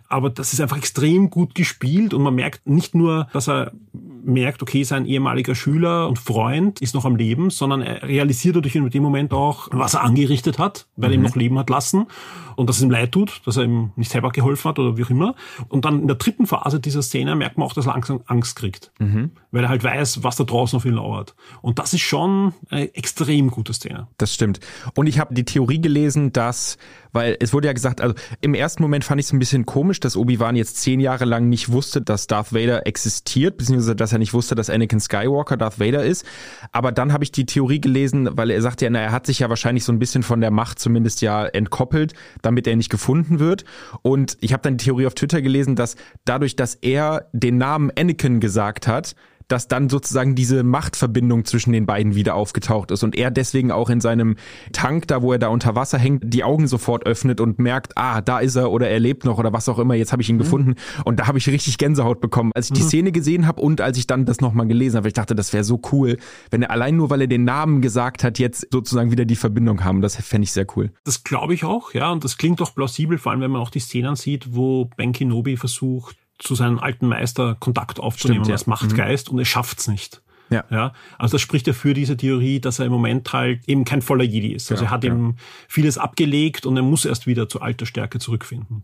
Aber 0.08 0.30
das 0.30 0.52
ist 0.54 0.60
einfach 0.60 0.78
extrem 0.78 1.28
gut 1.28 1.54
gespielt 1.54 2.14
und 2.14 2.22
man 2.22 2.34
merkt 2.34 2.66
nicht 2.66 2.94
nur, 2.94 3.28
dass 3.32 3.48
er 3.48 3.72
merkt, 4.24 4.62
okay, 4.62 4.82
sein 4.82 5.06
ehemaliger 5.06 5.54
Schüler 5.54 6.08
und 6.08 6.18
Freund 6.18 6.80
ist 6.80 6.94
noch 6.94 7.04
am 7.04 7.16
Leben, 7.16 7.50
sondern 7.50 7.82
er 7.82 8.02
realisiert 8.02 8.56
dadurch 8.56 8.74
in 8.74 8.88
dem 8.90 9.02
Moment 9.02 9.32
auch, 9.32 9.68
was 9.72 9.94
er 9.94 10.02
angerichtet 10.02 10.58
hat, 10.58 10.86
weil 10.96 11.10
er 11.10 11.14
ihm 11.14 11.22
noch 11.22 11.36
leben 11.36 11.58
hat 11.58 11.70
lassen 11.70 12.06
und 12.56 12.68
dass 12.68 12.76
es 12.76 12.82
ihm 12.82 12.90
leid 12.90 13.12
tut, 13.12 13.42
dass 13.46 13.56
er 13.56 13.64
ihm 13.64 13.92
nicht 13.96 14.10
selber 14.10 14.30
geholfen 14.30 14.68
hat 14.68 14.78
oder 14.78 14.96
wie 14.96 15.04
auch 15.04 15.10
immer. 15.10 15.34
Und 15.68 15.84
dann 15.84 16.00
in 16.00 16.06
der 16.06 16.16
dritten 16.16 16.46
Phase 16.46 16.80
dieser 16.80 17.02
Szene 17.02 17.34
merkt 17.34 17.58
man 17.58 17.66
auch, 17.66 17.72
dass 17.72 17.86
er 17.86 17.92
langsam 17.92 18.20
Angst 18.26 18.56
kriegt, 18.56 18.92
weil 19.50 19.64
er 19.64 19.68
halt 19.68 19.84
weiß, 19.84 20.22
was 20.22 20.36
da 20.36 20.44
draußen 20.44 20.76
auf 20.76 20.84
ihn 20.84 20.94
lauert. 20.94 21.34
Und 21.62 21.78
das 21.78 21.94
ist 21.94 22.02
schon 22.02 22.52
eine 22.68 22.94
extrem 22.94 23.50
gute 23.50 23.72
Szene. 23.72 24.08
Das 24.18 24.34
stimmt. 24.34 24.60
Und 24.94 25.06
ich 25.06 25.18
habe 25.18 25.34
die 25.34 25.44
Theorie 25.44 25.80
gelesen, 25.80 26.32
dass, 26.32 26.78
weil 27.12 27.36
es 27.40 27.52
wurde 27.52 27.68
ja 27.68 27.72
gesagt, 27.72 28.00
also 28.00 28.14
im 28.40 28.54
ersten 28.54 28.82
Moment 28.82 29.04
fand 29.04 29.20
ich 29.20 29.26
es 29.26 29.32
ein 29.32 29.38
bisschen 29.38 29.66
komisch, 29.66 30.00
dass 30.00 30.16
Obi-Wan 30.16 30.56
jetzt 30.56 30.78
zehn 30.78 31.00
Jahre 31.00 31.24
lang 31.24 31.48
nicht 31.48 31.70
wusste, 31.72 32.00
dass 32.00 32.26
Darth 32.26 32.52
Vader 32.52 32.86
existiert, 32.86 33.56
beziehungsweise 33.56 33.96
dass 33.96 34.12
er 34.12 34.18
nicht 34.18 34.34
wusste, 34.34 34.54
dass 34.54 34.70
Anakin 34.70 35.00
Skywalker 35.00 35.56
Darth 35.56 35.80
Vader 35.80 36.04
ist. 36.04 36.24
Aber 36.72 36.92
dann 36.92 37.12
habe 37.12 37.24
ich 37.24 37.32
die 37.32 37.46
Theorie 37.46 37.80
gelesen, 37.80 38.28
weil 38.32 38.50
er 38.50 38.62
sagt 38.62 38.82
ja, 38.82 38.90
na, 38.90 39.00
er 39.00 39.12
hat 39.12 39.26
sich 39.26 39.40
ja 39.40 39.48
wahrscheinlich 39.48 39.84
so 39.84 39.92
ein 39.92 39.98
bisschen 39.98 40.22
von 40.22 40.40
der 40.40 40.50
Macht 40.50 40.78
zumindest 40.78 41.22
ja 41.22 41.46
entkoppelt, 41.46 42.14
damit 42.42 42.66
er 42.66 42.76
nicht 42.76 42.90
gefunden 42.90 43.38
wird. 43.38 43.64
Und 44.02 44.36
ich 44.40 44.52
habe 44.52 44.62
dann 44.62 44.76
die 44.76 44.84
Theorie 44.84 45.06
auf 45.06 45.14
Twitter 45.14 45.42
gelesen, 45.42 45.76
dass 45.76 45.96
dadurch, 46.24 46.56
dass 46.56 46.74
er 46.76 47.28
den 47.32 47.58
Namen 47.58 47.90
Anakin 47.96 48.40
gesagt 48.40 48.86
hat, 48.86 49.14
dass 49.50 49.68
dann 49.68 49.88
sozusagen 49.88 50.34
diese 50.34 50.62
Machtverbindung 50.62 51.44
zwischen 51.44 51.72
den 51.72 51.86
beiden 51.86 52.14
wieder 52.14 52.34
aufgetaucht 52.34 52.90
ist 52.90 53.02
und 53.02 53.16
er 53.16 53.30
deswegen 53.30 53.72
auch 53.72 53.90
in 53.90 54.00
seinem 54.00 54.36
Tank, 54.72 55.08
da 55.08 55.22
wo 55.22 55.32
er 55.32 55.38
da 55.38 55.48
unter 55.48 55.74
Wasser 55.74 55.98
hängt, 55.98 56.22
die 56.24 56.44
Augen 56.44 56.68
sofort 56.68 57.06
öffnet 57.06 57.40
und 57.40 57.58
merkt, 57.58 57.96
ah, 57.96 58.20
da 58.20 58.38
ist 58.38 58.56
er 58.56 58.70
oder 58.70 58.88
er 58.88 59.00
lebt 59.00 59.24
noch 59.24 59.38
oder 59.38 59.52
was 59.52 59.68
auch 59.68 59.78
immer, 59.78 59.94
jetzt 59.94 60.12
habe 60.12 60.22
ich 60.22 60.30
ihn 60.30 60.38
gefunden. 60.38 60.76
Und 61.04 61.18
da 61.20 61.26
habe 61.26 61.38
ich 61.38 61.48
richtig 61.48 61.78
Gänsehaut 61.78 62.20
bekommen, 62.20 62.52
als 62.54 62.66
ich 62.66 62.72
die 62.72 62.82
Szene 62.82 63.12
gesehen 63.12 63.46
habe 63.46 63.60
und 63.60 63.80
als 63.80 63.98
ich 63.98 64.06
dann 64.06 64.24
das 64.24 64.40
nochmal 64.40 64.66
gelesen 64.66 64.96
habe, 64.98 65.08
ich 65.08 65.14
dachte, 65.14 65.34
das 65.34 65.52
wäre 65.52 65.64
so 65.64 65.80
cool, 65.92 66.18
wenn 66.50 66.62
er 66.62 66.70
allein 66.70 66.96
nur, 66.96 67.10
weil 67.10 67.22
er 67.22 67.26
den 67.26 67.44
Namen 67.44 67.80
gesagt 67.80 68.22
hat, 68.22 68.38
jetzt 68.38 68.68
sozusagen 68.70 69.10
wieder 69.10 69.24
die 69.24 69.36
Verbindung 69.36 69.84
haben, 69.84 70.00
das 70.00 70.16
fände 70.16 70.44
ich 70.44 70.52
sehr 70.52 70.66
cool. 70.76 70.92
Das 71.04 71.24
glaube 71.24 71.54
ich 71.54 71.64
auch, 71.64 71.94
ja, 71.94 72.10
und 72.10 72.24
das 72.24 72.38
klingt 72.38 72.62
auch 72.62 72.74
plausibel, 72.74 73.18
vor 73.18 73.32
allem 73.32 73.40
wenn 73.40 73.50
man 73.50 73.62
auch 73.62 73.70
die 73.70 73.80
Szenen 73.80 74.16
sieht, 74.16 74.54
wo 74.54 74.86
Ben 74.96 75.12
Kenobi 75.12 75.56
versucht, 75.56 76.16
zu 76.40 76.54
seinem 76.54 76.78
alten 76.78 77.06
Meister 77.06 77.54
Kontakt 77.58 78.00
aufzunehmen 78.00 78.44
Stimmt, 78.44 78.48
ja. 78.48 78.54
als 78.54 78.66
Machtgeist 78.66 79.28
und 79.28 79.38
er 79.38 79.44
schafft's 79.44 79.86
nicht. 79.86 80.20
Ja. 80.50 80.64
Ja, 80.70 80.92
also 81.18 81.32
das 81.32 81.40
spricht 81.40 81.66
ja 81.66 81.72
für 81.72 81.94
diese 81.94 82.16
Theorie, 82.16 82.60
dass 82.60 82.78
er 82.80 82.86
im 82.86 82.92
Moment 82.92 83.32
halt 83.32 83.60
eben 83.68 83.84
kein 83.84 84.02
voller 84.02 84.24
Jedi 84.24 84.52
ist. 84.52 84.70
Also 84.70 84.80
Genau, 84.80 84.90
er 84.90 84.94
hat 84.94 85.04
ja. 85.04 85.10
eben 85.10 85.36
vieles 85.68 85.96
abgelegt 85.96 86.66
und 86.66 86.76
er 86.76 86.82
muss 86.82 87.04
erst 87.04 87.26
wieder 87.26 87.48
zu 87.48 87.60
alter 87.60 87.86
Stärke 87.86 88.18
zurückfinden. 88.18 88.82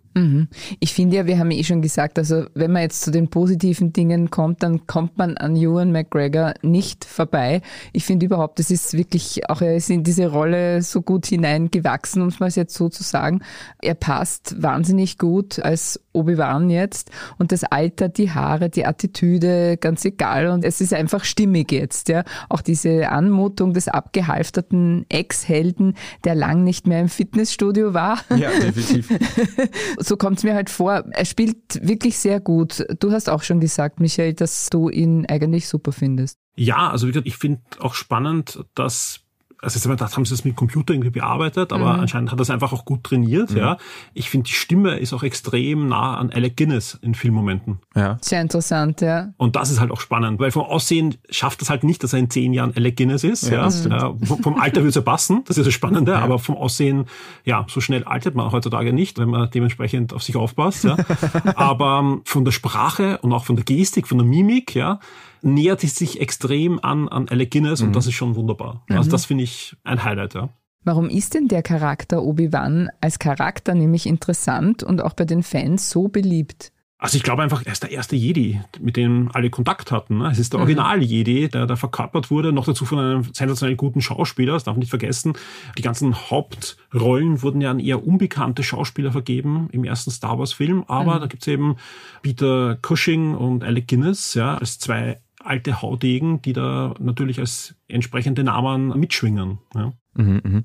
Ich 0.80 0.94
finde 0.94 1.16
ja, 1.16 1.26
wir 1.26 1.38
haben 1.38 1.50
eh 1.50 1.64
schon 1.64 1.82
gesagt, 1.82 2.18
also 2.18 2.44
wenn 2.54 2.72
man 2.72 2.82
jetzt 2.82 3.02
zu 3.02 3.10
den 3.10 3.28
positiven 3.28 3.92
Dingen 3.92 4.30
kommt, 4.30 4.62
dann 4.62 4.86
kommt 4.86 5.18
man 5.18 5.36
an 5.36 5.56
Ewan 5.56 5.92
McGregor 5.92 6.54
nicht 6.62 7.04
vorbei. 7.04 7.62
Ich 7.92 8.04
finde 8.04 8.26
überhaupt, 8.26 8.58
das 8.58 8.70
ist 8.70 8.94
wirklich, 8.94 9.48
auch 9.50 9.60
er 9.60 9.76
ist 9.76 9.90
in 9.90 10.04
diese 10.04 10.28
Rolle 10.28 10.82
so 10.82 11.02
gut 11.02 11.26
hineingewachsen, 11.26 12.22
um 12.22 12.28
es 12.28 12.40
mal 12.40 12.50
jetzt 12.50 12.74
so 12.74 12.88
zu 12.88 13.02
sagen. 13.02 13.40
Er 13.82 13.94
passt 13.94 14.62
wahnsinnig 14.62 15.18
gut 15.18 15.58
als 15.58 16.00
Obi-Wan 16.12 16.70
jetzt 16.70 17.10
und 17.38 17.52
das 17.52 17.64
Alter, 17.64 18.08
die 18.08 18.30
Haare, 18.30 18.70
die 18.70 18.86
Attitüde, 18.86 19.76
ganz 19.76 20.04
egal 20.04 20.48
und 20.48 20.64
es 20.64 20.80
ist 20.80 20.94
einfach 20.94 21.24
stimmig. 21.24 21.55
Mimik 21.56 21.72
jetzt, 21.72 22.08
ja. 22.08 22.24
Auch 22.48 22.60
diese 22.60 23.08
Anmutung 23.08 23.72
des 23.72 23.88
abgehalfterten 23.88 25.06
Ex-Helden, 25.08 25.94
der 26.24 26.34
lang 26.34 26.64
nicht 26.64 26.86
mehr 26.86 27.00
im 27.00 27.08
Fitnessstudio 27.08 27.94
war. 27.94 28.20
Ja, 28.36 28.50
definitiv. 28.50 29.08
so 29.98 30.16
kommt 30.16 30.38
es 30.38 30.44
mir 30.44 30.54
halt 30.54 30.70
vor. 30.70 31.04
Er 31.10 31.24
spielt 31.24 31.56
wirklich 31.80 32.18
sehr 32.18 32.40
gut. 32.40 32.84
Du 33.00 33.12
hast 33.12 33.30
auch 33.30 33.42
schon 33.42 33.60
gesagt, 33.60 34.00
Michael, 34.00 34.34
dass 34.34 34.68
du 34.68 34.90
ihn 34.90 35.26
eigentlich 35.26 35.68
super 35.68 35.92
findest. 35.92 36.38
Ja, 36.56 36.90
also 36.90 37.06
wie 37.06 37.12
gesagt, 37.12 37.26
ich 37.26 37.36
finde 37.36 37.62
auch 37.80 37.94
spannend, 37.94 38.64
dass 38.74 39.20
also 39.62 39.76
jetzt 39.76 39.84
haben 39.84 39.92
wir 39.92 39.96
gedacht, 39.96 40.16
haben 40.16 40.24
sie 40.24 40.32
das 40.32 40.44
mit 40.44 40.56
Computer 40.56 40.92
irgendwie 40.92 41.10
bearbeitet, 41.10 41.72
aber 41.72 41.94
mhm. 41.94 42.00
anscheinend 42.00 42.32
hat 42.32 42.38
das 42.40 42.50
einfach 42.50 42.72
auch 42.72 42.84
gut 42.84 43.04
trainiert, 43.04 43.52
mhm. 43.52 43.56
ja. 43.56 43.76
Ich 44.14 44.28
finde, 44.30 44.46
die 44.46 44.52
Stimme 44.52 44.98
ist 44.98 45.12
auch 45.12 45.22
extrem 45.22 45.88
nah 45.88 46.16
an 46.16 46.30
Alec 46.30 46.56
Guinness 46.56 46.98
in 47.02 47.14
vielen 47.14 47.34
Momenten. 47.34 47.80
Ja. 47.94 48.18
Sehr 48.20 48.42
interessant, 48.42 49.00
ja. 49.00 49.32
Und 49.36 49.56
das 49.56 49.70
ist 49.70 49.80
halt 49.80 49.90
auch 49.90 50.00
spannend, 50.00 50.38
weil 50.40 50.50
vom 50.50 50.62
Aussehen 50.62 51.16
schafft 51.30 51.60
das 51.60 51.70
halt 51.70 51.84
nicht, 51.84 52.02
dass 52.02 52.12
er 52.12 52.18
in 52.18 52.30
zehn 52.30 52.52
Jahren 52.52 52.72
Alec 52.76 52.96
Guinness 52.96 53.24
ist, 53.24 53.48
ja. 53.48 53.68
ja. 53.68 54.14
vom 54.42 54.60
Alter 54.60 54.76
würde 54.76 54.90
es 54.90 54.94
ja 54.94 55.00
passen, 55.00 55.42
das 55.46 55.58
ist 55.58 55.66
das 55.66 55.74
Spannende, 55.74 56.12
ja. 56.12 56.18
aber 56.18 56.38
vom 56.38 56.56
Aussehen, 56.56 57.06
ja, 57.44 57.64
so 57.68 57.80
schnell 57.80 58.04
altert 58.04 58.34
man 58.34 58.52
heutzutage 58.52 58.92
nicht, 58.92 59.18
wenn 59.18 59.28
man 59.28 59.50
dementsprechend 59.50 60.12
auf 60.12 60.22
sich 60.22 60.36
aufpasst, 60.36 60.84
ja. 60.84 60.96
aber 61.56 62.00
ähm, 62.00 62.22
von 62.24 62.44
der 62.44 62.52
Sprache 62.52 63.18
und 63.18 63.32
auch 63.32 63.44
von 63.44 63.56
der 63.56 63.64
Gestik, 63.64 64.06
von 64.06 64.18
der 64.18 64.26
Mimik, 64.26 64.74
ja, 64.74 65.00
nähert 65.42 65.84
es 65.84 65.96
sich 65.96 66.20
extrem 66.20 66.78
an, 66.82 67.08
an 67.08 67.28
Alec 67.28 67.50
Guinness 67.50 67.80
mhm. 67.80 67.88
und 67.88 67.96
das 67.96 68.06
ist 68.06 68.14
schon 68.14 68.34
wunderbar. 68.36 68.82
Also 68.88 68.92
mhm. 68.92 68.98
Also 68.98 69.10
das 69.10 69.24
finde 69.26 69.44
ich 69.44 69.76
ein 69.84 70.02
Highlight, 70.02 70.34
ja. 70.34 70.48
Warum 70.84 71.08
ist 71.08 71.34
denn 71.34 71.48
der 71.48 71.62
Charakter 71.62 72.22
Obi-Wan 72.22 72.90
als 73.00 73.18
Charakter 73.18 73.74
nämlich 73.74 74.06
interessant 74.06 74.84
und 74.84 75.02
auch 75.02 75.14
bei 75.14 75.24
den 75.24 75.42
Fans 75.42 75.90
so 75.90 76.06
beliebt? 76.06 76.70
Also 76.98 77.16
ich 77.18 77.24
glaube 77.24 77.42
einfach, 77.42 77.66
er 77.66 77.72
ist 77.72 77.82
der 77.82 77.90
erste 77.90 78.16
Jedi, 78.16 78.60
mit 78.80 78.96
dem 78.96 79.30
alle 79.34 79.50
Kontakt 79.50 79.92
hatten. 79.92 80.18
Ne? 80.18 80.30
Es 80.30 80.38
ist 80.38 80.54
der 80.54 80.60
mhm. 80.60 80.64
Original-Jedi, 80.64 81.48
der 81.48 81.66
da 81.66 81.76
verkörpert 81.76 82.30
wurde, 82.30 82.52
noch 82.52 82.64
dazu 82.64 82.86
von 82.86 82.98
einem 82.98 83.24
sensationell 83.24 83.76
guten 83.76 84.00
Schauspieler, 84.00 84.54
das 84.54 84.64
darf 84.64 84.74
man 84.74 84.80
nicht 84.80 84.90
vergessen. 84.90 85.34
Die 85.76 85.82
ganzen 85.82 86.30
Hauptrollen 86.30 87.42
wurden 87.42 87.60
ja 87.60 87.70
an 87.70 87.80
eher 87.80 88.06
unbekannte 88.06 88.62
Schauspieler 88.62 89.12
vergeben 89.12 89.68
im 89.72 89.84
ersten 89.84 90.10
Star 90.10 90.38
Wars-Film, 90.38 90.84
aber 90.88 91.16
mhm. 91.16 91.20
da 91.20 91.26
gibt's 91.26 91.46
eben 91.48 91.76
Peter 92.22 92.78
Cushing 92.80 93.34
und 93.34 93.62
Alec 93.62 93.88
Guinness, 93.88 94.32
ja, 94.32 94.56
als 94.56 94.78
zwei 94.78 95.20
alte 95.46 95.82
Haudegen, 95.82 96.42
die 96.42 96.52
da 96.52 96.94
natürlich 96.98 97.38
als 97.38 97.74
entsprechende 97.88 98.44
Namen 98.44 98.98
mitschwingen. 98.98 99.58
Ja. 99.74 99.92
Mhm, 100.16 100.40
mhm. 100.42 100.64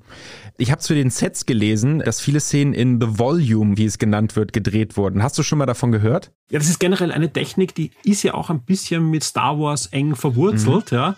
Ich 0.58 0.72
habe 0.72 0.82
zu 0.82 0.94
den 0.94 1.10
Sets 1.10 1.46
gelesen, 1.46 2.00
dass 2.00 2.22
viele 2.22 2.40
Szenen 2.40 2.74
in 2.74 3.00
The 3.02 3.20
Volume, 3.20 3.78
wie 3.78 3.86
es 3.86 3.98
genannt 3.98 4.36
wird, 4.36 4.54
gedreht 4.54 4.98
wurden. 4.98 5.24
Hast 5.24 5.38
du 5.38 5.44
schon 5.44 5.58
mal 5.58 5.66
davon 5.66 5.92
gehört? 5.92 6.32
Ja, 6.50 6.60
das 6.60 6.70
ist 6.70 6.80
generell 6.80 7.12
eine 7.12 7.32
Technik, 7.32 7.76
die 7.76 7.92
ist 8.04 8.24
ja 8.24 8.34
auch 8.34 8.50
ein 8.50 8.64
bisschen 8.64 9.10
mit 9.10 9.24
Star 9.24 9.60
Wars 9.60 9.88
eng 9.88 10.16
verwurzelt, 10.16 10.92
mhm. 10.92 10.98
ja 10.98 11.16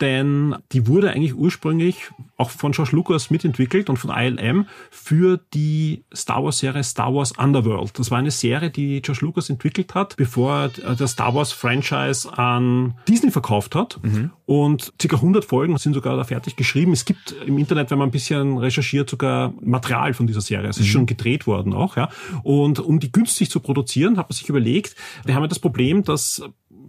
denn 0.00 0.54
die 0.72 0.86
wurde 0.86 1.10
eigentlich 1.10 1.34
ursprünglich 1.34 2.10
auch 2.36 2.50
von 2.50 2.72
George 2.72 2.94
Lucas 2.94 3.30
mitentwickelt 3.30 3.88
und 3.88 3.96
von 3.96 4.10
ILM 4.10 4.66
für 4.90 5.40
die 5.54 6.04
Star 6.14 6.44
Wars 6.44 6.58
Serie 6.58 6.84
Star 6.84 7.14
Wars 7.14 7.32
Underworld. 7.32 7.98
Das 7.98 8.10
war 8.10 8.18
eine 8.18 8.30
Serie, 8.30 8.70
die 8.70 9.00
George 9.00 9.24
Lucas 9.24 9.48
entwickelt 9.48 9.94
hat, 9.94 10.16
bevor 10.16 10.70
er 10.84 10.94
das 10.94 11.12
Star 11.12 11.34
Wars 11.34 11.52
Franchise 11.52 12.30
an 12.36 12.94
Disney 13.08 13.30
verkauft 13.30 13.74
hat. 13.74 13.98
Mhm. 14.02 14.32
Und 14.46 14.92
circa 15.00 15.16
100 15.16 15.44
Folgen 15.44 15.76
sind 15.76 15.94
sogar 15.94 16.16
da 16.16 16.22
fertig 16.22 16.54
geschrieben. 16.54 16.92
Es 16.92 17.04
gibt 17.04 17.34
im 17.44 17.58
Internet, 17.58 17.90
wenn 17.90 17.98
man 17.98 18.08
ein 18.08 18.12
bisschen 18.12 18.58
recherchiert, 18.58 19.10
sogar 19.10 19.52
Material 19.60 20.14
von 20.14 20.28
dieser 20.28 20.40
Serie. 20.40 20.68
Es 20.68 20.78
ist 20.78 20.86
mhm. 20.86 20.90
schon 20.90 21.06
gedreht 21.06 21.48
worden 21.48 21.74
auch, 21.74 21.96
ja. 21.96 22.08
Und 22.44 22.78
um 22.78 23.00
die 23.00 23.10
günstig 23.10 23.50
zu 23.50 23.58
produzieren, 23.58 24.16
hat 24.16 24.28
man 24.28 24.36
sich 24.36 24.48
überlegt, 24.48 24.94
wir 25.24 25.34
haben 25.34 25.42
ja 25.42 25.48
das 25.48 25.58
Problem, 25.58 26.04
dass 26.04 26.42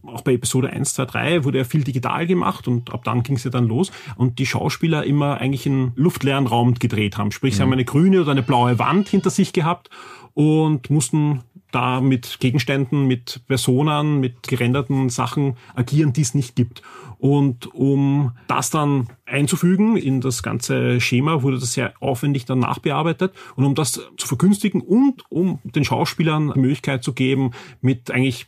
auch 0.03 0.21
bei 0.21 0.33
Episode 0.33 0.69
1, 0.69 0.93
2, 0.93 1.05
3 1.05 1.43
wurde 1.43 1.57
ja 1.57 1.63
viel 1.63 1.83
digital 1.83 2.27
gemacht 2.27 2.67
und 2.67 2.93
ab 2.93 3.03
dann 3.03 3.23
ging 3.23 3.35
es 3.35 3.43
ja 3.43 3.51
dann 3.51 3.67
los 3.67 3.91
und 4.15 4.39
die 4.39 4.45
Schauspieler 4.45 5.03
immer 5.03 5.39
eigentlich 5.41 5.65
einen 5.65 5.91
luftleeren 5.95 6.47
Raum 6.47 6.75
gedreht 6.75 7.17
haben. 7.17 7.31
Sprich, 7.31 7.55
sie 7.55 7.61
haben 7.61 7.69
mhm. 7.69 7.73
eine 7.73 7.85
grüne 7.85 8.21
oder 8.21 8.31
eine 8.31 8.43
blaue 8.43 8.79
Wand 8.79 9.09
hinter 9.09 9.29
sich 9.29 9.51
gehabt 9.51 9.89
und 10.33 10.89
mussten 10.89 11.41
da 11.71 11.99
mit 11.99 12.39
Gegenständen, 12.39 13.07
mit 13.07 13.41
Personen, 13.47 14.19
mit 14.19 14.47
gerenderten 14.47 15.09
Sachen 15.09 15.57
agieren, 15.75 16.13
die 16.13 16.21
es 16.21 16.33
nicht 16.33 16.55
gibt. 16.55 16.81
Und 17.19 17.73
um 17.73 18.33
das 18.47 18.69
dann 18.69 19.07
einzufügen 19.25 19.97
in 19.97 20.21
das 20.21 20.43
ganze 20.43 21.01
Schema, 21.01 21.41
wurde 21.41 21.59
das 21.59 21.73
sehr 21.73 21.93
aufwendig 21.99 22.45
dann 22.45 22.59
nachbearbeitet. 22.59 23.33
Und 23.55 23.65
um 23.65 23.75
das 23.75 23.93
zu 24.17 24.27
vergünstigen 24.27 24.81
und 24.81 25.23
um 25.29 25.59
den 25.63 25.83
Schauspielern 25.83 26.51
die 26.53 26.59
Möglichkeit 26.59 27.03
zu 27.03 27.13
geben, 27.13 27.51
mit 27.81 28.11
eigentlich 28.11 28.47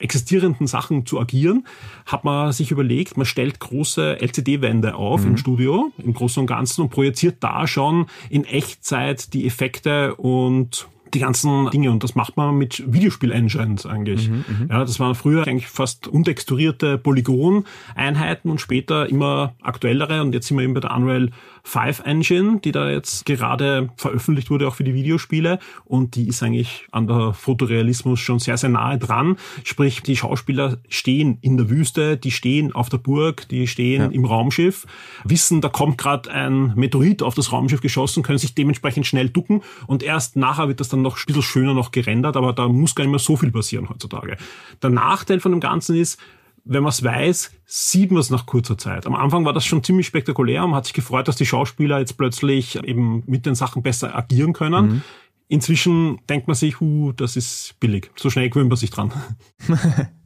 existierenden 0.00 0.66
Sachen 0.66 1.06
zu 1.06 1.20
agieren, 1.20 1.66
hat 2.06 2.24
man 2.24 2.52
sich 2.52 2.70
überlegt, 2.70 3.16
man 3.16 3.26
stellt 3.26 3.60
große 3.60 4.20
LCD-Wände 4.20 4.94
auf 4.94 5.22
mhm. 5.22 5.28
im 5.28 5.36
Studio, 5.36 5.92
im 5.98 6.14
Großen 6.14 6.40
und 6.40 6.46
Ganzen 6.46 6.82
und 6.82 6.90
projiziert 6.90 7.36
da 7.40 7.66
schon 7.66 8.06
in 8.28 8.44
Echtzeit 8.44 9.32
die 9.34 9.46
Effekte 9.46 10.14
und 10.16 10.88
die 11.14 11.20
ganzen 11.20 11.70
Dinge 11.70 11.90
und 11.90 12.04
das 12.04 12.14
macht 12.14 12.36
man 12.36 12.56
mit 12.56 12.82
Videospiel-Engines 12.86 13.86
eigentlich. 13.86 14.28
Mhm, 14.28 14.44
mhm, 14.46 14.68
ja, 14.70 14.80
das 14.80 15.00
waren 15.00 15.14
früher 15.14 15.46
eigentlich 15.46 15.68
fast 15.68 16.08
untexturierte 16.08 16.98
Polygon-Einheiten 16.98 18.50
und 18.50 18.60
später 18.60 19.08
immer 19.08 19.54
aktuellere 19.62 20.22
und 20.22 20.34
jetzt 20.34 20.48
sind 20.48 20.56
wir 20.58 20.64
eben 20.64 20.74
bei 20.74 20.80
der 20.80 20.94
Unreal 20.94 21.30
5 21.62 22.02
Engine, 22.04 22.60
die 22.64 22.72
da 22.72 22.90
jetzt 22.90 23.26
gerade 23.26 23.90
veröffentlicht 23.96 24.50
wurde, 24.50 24.68
auch 24.68 24.74
für 24.74 24.84
die 24.84 24.94
Videospiele 24.94 25.58
und 25.84 26.16
die 26.16 26.28
ist 26.28 26.42
eigentlich 26.42 26.86
an 26.90 27.06
der 27.06 27.32
Fotorealismus 27.32 28.20
schon 28.20 28.38
sehr, 28.38 28.56
sehr 28.56 28.70
nahe 28.70 28.98
dran. 28.98 29.36
Sprich, 29.64 30.02
die 30.02 30.16
Schauspieler 30.16 30.78
stehen 30.88 31.38
in 31.42 31.56
der 31.56 31.70
Wüste, 31.70 32.16
die 32.16 32.30
stehen 32.30 32.72
auf 32.72 32.88
der 32.88 32.98
Burg, 32.98 33.48
die 33.48 33.66
stehen 33.66 34.02
ja. 34.02 34.08
im 34.08 34.24
Raumschiff, 34.24 34.86
wissen, 35.24 35.60
da 35.60 35.68
kommt 35.68 35.98
gerade 35.98 36.30
ein 36.30 36.72
Meteorit 36.76 37.22
auf 37.22 37.34
das 37.34 37.52
Raumschiff 37.52 37.80
geschossen, 37.80 38.22
können 38.22 38.38
sich 38.38 38.54
dementsprechend 38.54 39.06
schnell 39.06 39.28
ducken 39.28 39.62
und 39.86 40.02
erst 40.02 40.36
nachher 40.36 40.68
wird 40.68 40.80
das 40.80 40.88
dann 40.88 40.99
noch 41.02 41.16
ein 41.16 41.24
bisschen 41.26 41.42
schöner 41.42 41.74
noch 41.74 41.90
gerendert, 41.90 42.36
aber 42.36 42.52
da 42.52 42.68
muss 42.68 42.94
gar 42.94 43.04
nicht 43.04 43.10
mehr 43.10 43.20
so 43.20 43.36
viel 43.36 43.50
passieren 43.50 43.88
heutzutage. 43.88 44.36
Der 44.82 44.90
Nachteil 44.90 45.40
von 45.40 45.52
dem 45.52 45.60
Ganzen 45.60 45.96
ist, 45.96 46.20
wenn 46.64 46.82
man 46.82 46.90
es 46.90 47.02
weiß, 47.02 47.52
sieht 47.64 48.10
man 48.10 48.20
es 48.20 48.30
nach 48.30 48.46
kurzer 48.46 48.76
Zeit. 48.76 49.06
Am 49.06 49.14
Anfang 49.14 49.44
war 49.44 49.52
das 49.52 49.64
schon 49.64 49.82
ziemlich 49.82 50.06
spektakulär 50.06 50.62
und 50.64 50.70
man 50.70 50.78
hat 50.78 50.84
sich 50.84 50.94
gefreut, 50.94 51.26
dass 51.26 51.36
die 51.36 51.46
Schauspieler 51.46 51.98
jetzt 51.98 52.16
plötzlich 52.16 52.76
eben 52.84 53.22
mit 53.26 53.46
den 53.46 53.54
Sachen 53.54 53.82
besser 53.82 54.14
agieren 54.14 54.52
können. 54.52 54.86
Mhm. 54.86 55.02
Inzwischen 55.50 56.20
denkt 56.28 56.46
man 56.46 56.54
sich, 56.54 56.78
hu, 56.78 57.10
das 57.10 57.34
ist 57.34 57.74
billig. 57.80 58.12
So 58.14 58.30
schnell 58.30 58.50
gewöhnt 58.50 58.68
man 58.68 58.76
sich 58.76 58.90
dran. 58.90 59.12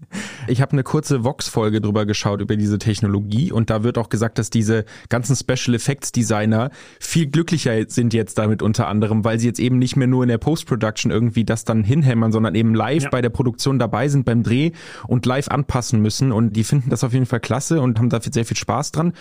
Ich 0.47 0.61
habe 0.61 0.73
eine 0.73 0.85
kurze 0.85 1.25
Vox-Folge 1.25 1.81
drüber 1.81 2.07
geschaut, 2.07 2.41
über 2.41 2.57
diese 2.57 2.79
Technologie 2.79 3.51
und 3.51 3.69
da 3.69 3.83
wird 3.83 3.99
auch 3.99 4.11
gesagt, 4.11 4.39
dass 4.39 4.49
diese 4.49 4.85
ganzen 5.09 5.35
Special 5.35 5.75
Effects 5.75 6.13
Designer 6.13 6.71
viel 7.01 7.27
glücklicher 7.27 7.89
sind 7.89 8.15
jetzt 8.15 8.39
damit 8.39 8.63
unter 8.63 8.87
anderem, 8.87 9.25
weil 9.25 9.41
sie 9.41 9.49
jetzt 9.49 9.59
eben 9.59 9.79
nicht 9.79 9.97
mehr 9.97 10.07
nur 10.07 10.23
in 10.23 10.29
der 10.29 10.39
Post-Production 10.39 11.11
irgendwie 11.11 11.45
das 11.45 11.65
dann 11.65 11.83
hinhämmern, 11.83 12.31
sondern 12.31 12.55
eben 12.55 12.77
live 12.77 13.05
ja. 13.05 13.11
bei 13.11 13.23
der 13.23 13.31
Produktion 13.31 13.81
dabei 13.81 14.07
sind 14.07 14.25
beim 14.25 14.45
Dreh 14.45 14.71
und 15.09 15.27
live 15.27 15.49
anpassen 15.49 16.01
müssen 16.01 16.31
und 16.31 16.53
die 16.53 16.63
finden 16.63 16.91
das 16.91 17.03
auf 17.03 17.13
jeden 17.13 17.27
Fall 17.27 17.41
klasse 17.41 17.81
und 17.81 17.99
haben 17.99 18.11
da 18.11 18.21
sehr 18.21 18.45
viel 18.45 18.57
Spaß 18.57 18.93
dran. 18.93 19.15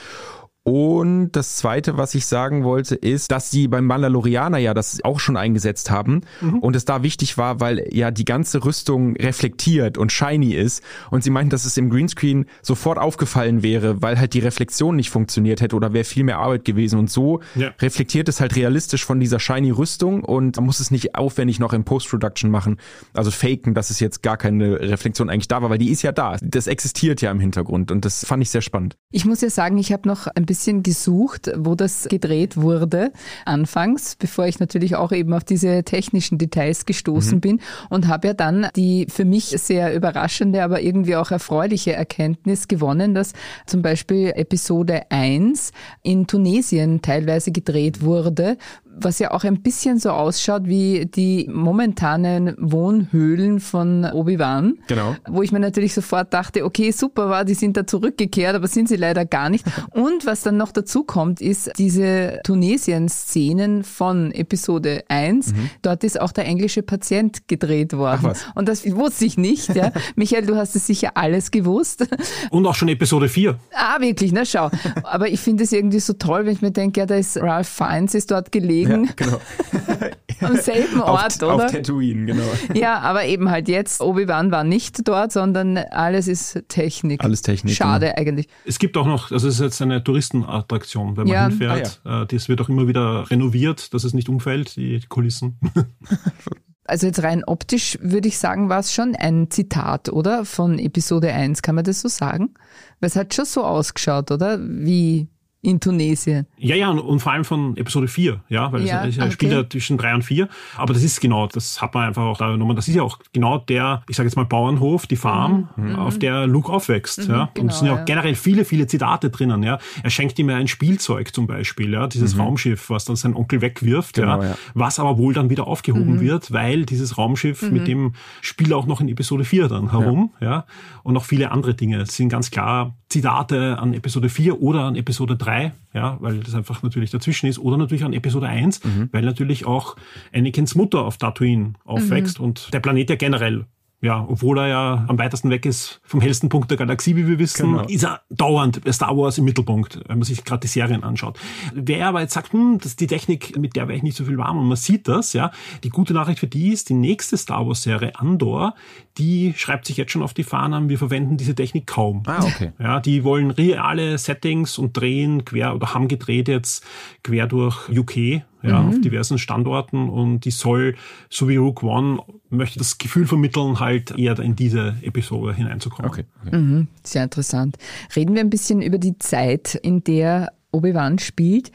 Und 0.63 1.31
das 1.33 1.57
zweite, 1.57 1.97
was 1.97 2.15
ich 2.15 2.25
sagen 2.25 2.63
wollte, 2.63 2.95
ist, 2.95 3.31
dass 3.31 3.51
sie 3.51 3.67
beim 3.67 3.85
Mandalorianer 3.85 4.59
ja 4.59 4.73
das 4.73 5.03
auch 5.03 5.19
schon 5.19 5.35
eingesetzt 5.35 5.91
haben 5.91 6.21
mhm. 6.39 6.59
und 6.59 6.77
es 6.77 6.85
da 6.85 7.03
wichtig 7.03 7.37
war, 7.37 7.59
weil 7.59 7.85
ja 7.91 8.11
die 8.11 8.23
ganze 8.23 8.63
Rüstung 8.63 9.17
reflektiert 9.17 9.97
und 9.97 10.13
shiny 10.13 10.53
ist 10.53 10.81
und 11.11 11.21
sie 11.21 11.31
meinten, 11.31 11.49
dass 11.49 11.65
es 11.65 11.75
im 11.75 11.89
Greenscreen 11.89 12.45
sofort 12.61 12.97
aufgefallen 12.97 13.61
wäre, 13.61 14.01
weil 14.01 14.17
halt 14.17 14.33
die 14.33 14.39
Reflexion 14.39 14.95
nicht 14.95 15.09
funktioniert 15.09 15.59
hätte 15.59 15.75
oder 15.75 15.91
wäre 15.91 16.05
viel 16.05 16.23
mehr 16.23 16.39
Arbeit 16.39 16.63
gewesen 16.63 16.97
und 16.97 17.09
so 17.09 17.41
ja. 17.55 17.71
reflektiert 17.81 18.29
es 18.29 18.39
halt 18.39 18.55
realistisch 18.55 19.03
von 19.03 19.19
dieser 19.19 19.41
shiny 19.41 19.71
Rüstung 19.71 20.23
und 20.23 20.55
man 20.55 20.65
muss 20.65 20.79
es 20.79 20.91
nicht 20.91 21.15
aufwendig 21.15 21.59
noch 21.59 21.73
im 21.73 21.83
Post-Production 21.83 22.49
machen, 22.49 22.77
also 23.13 23.31
faken, 23.31 23.73
dass 23.73 23.89
es 23.89 23.99
jetzt 23.99 24.23
gar 24.23 24.37
keine 24.37 24.79
Reflexion 24.79 25.29
eigentlich 25.29 25.49
da 25.49 25.61
war, 25.61 25.69
weil 25.69 25.77
die 25.77 25.91
ist 25.91 26.03
ja 26.03 26.13
da. 26.13 26.37
Das 26.41 26.67
existiert 26.67 27.21
ja 27.21 27.31
im 27.31 27.41
Hintergrund 27.41 27.91
und 27.91 28.05
das 28.05 28.25
fand 28.25 28.41
ich 28.41 28.49
sehr 28.49 28.61
spannend. 28.61 28.95
Ich 29.11 29.25
muss 29.25 29.41
ja 29.41 29.49
sagen, 29.49 29.77
ich 29.77 29.91
habe 29.91 30.07
noch 30.07 30.27
ein 30.27 30.45
bisschen 30.45 30.52
gesucht, 30.83 31.51
wo 31.55 31.75
das 31.75 32.07
gedreht 32.09 32.57
wurde, 32.57 33.11
anfangs, 33.45 34.15
bevor 34.15 34.45
ich 34.45 34.59
natürlich 34.59 34.95
auch 34.95 35.11
eben 35.11 35.33
auf 35.33 35.43
diese 35.43 35.83
technischen 35.83 36.37
Details 36.37 36.85
gestoßen 36.85 37.35
mhm. 37.35 37.41
bin 37.41 37.59
und 37.89 38.07
habe 38.07 38.27
ja 38.27 38.33
dann 38.33 38.67
die 38.75 39.07
für 39.09 39.25
mich 39.25 39.45
sehr 39.45 39.95
überraschende, 39.95 40.63
aber 40.63 40.81
irgendwie 40.81 41.15
auch 41.15 41.31
erfreuliche 41.31 41.93
Erkenntnis 41.93 42.67
gewonnen, 42.67 43.13
dass 43.13 43.33
zum 43.65 43.81
Beispiel 43.81 44.31
Episode 44.35 45.03
1 45.09 45.71
in 46.01 46.27
Tunesien 46.27 47.01
teilweise 47.01 47.51
gedreht 47.51 48.01
wurde, 48.01 48.57
was 48.95 49.19
ja 49.19 49.31
auch 49.31 49.43
ein 49.43 49.61
bisschen 49.61 49.99
so 49.99 50.11
ausschaut 50.11 50.63
wie 50.65 51.05
die 51.05 51.49
momentanen 51.51 52.55
Wohnhöhlen 52.59 53.59
von 53.59 54.05
Obi-Wan. 54.05 54.77
Genau. 54.87 55.15
Wo 55.27 55.41
ich 55.41 55.51
mir 55.51 55.59
natürlich 55.59 55.93
sofort 55.93 56.33
dachte, 56.33 56.63
okay, 56.65 56.91
super 56.91 57.29
war, 57.29 57.45
die 57.45 57.53
sind 57.53 57.77
da 57.77 57.87
zurückgekehrt, 57.87 58.55
aber 58.55 58.67
sind 58.67 58.87
sie 58.87 58.95
leider 58.95 59.25
gar 59.25 59.49
nicht. 59.49 59.65
Und 59.91 60.25
was 60.25 60.42
dann 60.43 60.57
noch 60.57 60.71
dazu 60.71 61.03
kommt, 61.03 61.41
ist 61.41 61.71
diese 61.77 62.39
Tunesien-Szenen 62.43 63.83
von 63.83 64.31
Episode 64.31 65.03
1. 65.07 65.53
Mhm. 65.53 65.69
Dort 65.81 66.03
ist 66.03 66.19
auch 66.19 66.31
der 66.31 66.45
englische 66.45 66.83
Patient 66.83 67.47
gedreht 67.47 67.93
worden. 67.93 68.33
Und 68.55 68.69
das 68.69 68.85
wusste 68.95 69.25
ich 69.25 69.37
nicht. 69.37 69.75
Ja. 69.75 69.91
Michael, 70.15 70.45
du 70.45 70.55
hast 70.55 70.75
es 70.75 70.87
sicher 70.87 71.11
alles 71.15 71.51
gewusst. 71.51 72.07
Und 72.51 72.65
auch 72.65 72.75
schon 72.75 72.89
Episode 72.89 73.29
4. 73.29 73.57
Ah, 73.73 73.99
wirklich, 73.99 74.31
na 74.31 74.45
schau. 74.45 74.69
Aber 75.03 75.27
ich 75.27 75.39
finde 75.39 75.63
es 75.63 75.71
irgendwie 75.71 75.99
so 75.99 76.13
toll, 76.13 76.45
wenn 76.45 76.53
ich 76.53 76.61
mir 76.61 76.71
denke, 76.71 76.99
ja, 76.99 77.05
da 77.05 77.15
ist 77.15 77.37
Ralph 77.37 77.67
Fiennes 77.67 78.13
ist 78.13 78.31
dort 78.31 78.51
gelegen. 78.51 79.05
Ja, 79.05 79.11
genau. 79.15 79.37
Am 80.45 80.55
selben 80.57 81.01
Ort, 81.01 81.43
auf, 81.43 81.55
oder? 81.55 81.65
Auf 81.65 81.71
Tatooine, 81.71 82.25
genau. 82.25 82.43
Ja, 82.73 82.99
aber 82.99 83.25
eben 83.25 83.49
halt 83.49 83.67
jetzt, 83.67 84.01
Obi-Wan 84.01 84.51
war 84.51 84.63
nicht 84.63 85.07
dort, 85.07 85.31
sondern 85.31 85.77
alles 85.77 86.27
ist 86.27 86.63
Technik. 86.67 87.23
Alles 87.23 87.41
Technik. 87.41 87.75
Schade 87.75 88.07
genau. 88.07 88.19
eigentlich. 88.19 88.47
Es 88.65 88.79
gibt 88.79 88.97
auch 88.97 89.07
noch, 89.07 89.31
also 89.31 89.47
es 89.47 89.55
ist 89.55 89.61
jetzt 89.61 89.81
eine 89.81 90.03
Touristenattraktion, 90.03 91.17
wenn 91.17 91.27
man 91.27 91.33
ja. 91.33 91.47
hinfährt. 91.47 92.01
Ah, 92.03 92.19
ja. 92.19 92.25
Das 92.25 92.49
wird 92.49 92.61
auch 92.61 92.69
immer 92.69 92.87
wieder 92.87 93.29
renoviert, 93.29 93.93
dass 93.93 94.03
es 94.03 94.13
nicht 94.13 94.29
umfällt, 94.29 94.75
die 94.75 95.01
Kulissen. 95.07 95.59
Also 96.85 97.07
jetzt 97.07 97.23
rein 97.23 97.43
optisch 97.45 97.97
würde 98.01 98.27
ich 98.27 98.37
sagen, 98.37 98.69
war 98.69 98.79
es 98.79 98.93
schon 98.93 99.15
ein 99.15 99.49
Zitat, 99.49 100.09
oder? 100.09 100.43
Von 100.43 100.79
Episode 100.79 101.31
1, 101.31 101.61
kann 101.61 101.75
man 101.75 101.85
das 101.85 102.01
so 102.01 102.09
sagen? 102.09 102.55
Weil 102.99 103.07
es 103.07 103.15
hat 103.15 103.33
schon 103.33 103.45
so 103.45 103.63
ausgeschaut, 103.63 104.31
oder? 104.31 104.59
Wie 104.61 105.29
in 105.63 105.79
Tunesien. 105.79 106.45
Ja, 106.57 106.75
ja, 106.75 106.89
und 106.89 107.21
vor 107.21 107.31
allem 107.31 107.45
von 107.45 107.77
Episode 107.77 108.09
4, 108.09 108.41
ja, 108.49 108.71
weil 108.73 108.85
ja, 108.85 109.05
es, 109.05 109.15
es 109.15 109.21
okay. 109.21 109.31
spielt 109.31 109.51
ja 109.53 109.69
zwischen 109.69 109.97
3 109.97 110.15
und 110.15 110.21
4. 110.23 110.49
Aber 110.75 110.93
das 110.93 111.03
ist 111.03 111.21
genau, 111.21 111.47
das 111.47 111.81
hat 111.81 111.93
man 111.93 112.05
einfach 112.05 112.23
auch 112.23 112.37
da 112.37 112.51
genommen. 112.51 112.75
Das 112.75 112.89
ist 112.89 112.95
ja 112.95 113.01
auch 113.01 113.17
genau 113.31 113.59
der, 113.59 114.03
ich 114.09 114.17
sage 114.17 114.27
jetzt 114.27 114.35
mal 114.35 114.43
Bauernhof, 114.43 115.07
die 115.07 115.15
Farm, 115.15 115.69
mhm. 115.77 115.91
mhm. 115.91 115.95
auf 115.95 116.19
der 116.19 116.47
Luke 116.47 116.69
aufwächst. 116.69 117.29
Mhm, 117.29 117.33
ja. 117.33 117.41
Und 117.43 117.53
genau, 117.53 117.71
es 117.71 117.79
sind 117.79 117.87
ja 117.87 117.95
auch 117.95 118.05
generell 118.05 118.35
viele, 118.35 118.65
viele 118.65 118.87
Zitate 118.87 119.29
drinnen. 119.29 119.63
Ja. 119.63 119.79
Er 120.03 120.09
schenkt 120.09 120.37
ihm 120.37 120.49
ja 120.49 120.57
ein 120.57 120.67
Spielzeug 120.67 121.33
zum 121.33 121.47
Beispiel, 121.47 121.93
ja, 121.93 122.07
dieses 122.07 122.35
mhm. 122.35 122.41
Raumschiff, 122.41 122.89
was 122.89 123.05
dann 123.05 123.15
sein 123.15 123.33
Onkel 123.33 123.61
wegwirft, 123.61 124.15
genau, 124.15 124.41
ja, 124.41 124.49
ja, 124.49 124.57
was 124.73 124.99
aber 124.99 125.17
wohl 125.17 125.33
dann 125.33 125.49
wieder 125.49 125.65
aufgehoben 125.65 126.15
mhm. 126.15 126.19
wird, 126.19 126.51
weil 126.51 126.85
dieses 126.85 127.17
Raumschiff, 127.17 127.61
mit 127.61 127.83
mhm. 127.83 127.85
dem 127.85 128.13
spielt 128.41 128.73
auch 128.73 128.85
noch 128.85 128.99
in 128.99 129.07
Episode 129.07 129.45
4 129.45 129.69
dann 129.69 129.91
herum. 129.91 130.31
Ja. 130.41 130.47
ja. 130.47 130.65
Und 131.03 131.13
noch 131.13 131.23
viele 131.23 131.51
andere 131.51 131.73
Dinge. 131.73 132.01
Es 132.01 132.17
sind 132.17 132.27
ganz 132.27 132.51
klar 132.51 132.97
Zitate 133.13 133.77
an 133.77 133.93
Episode 133.93 134.27
4 134.27 134.59
oder 134.59 134.81
an 134.81 134.95
Episode 134.95 135.35
3, 135.35 135.71
ja, 135.93 136.17
weil 136.19 136.39
das 136.39 136.55
einfach 136.55 136.81
natürlich 136.81 137.11
dazwischen 137.11 137.45
ist, 137.47 137.59
oder 137.59 137.77
natürlich 137.77 138.03
an 138.03 138.11
Episode 138.11 138.47
1, 138.47 138.83
mhm. 138.83 139.09
weil 139.11 139.23
natürlich 139.23 139.65
auch 139.65 139.95
Anakins 140.33 140.73
Mutter 140.73 141.05
auf 141.05 141.17
Tatooine 141.17 141.73
aufwächst 141.85 142.39
mhm. 142.39 142.45
und 142.45 142.73
der 142.73 142.79
Planet 142.79 143.11
ja 143.11 143.15
generell 143.15 143.65
ja, 144.03 144.25
obwohl 144.27 144.59
er 144.59 144.67
ja 144.67 145.05
am 145.07 145.17
weitesten 145.17 145.49
weg 145.49 145.65
ist 145.65 146.01
vom 146.03 146.19
hellsten 146.19 146.49
Punkt 146.49 146.69
der 146.69 146.77
Galaxie, 146.77 147.15
wie 147.15 147.25
wir 147.25 147.39
wissen, 147.39 147.71
genau. 147.71 147.85
ist 147.87 148.03
er 148.03 148.19
dauernd 148.29 148.81
Star 148.91 149.15
Wars 149.15 149.37
im 149.37 149.45
Mittelpunkt, 149.45 149.97
wenn 150.09 150.19
man 150.19 150.25
sich 150.25 150.43
gerade 150.43 150.59
die 150.59 150.67
Serien 150.67 151.05
anschaut. 151.05 151.39
Wer 151.73 152.09
aber 152.09 152.19
jetzt 152.19 152.33
sagt, 152.33 152.51
hm, 152.51 152.79
das 152.79 152.87
ist 152.87 152.99
die 152.99 153.07
Technik, 153.07 153.57
mit 153.57 153.77
der 153.77 153.87
wäre 153.87 153.95
ich 153.95 154.03
nicht 154.03 154.17
so 154.17 154.25
viel 154.25 154.37
warm 154.37 154.57
und 154.57 154.67
man 154.67 154.75
sieht 154.75 155.07
das, 155.07 155.31
ja, 155.31 155.51
die 155.85 155.89
gute 155.89 156.13
Nachricht 156.13 156.39
für 156.39 156.47
die 156.47 156.73
ist, 156.73 156.89
die 156.89 156.95
nächste 156.95 157.37
Star 157.37 157.65
Wars 157.65 157.83
Serie 157.83 158.13
Andor, 158.19 158.75
die 159.17 159.53
schreibt 159.55 159.85
sich 159.85 159.95
jetzt 159.95 160.11
schon 160.11 160.21
auf 160.21 160.33
die 160.33 160.43
Fahnen, 160.43 160.89
wir 160.89 160.97
verwenden 160.97 161.37
diese 161.37 161.55
Technik 161.55 161.87
kaum. 161.87 162.23
Ah, 162.25 162.43
okay. 162.43 162.73
Ja, 162.79 162.99
die 162.99 163.23
wollen 163.23 163.51
reale 163.51 164.17
Settings 164.17 164.77
und 164.77 164.97
drehen 164.97 165.45
quer 165.45 165.75
oder 165.75 165.93
haben 165.93 166.09
gedreht 166.09 166.49
jetzt 166.49 166.83
quer 167.23 167.47
durch 167.47 167.87
UK, 167.87 168.43
ja, 168.63 168.81
mhm. 168.81 168.89
auf 168.89 169.01
diversen 169.01 169.37
Standorten 169.37 170.09
und 170.09 170.41
die 170.41 170.51
soll, 170.51 170.95
so 171.29 171.49
wie 171.49 171.57
Rook 171.57 171.83
One, 171.83 172.19
möchte 172.49 172.79
das 172.79 172.97
Gefühl 172.97 173.27
vermitteln, 173.27 173.79
halt 173.79 174.17
eher 174.17 174.39
in 174.39 174.55
diese 174.55 174.95
Episode 175.01 175.53
hineinzukommen. 175.53 176.09
Okay. 176.09 176.25
okay. 176.45 176.55
Mhm. 176.55 176.87
Sehr 177.03 177.23
interessant. 177.23 177.77
Reden 178.15 178.35
wir 178.35 178.41
ein 178.41 178.49
bisschen 178.49 178.81
über 178.81 178.97
die 178.97 179.17
Zeit, 179.19 179.75
in 179.75 180.03
der 180.03 180.53
Obi-Wan 180.71 181.19
spielt 181.19 181.71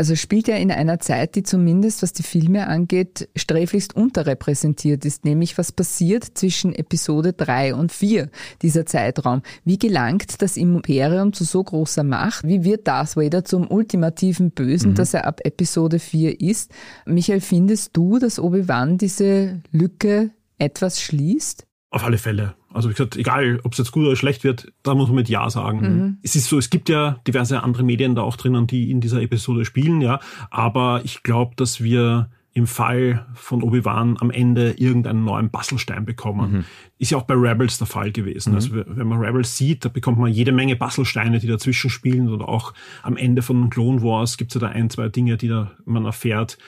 also 0.00 0.16
spielt 0.16 0.48
er 0.48 0.58
in 0.58 0.70
einer 0.70 0.98
Zeit, 0.98 1.34
die 1.34 1.42
zumindest, 1.42 2.02
was 2.02 2.14
die 2.14 2.22
Filme 2.22 2.68
angeht, 2.68 3.28
sträflichst 3.36 3.94
unterrepräsentiert 3.94 5.04
ist, 5.04 5.26
nämlich 5.26 5.58
was 5.58 5.72
passiert 5.72 6.24
zwischen 6.38 6.74
Episode 6.74 7.34
3 7.34 7.74
und 7.74 7.92
4, 7.92 8.30
dieser 8.62 8.86
Zeitraum. 8.86 9.42
Wie 9.66 9.78
gelangt 9.78 10.40
das 10.40 10.56
Imperium 10.56 11.34
zu 11.34 11.44
so 11.44 11.62
großer 11.62 12.02
Macht? 12.02 12.48
Wie 12.48 12.64
wird 12.64 12.88
Darth 12.88 13.14
Vader 13.14 13.44
zum 13.44 13.70
ultimativen 13.70 14.52
Bösen, 14.52 14.92
mhm. 14.92 14.94
dass 14.94 15.12
er 15.12 15.26
ab 15.26 15.42
Episode 15.44 15.98
4 15.98 16.40
ist? 16.40 16.72
Michael, 17.04 17.42
findest 17.42 17.94
du, 17.94 18.18
dass 18.18 18.38
Obi-Wan 18.38 18.96
diese 18.96 19.60
Lücke 19.70 20.30
etwas 20.56 21.02
schließt? 21.02 21.66
Auf 21.92 22.04
alle 22.04 22.18
Fälle. 22.18 22.54
Also 22.72 22.88
wie 22.88 22.94
gesagt, 22.94 23.16
egal, 23.16 23.58
ob 23.64 23.72
es 23.72 23.78
jetzt 23.78 23.90
gut 23.90 24.06
oder 24.06 24.14
schlecht 24.14 24.44
wird, 24.44 24.72
da 24.84 24.94
muss 24.94 25.08
man 25.08 25.16
mit 25.16 25.28
Ja 25.28 25.50
sagen. 25.50 25.80
Mhm. 25.80 26.18
Es 26.22 26.36
ist 26.36 26.48
so, 26.48 26.56
es 26.56 26.70
gibt 26.70 26.88
ja 26.88 27.18
diverse 27.26 27.62
andere 27.64 27.82
Medien 27.82 28.14
da 28.14 28.22
auch 28.22 28.36
drinnen, 28.36 28.68
die 28.68 28.92
in 28.92 29.00
dieser 29.00 29.20
Episode 29.20 29.64
spielen, 29.64 30.00
ja. 30.00 30.20
Aber 30.50 31.00
ich 31.04 31.24
glaube, 31.24 31.56
dass 31.56 31.82
wir 31.82 32.30
im 32.52 32.66
Fall 32.66 33.26
von 33.34 33.62
Obi-Wan 33.62 34.16
am 34.20 34.30
Ende 34.30 34.72
irgendeinen 34.72 35.24
neuen 35.24 35.50
Bastelstein 35.50 36.04
bekommen. 36.04 36.52
Mhm. 36.52 36.64
Ist 36.98 37.10
ja 37.10 37.18
auch 37.18 37.22
bei 37.22 37.34
Rebels 37.34 37.78
der 37.78 37.86
Fall 37.86 38.10
gewesen. 38.10 38.50
Mhm. 38.50 38.56
Also 38.56 38.70
wenn 38.72 39.06
man 39.06 39.20
Rebels 39.20 39.56
sieht, 39.56 39.84
da 39.84 39.88
bekommt 39.88 40.18
man 40.18 40.32
jede 40.32 40.50
Menge 40.50 40.74
Bastelsteine, 40.74 41.38
die 41.38 41.46
dazwischen 41.46 41.90
spielen. 41.90 42.28
Oder 42.28 42.48
auch 42.48 42.74
am 43.02 43.16
Ende 43.16 43.42
von 43.42 43.70
Clone 43.70 44.02
Wars 44.02 44.36
gibt 44.36 44.50
es 44.50 44.60
ja 44.60 44.68
da 44.68 44.74
ein, 44.74 44.90
zwei 44.90 45.08
Dinge, 45.08 45.36
die 45.36 45.48
da 45.48 45.70
man 45.84 46.04
erfährt, 46.04 46.58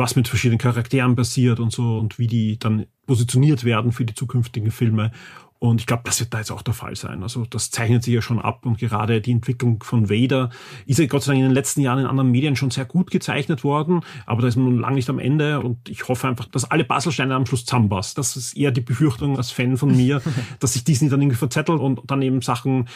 was 0.00 0.16
mit 0.16 0.28
verschiedenen 0.28 0.58
Charakteren 0.58 1.14
passiert 1.14 1.60
und 1.60 1.70
so 1.72 1.98
und 1.98 2.18
wie 2.18 2.26
die 2.26 2.58
dann 2.58 2.86
positioniert 3.06 3.64
werden 3.64 3.92
für 3.92 4.04
die 4.04 4.14
zukünftigen 4.14 4.70
Filme. 4.70 5.12
Und 5.58 5.82
ich 5.82 5.86
glaube, 5.86 6.04
das 6.06 6.18
wird 6.20 6.32
da 6.32 6.38
jetzt 6.38 6.50
auch 6.50 6.62
der 6.62 6.72
Fall 6.72 6.96
sein. 6.96 7.22
Also 7.22 7.44
das 7.44 7.70
zeichnet 7.70 8.02
sich 8.02 8.14
ja 8.14 8.22
schon 8.22 8.38
ab 8.38 8.64
und 8.64 8.78
gerade 8.78 9.20
die 9.20 9.30
Entwicklung 9.30 9.82
von 9.82 10.08
Vader 10.08 10.48
ist 10.86 10.98
ja 10.98 11.04
Gott 11.04 11.22
sei 11.22 11.32
Dank 11.32 11.42
in 11.42 11.50
den 11.50 11.54
letzten 11.54 11.82
Jahren 11.82 11.98
in 11.98 12.06
anderen 12.06 12.30
Medien 12.30 12.56
schon 12.56 12.70
sehr 12.70 12.86
gut 12.86 13.10
gezeichnet 13.10 13.62
worden, 13.62 14.00
aber 14.24 14.40
da 14.40 14.48
ist 14.48 14.56
man 14.56 14.64
nun 14.64 14.78
lange 14.78 14.94
nicht 14.94 15.10
am 15.10 15.18
Ende 15.18 15.60
und 15.60 15.86
ich 15.90 16.08
hoffe 16.08 16.28
einfach, 16.28 16.46
dass 16.46 16.70
alle 16.70 16.84
Puzzlesteine 16.84 17.34
am 17.34 17.44
Schluss 17.44 17.66
zusammenpassen. 17.66 18.14
Das 18.16 18.36
ist 18.36 18.56
eher 18.56 18.70
die 18.70 18.80
Befürchtung 18.80 19.36
als 19.36 19.50
Fan 19.50 19.76
von 19.76 19.94
mir, 19.94 20.22
dass 20.60 20.72
sich 20.72 20.84
Disney 20.84 21.10
dann 21.10 21.20
irgendwie 21.20 21.36
verzettelt 21.36 21.78
und 21.78 22.00
dann 22.06 22.22
eben 22.22 22.40
Sachen 22.40 22.88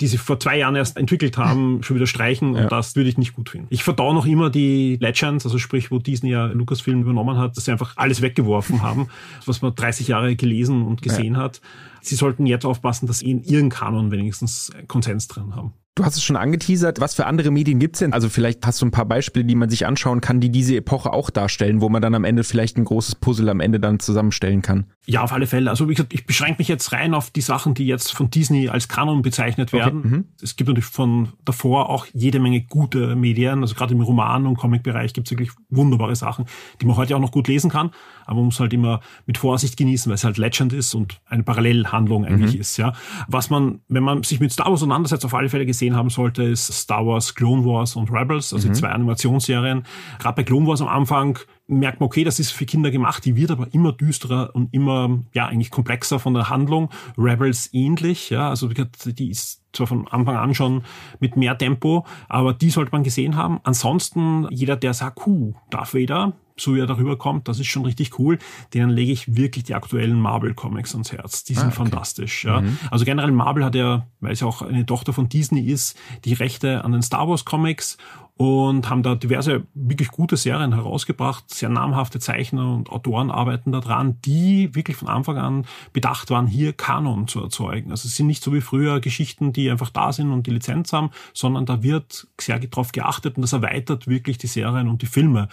die 0.00 0.06
sie 0.06 0.18
vor 0.18 0.38
zwei 0.38 0.58
Jahren 0.58 0.76
erst 0.76 0.96
entwickelt 0.96 1.36
haben, 1.36 1.82
schon 1.82 1.96
wieder 1.96 2.06
streichen 2.06 2.50
und 2.50 2.62
ja. 2.62 2.68
das 2.68 2.96
würde 2.96 3.08
ich 3.08 3.18
nicht 3.18 3.34
gut 3.34 3.50
finden. 3.50 3.66
Ich 3.70 3.82
verdau 3.82 4.12
noch 4.12 4.26
immer 4.26 4.50
die 4.50 4.96
Legends, 5.00 5.44
also 5.44 5.58
sprich, 5.58 5.90
wo 5.90 5.98
Disney 5.98 6.30
ja 6.30 6.46
Lucasfilm 6.46 7.02
übernommen 7.02 7.36
hat, 7.36 7.56
dass 7.56 7.64
sie 7.64 7.72
einfach 7.72 7.96
alles 7.96 8.22
weggeworfen 8.22 8.82
haben, 8.82 9.08
was 9.46 9.62
man 9.62 9.74
30 9.74 10.08
Jahre 10.08 10.36
gelesen 10.36 10.86
und 10.86 11.02
gesehen 11.02 11.34
ja. 11.34 11.40
hat. 11.40 11.60
Sie 12.00 12.14
sollten 12.14 12.46
jetzt 12.46 12.64
aufpassen, 12.64 13.06
dass 13.06 13.20
sie 13.20 13.30
in 13.30 13.42
ihren 13.42 13.70
Kanon 13.70 14.10
wenigstens 14.10 14.72
Konsens 14.86 15.26
drin 15.28 15.54
haben. 15.56 15.72
Du 15.98 16.04
hast 16.04 16.14
es 16.14 16.22
schon 16.22 16.36
angeteasert. 16.36 17.00
Was 17.00 17.16
für 17.16 17.26
andere 17.26 17.50
Medien 17.50 17.80
gibt's 17.80 17.98
denn? 17.98 18.12
Also 18.12 18.28
vielleicht 18.28 18.64
hast 18.64 18.80
du 18.80 18.86
ein 18.86 18.92
paar 18.92 19.04
Beispiele, 19.04 19.44
die 19.44 19.56
man 19.56 19.68
sich 19.68 19.84
anschauen 19.84 20.20
kann, 20.20 20.38
die 20.38 20.48
diese 20.48 20.76
Epoche 20.76 21.12
auch 21.12 21.28
darstellen, 21.28 21.80
wo 21.80 21.88
man 21.88 22.00
dann 22.00 22.14
am 22.14 22.22
Ende 22.22 22.44
vielleicht 22.44 22.76
ein 22.76 22.84
großes 22.84 23.16
Puzzle 23.16 23.48
am 23.48 23.58
Ende 23.58 23.80
dann 23.80 23.98
zusammenstellen 23.98 24.62
kann. 24.62 24.86
Ja, 25.06 25.22
auf 25.22 25.32
alle 25.32 25.48
Fälle. 25.48 25.70
Also 25.70 25.88
wie 25.88 25.94
gesagt, 25.94 26.14
ich 26.14 26.24
beschränke 26.24 26.58
mich 26.58 26.68
jetzt 26.68 26.92
rein 26.92 27.14
auf 27.14 27.30
die 27.30 27.40
Sachen, 27.40 27.74
die 27.74 27.84
jetzt 27.84 28.12
von 28.12 28.30
Disney 28.30 28.68
als 28.68 28.86
Kanon 28.86 29.22
bezeichnet 29.22 29.72
werden. 29.72 29.98
Okay. 29.98 30.08
Mhm. 30.08 30.24
Es 30.40 30.54
gibt 30.54 30.68
natürlich 30.68 30.84
von 30.84 31.30
davor 31.44 31.90
auch 31.90 32.06
jede 32.12 32.38
Menge 32.38 32.60
gute 32.60 33.16
Medien. 33.16 33.62
Also 33.62 33.74
gerade 33.74 33.92
im 33.92 34.00
Roman- 34.00 34.46
und 34.46 34.56
Comic-Bereich 34.56 35.14
gibt's 35.14 35.32
wirklich 35.32 35.50
wunderbare 35.68 36.14
Sachen, 36.14 36.44
die 36.80 36.86
man 36.86 36.96
heute 36.96 37.16
auch 37.16 37.20
noch 37.20 37.32
gut 37.32 37.48
lesen 37.48 37.70
kann. 37.70 37.90
Aber 38.24 38.36
man 38.36 38.46
muss 38.46 38.60
halt 38.60 38.72
immer 38.72 39.00
mit 39.26 39.38
Vorsicht 39.38 39.76
genießen, 39.76 40.10
weil 40.10 40.14
es 40.14 40.22
halt 40.22 40.38
Legend 40.38 40.72
ist 40.74 40.94
und 40.94 41.20
eine 41.26 41.42
Parallelhandlung 41.42 42.24
eigentlich 42.24 42.54
mhm. 42.54 42.60
ist. 42.60 42.76
Ja, 42.76 42.92
Was 43.26 43.50
man, 43.50 43.80
wenn 43.88 44.04
man 44.04 44.22
sich 44.22 44.38
mit 44.38 44.52
Star 44.52 44.66
Wars 44.66 44.82
auseinandersetzt, 44.82 45.24
auf 45.24 45.34
alle 45.34 45.48
Fälle 45.48 45.66
gesehen 45.66 45.87
gesehen 45.88 45.96
haben 45.96 46.10
sollte, 46.10 46.42
ist 46.42 46.72
Star 46.72 47.06
Wars, 47.06 47.34
Clone 47.34 47.64
Wars 47.64 47.96
und 47.96 48.10
Rebels, 48.10 48.52
also 48.52 48.68
mhm. 48.68 48.74
zwei 48.74 48.88
Animationsserien. 48.88 49.84
Gerade 50.18 50.36
bei 50.36 50.44
Clone 50.44 50.66
Wars 50.66 50.80
am 50.80 50.88
Anfang 50.88 51.38
merkt 51.68 52.00
man, 52.00 52.06
okay, 52.06 52.24
das 52.24 52.40
ist 52.40 52.50
für 52.50 52.66
Kinder 52.66 52.90
gemacht, 52.90 53.24
die 53.24 53.36
wird 53.36 53.50
aber 53.50 53.68
immer 53.72 53.92
düsterer 53.92 54.50
und 54.54 54.72
immer, 54.72 55.20
ja, 55.34 55.46
eigentlich 55.46 55.70
komplexer 55.70 56.18
von 56.18 56.34
der 56.34 56.48
Handlung. 56.48 56.90
Rebels 57.16 57.68
ähnlich, 57.72 58.30
ja, 58.30 58.48
also 58.48 58.68
die 58.68 59.30
ist 59.30 59.62
zwar 59.72 59.86
von 59.86 60.08
Anfang 60.08 60.36
an 60.36 60.54
schon 60.54 60.82
mit 61.20 61.36
mehr 61.36 61.56
Tempo, 61.56 62.06
aber 62.28 62.54
die 62.54 62.70
sollte 62.70 62.92
man 62.92 63.04
gesehen 63.04 63.36
haben. 63.36 63.60
Ansonsten, 63.64 64.46
jeder, 64.50 64.76
der 64.76 64.94
sagt, 64.94 65.26
huh, 65.26 65.54
Darth 65.70 65.94
Vader, 65.94 66.32
so 66.56 66.74
wie 66.74 66.80
er 66.80 66.86
darüber 66.86 67.16
kommt, 67.16 67.48
das 67.48 67.60
ist 67.60 67.66
schon 67.66 67.84
richtig 67.84 68.18
cool. 68.18 68.38
Denen 68.74 68.90
lege 68.90 69.12
ich 69.12 69.36
wirklich 69.36 69.64
die 69.64 69.74
aktuellen 69.74 70.20
Marvel-Comics 70.20 70.92
ans 70.92 71.12
Herz. 71.12 71.44
Die 71.44 71.54
sind 71.54 71.64
ah, 71.64 71.66
okay. 71.68 71.76
fantastisch. 71.76 72.44
Ja. 72.44 72.62
Mhm. 72.62 72.78
Also 72.90 73.04
generell 73.04 73.30
Marvel 73.30 73.64
hat 73.64 73.74
ja, 73.74 74.06
weil 74.20 74.32
es 74.32 74.40
ja 74.40 74.46
auch 74.46 74.62
eine 74.62 74.86
Tochter 74.86 75.12
von 75.12 75.28
Disney 75.28 75.60
ist, 75.60 75.96
die 76.24 76.32
Rechte 76.32 76.84
an 76.84 76.92
den 76.92 77.02
Star 77.02 77.28
Wars-Comics 77.28 77.98
und 78.38 78.88
haben 78.88 79.02
da 79.02 79.16
diverse 79.16 79.66
wirklich 79.74 80.10
gute 80.10 80.36
Serien 80.36 80.72
herausgebracht. 80.72 81.52
Sehr 81.52 81.68
namhafte 81.68 82.20
Zeichner 82.20 82.72
und 82.72 82.88
Autoren 82.88 83.32
arbeiten 83.32 83.72
da 83.72 83.80
dran, 83.80 84.18
die 84.24 84.72
wirklich 84.76 84.96
von 84.96 85.08
Anfang 85.08 85.38
an 85.38 85.66
bedacht 85.92 86.30
waren, 86.30 86.46
hier 86.46 86.72
Kanon 86.72 87.26
zu 87.26 87.42
erzeugen. 87.42 87.90
Also 87.90 88.06
es 88.06 88.14
sind 88.14 88.28
nicht 88.28 88.44
so 88.44 88.54
wie 88.54 88.60
früher 88.60 89.00
Geschichten, 89.00 89.52
die 89.52 89.68
einfach 89.68 89.90
da 89.90 90.12
sind 90.12 90.30
und 90.30 90.46
die 90.46 90.52
Lizenz 90.52 90.92
haben, 90.92 91.10
sondern 91.34 91.66
da 91.66 91.82
wird 91.82 92.28
sehr 92.40 92.60
darauf 92.60 92.92
geachtet 92.92 93.36
und 93.36 93.42
das 93.42 93.52
erweitert 93.52 94.06
wirklich 94.06 94.38
die 94.38 94.46
Serien 94.46 94.88
und 94.88 95.02
die 95.02 95.06
Filme. 95.06 95.48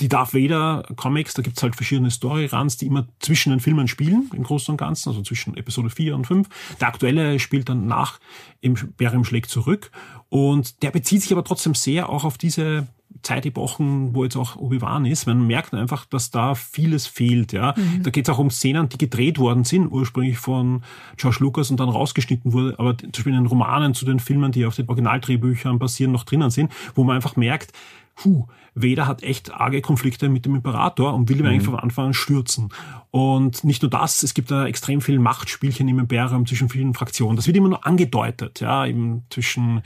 Die 0.00 0.08
Darth 0.08 0.32
Vader 0.32 0.84
Comics, 0.96 1.34
da 1.34 1.42
gibt's 1.42 1.62
halt 1.62 1.76
verschiedene 1.76 2.10
Storyruns, 2.10 2.78
die 2.78 2.86
immer 2.86 3.06
zwischen 3.18 3.50
den 3.50 3.60
Filmen 3.60 3.88
spielen, 3.88 4.30
im 4.32 4.42
Großen 4.42 4.72
und 4.72 4.78
Ganzen, 4.78 5.10
also 5.10 5.20
zwischen 5.20 5.54
Episode 5.58 5.90
4 5.90 6.14
und 6.14 6.26
5. 6.26 6.48
Der 6.80 6.88
aktuelle 6.88 7.38
spielt 7.38 7.68
dann 7.68 7.86
nach 7.86 8.18
Imperium 8.62 9.26
schlägt 9.26 9.50
zurück 9.50 9.90
und 10.32 10.82
der 10.82 10.90
bezieht 10.90 11.20
sich 11.20 11.30
aber 11.30 11.44
trotzdem 11.44 11.74
sehr 11.74 12.08
auch 12.08 12.24
auf 12.24 12.38
diese 12.38 12.86
Zeitepochen, 13.20 14.14
wo 14.14 14.24
jetzt 14.24 14.36
auch 14.36 14.56
Obi-Wan 14.56 15.04
ist. 15.04 15.26
Man 15.26 15.46
merkt 15.46 15.74
einfach, 15.74 16.06
dass 16.06 16.30
da 16.30 16.54
vieles 16.54 17.06
fehlt. 17.06 17.52
Ja, 17.52 17.74
mhm. 17.76 18.02
Da 18.02 18.08
geht 18.08 18.26
es 18.26 18.34
auch 18.34 18.38
um 18.38 18.50
Szenen, 18.50 18.88
die 18.88 18.96
gedreht 18.96 19.38
worden 19.38 19.64
sind, 19.64 19.92
ursprünglich 19.92 20.38
von 20.38 20.84
George 21.18 21.36
Lucas 21.40 21.70
und 21.70 21.80
dann 21.80 21.90
rausgeschnitten 21.90 22.54
wurde, 22.54 22.78
aber 22.78 22.96
zum 22.96 23.10
Beispiel 23.12 23.34
in 23.34 23.40
den 23.40 23.46
Romanen 23.46 23.92
zu 23.92 24.06
den 24.06 24.20
Filmen, 24.20 24.52
die 24.52 24.64
auf 24.64 24.74
den 24.74 24.88
Originaldrehbüchern 24.88 25.78
basieren, 25.78 26.12
noch 26.12 26.24
drinnen 26.24 26.48
sind, 26.48 26.72
wo 26.94 27.04
man 27.04 27.16
einfach 27.16 27.36
merkt, 27.36 27.74
puh, 28.14 28.46
Vader 28.74 29.06
hat 29.06 29.22
echt 29.22 29.52
arge 29.52 29.82
Konflikte 29.82 30.28
mit 30.28 30.46
dem 30.46 30.54
Imperator 30.54 31.14
und 31.14 31.28
will 31.28 31.36
ihn 31.36 31.42
mhm. 31.42 31.48
eigentlich 31.48 31.64
von 31.64 31.78
Anfang 31.78 32.06
an 32.06 32.14
stürzen. 32.14 32.70
Und 33.10 33.64
nicht 33.64 33.82
nur 33.82 33.90
das, 33.90 34.22
es 34.22 34.34
gibt 34.34 34.50
da 34.50 34.66
extrem 34.66 35.00
viel 35.00 35.18
Machtspielchen 35.18 35.86
im 35.88 35.98
Imperium 35.98 36.46
zwischen 36.46 36.68
vielen 36.68 36.94
Fraktionen. 36.94 37.36
Das 37.36 37.46
wird 37.46 37.56
immer 37.56 37.68
nur 37.68 37.86
angedeutet, 37.86 38.60
ja, 38.60 38.86
eben 38.86 39.24
zwischen 39.28 39.82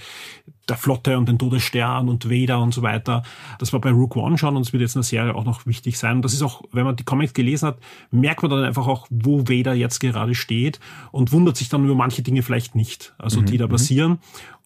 der 0.68 0.77
Flotte 0.77 1.16
und 1.16 1.29
den 1.29 1.38
Todesstern 1.38 2.09
und 2.09 2.29
Vader 2.29 2.61
und 2.61 2.75
so 2.75 2.83
weiter. 2.83 3.22
Das 3.59 3.72
war 3.72 3.81
bei 3.81 3.90
Rook 3.90 4.16
One 4.16 4.37
schon 4.37 4.57
und 4.57 4.62
es 4.62 4.72
wird 4.72 4.81
jetzt 4.81 4.96
in 4.96 5.01
der 5.01 5.07
Serie 5.07 5.35
auch 5.35 5.44
noch 5.44 5.66
wichtig 5.66 5.99
sein. 5.99 6.16
Und 6.16 6.25
das 6.25 6.33
ist 6.33 6.42
auch, 6.42 6.62
wenn 6.72 6.85
man 6.85 6.96
die 6.96 7.05
Comics 7.05 7.35
gelesen 7.35 7.68
hat, 7.68 7.79
merkt 8.11 8.42
man 8.42 8.51
dann 8.51 8.64
einfach 8.64 8.87
auch, 8.87 9.07
wo 9.11 9.49
Vader 9.49 9.75
jetzt 9.75 10.01
gerade 10.01 10.35
steht 10.35 10.81
und 11.12 11.33
wundert 11.33 11.57
sich 11.57 11.68
dann 11.68 11.85
über 11.85 11.94
manche 11.94 12.22
Dinge 12.22 12.42
vielleicht 12.42 12.75
nicht, 12.75 13.14
also 13.18 13.40
mhm. 13.40 13.46
die 13.46 13.59
da 13.59 13.66
mhm. 13.66 13.70
passieren. 13.70 14.18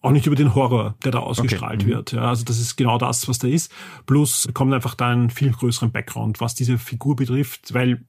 Auch 0.03 0.11
nicht 0.11 0.25
über 0.25 0.35
den 0.35 0.55
Horror, 0.55 0.95
der 1.03 1.11
da 1.11 1.19
ausgestrahlt 1.19 1.81
okay. 1.81 1.91
Mhm. 1.91 1.95
wird. 1.95 2.11
Ja, 2.13 2.21
also 2.21 2.43
das 2.43 2.59
ist 2.59 2.75
genau 2.75 2.97
das, 2.97 3.27
was 3.27 3.37
da 3.37 3.47
ist. 3.47 3.71
Plus 4.11 4.45
bekommt 4.45 4.73
einfach 4.73 4.93
da 4.93 5.07
einen 5.07 5.29
viel 5.29 5.51
größeren 5.51 5.93
Background, 5.93 6.41
was 6.41 6.53
diese 6.53 6.77
Figur 6.77 7.15
betrifft, 7.15 7.73
weil 7.73 8.03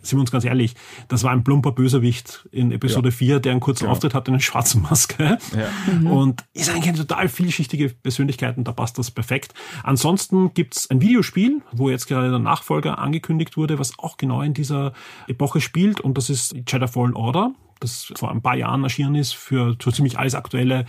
sind 0.00 0.16
wir 0.16 0.20
uns 0.20 0.30
ganz 0.30 0.44
ehrlich, 0.44 0.76
das 1.08 1.24
war 1.24 1.32
ein 1.32 1.42
plumper 1.42 1.72
Bösewicht 1.72 2.48
in 2.52 2.70
Episode 2.70 3.08
ja. 3.08 3.14
4, 3.14 3.40
der 3.40 3.50
einen 3.50 3.60
kurzen 3.60 3.80
genau. 3.80 3.90
Auftritt 3.90 4.14
hat 4.14 4.28
in 4.28 4.34
einer 4.34 4.40
schwarzen 4.40 4.82
Maske. 4.82 5.36
Ja. 5.56 5.92
Mhm. 5.92 6.06
Und 6.06 6.44
ist 6.54 6.70
eigentlich 6.70 6.90
eine 6.90 6.98
total 6.98 7.28
vielschichtige 7.28 7.88
Persönlichkeit 7.88 8.56
und 8.56 8.68
da 8.68 8.72
passt 8.72 8.98
das 8.98 9.10
perfekt. 9.10 9.52
Ansonsten 9.82 10.54
gibt's 10.54 10.88
ein 10.90 11.00
Videospiel, 11.00 11.60
wo 11.72 11.90
jetzt 11.90 12.06
gerade 12.06 12.30
der 12.30 12.38
Nachfolger 12.38 12.98
angekündigt 13.00 13.56
wurde, 13.56 13.80
was 13.80 13.98
auch 13.98 14.16
genau 14.16 14.42
in 14.42 14.54
dieser 14.54 14.92
Epoche 15.26 15.60
spielt 15.60 16.00
und 16.00 16.16
das 16.16 16.30
ist 16.30 16.54
Jedi 16.68 16.86
Fallen 16.86 17.14
Order 17.14 17.52
das 17.80 18.12
vor 18.16 18.30
ein 18.30 18.42
paar 18.42 18.56
Jahren 18.56 18.84
erschienen 18.84 19.14
ist, 19.14 19.34
für 19.34 19.76
so 19.82 19.90
ziemlich 19.90 20.18
alles 20.18 20.34
Aktuelle, 20.34 20.84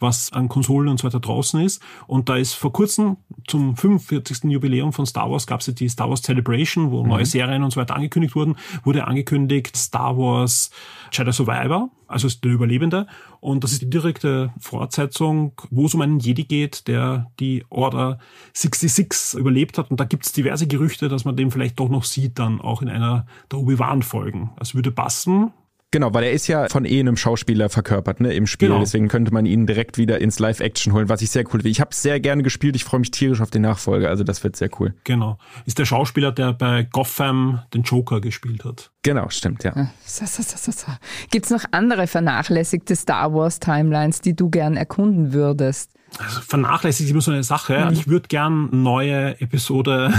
was 0.00 0.32
an 0.32 0.48
Konsolen 0.48 0.88
und 0.88 0.98
so 0.98 1.06
weiter 1.06 1.20
draußen 1.20 1.60
ist. 1.60 1.82
Und 2.06 2.28
da 2.28 2.36
ist 2.36 2.54
vor 2.54 2.72
kurzem 2.72 3.16
zum 3.46 3.76
45. 3.76 4.44
Jubiläum 4.44 4.92
von 4.92 5.06
Star 5.06 5.30
Wars 5.30 5.46
gab 5.46 5.60
es 5.60 5.66
ja 5.66 5.72
die 5.72 5.88
Star 5.88 6.08
Wars 6.08 6.22
Celebration, 6.22 6.90
wo 6.90 7.02
mhm. 7.02 7.10
neue 7.10 7.26
Serien 7.26 7.62
und 7.62 7.70
so 7.70 7.80
weiter 7.80 7.96
angekündigt 7.96 8.34
wurden, 8.34 8.56
wurde 8.82 9.06
angekündigt 9.06 9.76
Star 9.76 10.16
Wars 10.16 10.70
Jedi 11.12 11.32
Survivor, 11.32 11.90
also 12.08 12.26
ist 12.26 12.44
der 12.44 12.52
Überlebende. 12.52 13.06
Und 13.40 13.64
das 13.64 13.72
ist 13.72 13.82
die 13.82 13.90
direkte 13.90 14.52
Fortsetzung, 14.58 15.52
wo 15.70 15.86
es 15.86 15.94
um 15.94 16.00
einen 16.00 16.18
Jedi 16.18 16.44
geht, 16.44 16.88
der 16.88 17.30
die 17.40 17.64
Order 17.70 18.18
66 18.52 19.38
überlebt 19.38 19.78
hat. 19.78 19.90
Und 19.90 20.00
da 20.00 20.04
gibt 20.04 20.26
es 20.26 20.32
diverse 20.32 20.66
Gerüchte, 20.66 21.08
dass 21.08 21.24
man 21.24 21.36
den 21.36 21.50
vielleicht 21.50 21.78
doch 21.78 21.88
noch 21.88 22.04
sieht, 22.04 22.38
dann 22.38 22.60
auch 22.60 22.82
in 22.82 22.88
einer 22.88 23.26
der 23.50 23.58
Obi-Wan-Folgen. 23.58 24.50
Das 24.58 24.74
würde 24.74 24.90
passen, 24.90 25.52
Genau, 25.94 26.12
weil 26.12 26.24
er 26.24 26.32
ist 26.32 26.48
ja 26.48 26.68
von 26.68 26.86
eh 26.86 26.98
einem 26.98 27.16
Schauspieler 27.16 27.68
verkörpert, 27.68 28.18
ne, 28.18 28.34
im 28.34 28.48
Spiel. 28.48 28.66
Genau. 28.66 28.80
Deswegen 28.80 29.06
könnte 29.06 29.32
man 29.32 29.46
ihn 29.46 29.64
direkt 29.64 29.96
wieder 29.96 30.20
ins 30.20 30.40
Live-Action 30.40 30.92
holen, 30.92 31.08
was 31.08 31.22
ich 31.22 31.30
sehr 31.30 31.44
cool 31.44 31.60
finde. 31.60 31.68
Ich 31.68 31.80
habe 31.80 31.90
es 31.92 32.02
sehr 32.02 32.18
gerne 32.18 32.42
gespielt, 32.42 32.74
ich 32.74 32.82
freue 32.82 32.98
mich 32.98 33.12
tierisch 33.12 33.40
auf 33.40 33.52
den 33.52 33.62
Nachfolger, 33.62 34.08
also 34.08 34.24
das 34.24 34.42
wird 34.42 34.56
sehr 34.56 34.70
cool. 34.80 34.92
Genau. 35.04 35.38
Ist 35.66 35.78
der 35.78 35.84
Schauspieler, 35.84 36.32
der 36.32 36.52
bei 36.52 36.82
Gotham 36.82 37.60
den 37.72 37.82
Joker 37.82 38.20
gespielt 38.20 38.64
hat. 38.64 38.90
Genau, 39.04 39.28
stimmt, 39.28 39.62
ja. 39.62 39.92
So, 40.04 40.26
so, 40.26 40.42
so, 40.42 40.72
so. 40.72 40.92
Gibt 41.30 41.44
es 41.44 41.52
noch 41.52 41.64
andere 41.70 42.08
vernachlässigte 42.08 42.96
Star 42.96 43.32
Wars-Timelines, 43.32 44.20
die 44.20 44.34
du 44.34 44.50
gern 44.50 44.76
erkunden 44.76 45.32
würdest? 45.32 45.92
Also 46.18 46.40
vernachlässigt 46.40 47.10
immer 47.10 47.20
so 47.20 47.30
eine 47.30 47.42
Sache. 47.42 47.86
Mhm. 47.86 47.92
Ich 47.92 48.08
würde 48.08 48.28
gern 48.28 48.68
neue 48.70 49.40
Episode 49.40 50.12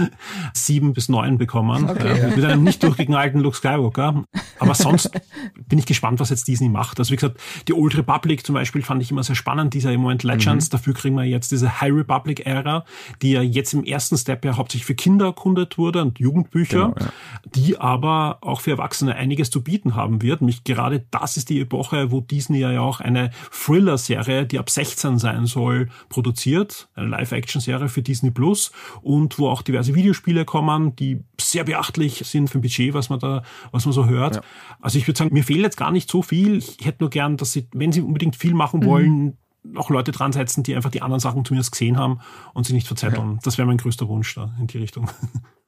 7 0.54 0.92
bis 0.92 1.08
9 1.08 1.38
bekommen. 1.38 1.88
Okay, 1.88 2.18
äh, 2.18 2.36
mit 2.36 2.44
einem 2.44 2.62
nicht 2.62 2.82
durchgeknallten 2.82 3.40
Luke 3.40 3.56
Skywalker. 3.56 4.24
Aber 4.58 4.74
sonst 4.74 5.10
bin 5.68 5.78
ich 5.78 5.86
gespannt, 5.86 6.20
was 6.20 6.30
jetzt 6.30 6.46
Disney 6.46 6.68
macht. 6.68 6.98
Also 6.98 7.12
wie 7.12 7.16
gesagt, 7.16 7.40
die 7.68 7.74
Old 7.74 7.96
Republic 7.96 8.46
zum 8.46 8.54
Beispiel 8.54 8.82
fand 8.82 9.02
ich 9.02 9.10
immer 9.10 9.22
sehr 9.22 9.36
spannend, 9.36 9.74
dieser 9.74 9.92
im 9.92 10.00
Moment 10.02 10.22
Legends. 10.22 10.68
Mhm. 10.68 10.70
Dafür 10.70 10.94
kriegen 10.94 11.16
wir 11.16 11.24
jetzt 11.24 11.50
diese 11.50 11.80
High 11.80 11.92
Republic-Ära, 11.92 12.84
die 13.22 13.32
ja 13.32 13.42
jetzt 13.42 13.72
im 13.74 13.84
ersten 13.84 14.16
Step 14.16 14.44
ja 14.44 14.56
hauptsächlich 14.56 14.86
für 14.86 14.94
Kinder 14.94 15.26
erkundet 15.26 15.78
wurde 15.78 16.02
und 16.02 16.18
Jugendbücher, 16.18 16.92
genau, 16.94 17.00
ja. 17.00 17.12
die 17.54 17.78
aber 17.78 18.38
auch 18.40 18.60
für 18.60 18.72
Erwachsene 18.72 19.14
einiges 19.14 19.50
zu 19.50 19.62
bieten 19.62 19.94
haben 19.94 20.22
wird. 20.22 20.42
Mich 20.42 20.64
gerade 20.64 21.04
das 21.10 21.36
ist 21.36 21.48
die 21.48 21.60
Epoche, 21.60 22.10
wo 22.10 22.20
Disney 22.20 22.60
ja 22.60 22.80
auch 22.80 23.00
eine 23.00 23.30
Thriller-Serie, 23.50 24.46
die 24.46 24.58
ab 24.58 24.70
16 24.70 25.18
sein 25.18 25.39
sein 25.40 25.46
soll, 25.46 25.88
produziert. 26.08 26.88
Eine 26.94 27.08
Live-Action-Serie 27.08 27.88
für 27.88 28.02
Disney 28.02 28.30
Plus 28.30 28.72
und 29.02 29.38
wo 29.38 29.48
auch 29.48 29.62
diverse 29.62 29.94
Videospiele 29.94 30.44
kommen, 30.44 30.96
die 30.96 31.20
sehr 31.40 31.64
beachtlich 31.64 32.22
sind 32.26 32.48
für 32.48 32.58
ein 32.58 32.62
Budget, 32.62 32.94
was 32.94 33.10
man 33.10 33.18
da, 33.18 33.42
was 33.72 33.84
man 33.84 33.92
so 33.92 34.06
hört. 34.06 34.36
Ja. 34.36 34.42
Also 34.80 34.98
ich 34.98 35.06
würde 35.06 35.18
sagen, 35.18 35.34
mir 35.34 35.44
fehlt 35.44 35.60
jetzt 35.60 35.76
gar 35.76 35.90
nicht 35.90 36.10
so 36.10 36.22
viel. 36.22 36.58
Ich 36.58 36.84
hätte 36.84 36.98
nur 37.00 37.10
gern, 37.10 37.36
dass 37.36 37.52
sie, 37.52 37.68
wenn 37.72 37.92
sie 37.92 38.02
unbedingt 38.02 38.36
viel 38.36 38.54
machen 38.54 38.84
wollen, 38.84 39.24
mhm 39.24 39.32
auch 39.76 39.90
Leute 39.90 40.12
dran 40.12 40.32
setzen, 40.32 40.62
die 40.62 40.74
einfach 40.74 40.90
die 40.90 41.02
anderen 41.02 41.20
Sachen 41.20 41.44
zumindest 41.44 41.72
gesehen 41.72 41.98
haben 41.98 42.20
und 42.54 42.66
sie 42.66 42.72
nicht 42.72 42.86
verzetteln. 42.86 43.32
Ja. 43.34 43.38
Das 43.42 43.58
wäre 43.58 43.66
mein 43.66 43.76
größter 43.76 44.08
Wunsch 44.08 44.34
da 44.34 44.54
in 44.58 44.66
die 44.66 44.78
Richtung. 44.78 45.10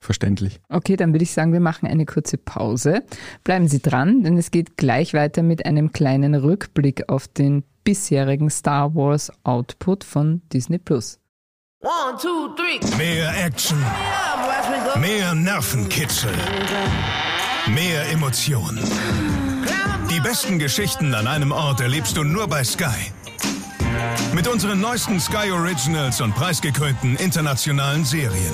Verständlich. 0.01 0.61
Okay, 0.69 0.97
dann 0.97 1.13
würde 1.13 1.23
ich 1.23 1.33
sagen, 1.33 1.53
wir 1.53 1.61
machen 1.61 1.87
eine 1.87 2.07
kurze 2.07 2.37
Pause. 2.37 3.05
Bleiben 3.45 3.69
Sie 3.69 3.81
dran, 3.81 4.23
denn 4.23 4.37
es 4.37 4.51
geht 4.51 4.77
gleich 4.77 5.15
weiter 5.15 5.43
mit 5.43 5.65
einem 5.65 5.93
kleinen 5.93 6.35
Rückblick 6.35 7.09
auf 7.09 7.29
den 7.29 7.63
bisherigen 7.85 8.51
Star 8.51 8.95
Wars 8.95 9.31
Output 9.45 10.03
von 10.05 10.43
Disney 10.53 10.79
Plus. 10.79 11.21
One, 11.81 12.17
two, 12.21 12.49
three. 12.57 12.79
Mehr 12.97 13.45
Action. 13.45 13.79
Mehr 15.01 15.35
Nervenkitzel. 15.35 16.33
Mehr 17.69 18.11
Emotionen. 18.11 18.81
Die 20.11 20.21
besten 20.21 20.59
Geschichten 20.59 21.15
an 21.15 21.27
einem 21.27 21.53
Ort 21.53 21.81
erlebst 21.81 22.17
du 22.17 22.25
nur 22.25 22.47
bei 22.49 22.65
Sky. 22.65 23.13
Mit 24.35 24.49
unseren 24.49 24.81
neuesten 24.81 25.21
Sky 25.21 25.51
Originals 25.53 26.21
und 26.21 26.35
preisgekrönten 26.35 27.17
internationalen 27.17 28.05
Serien. 28.05 28.53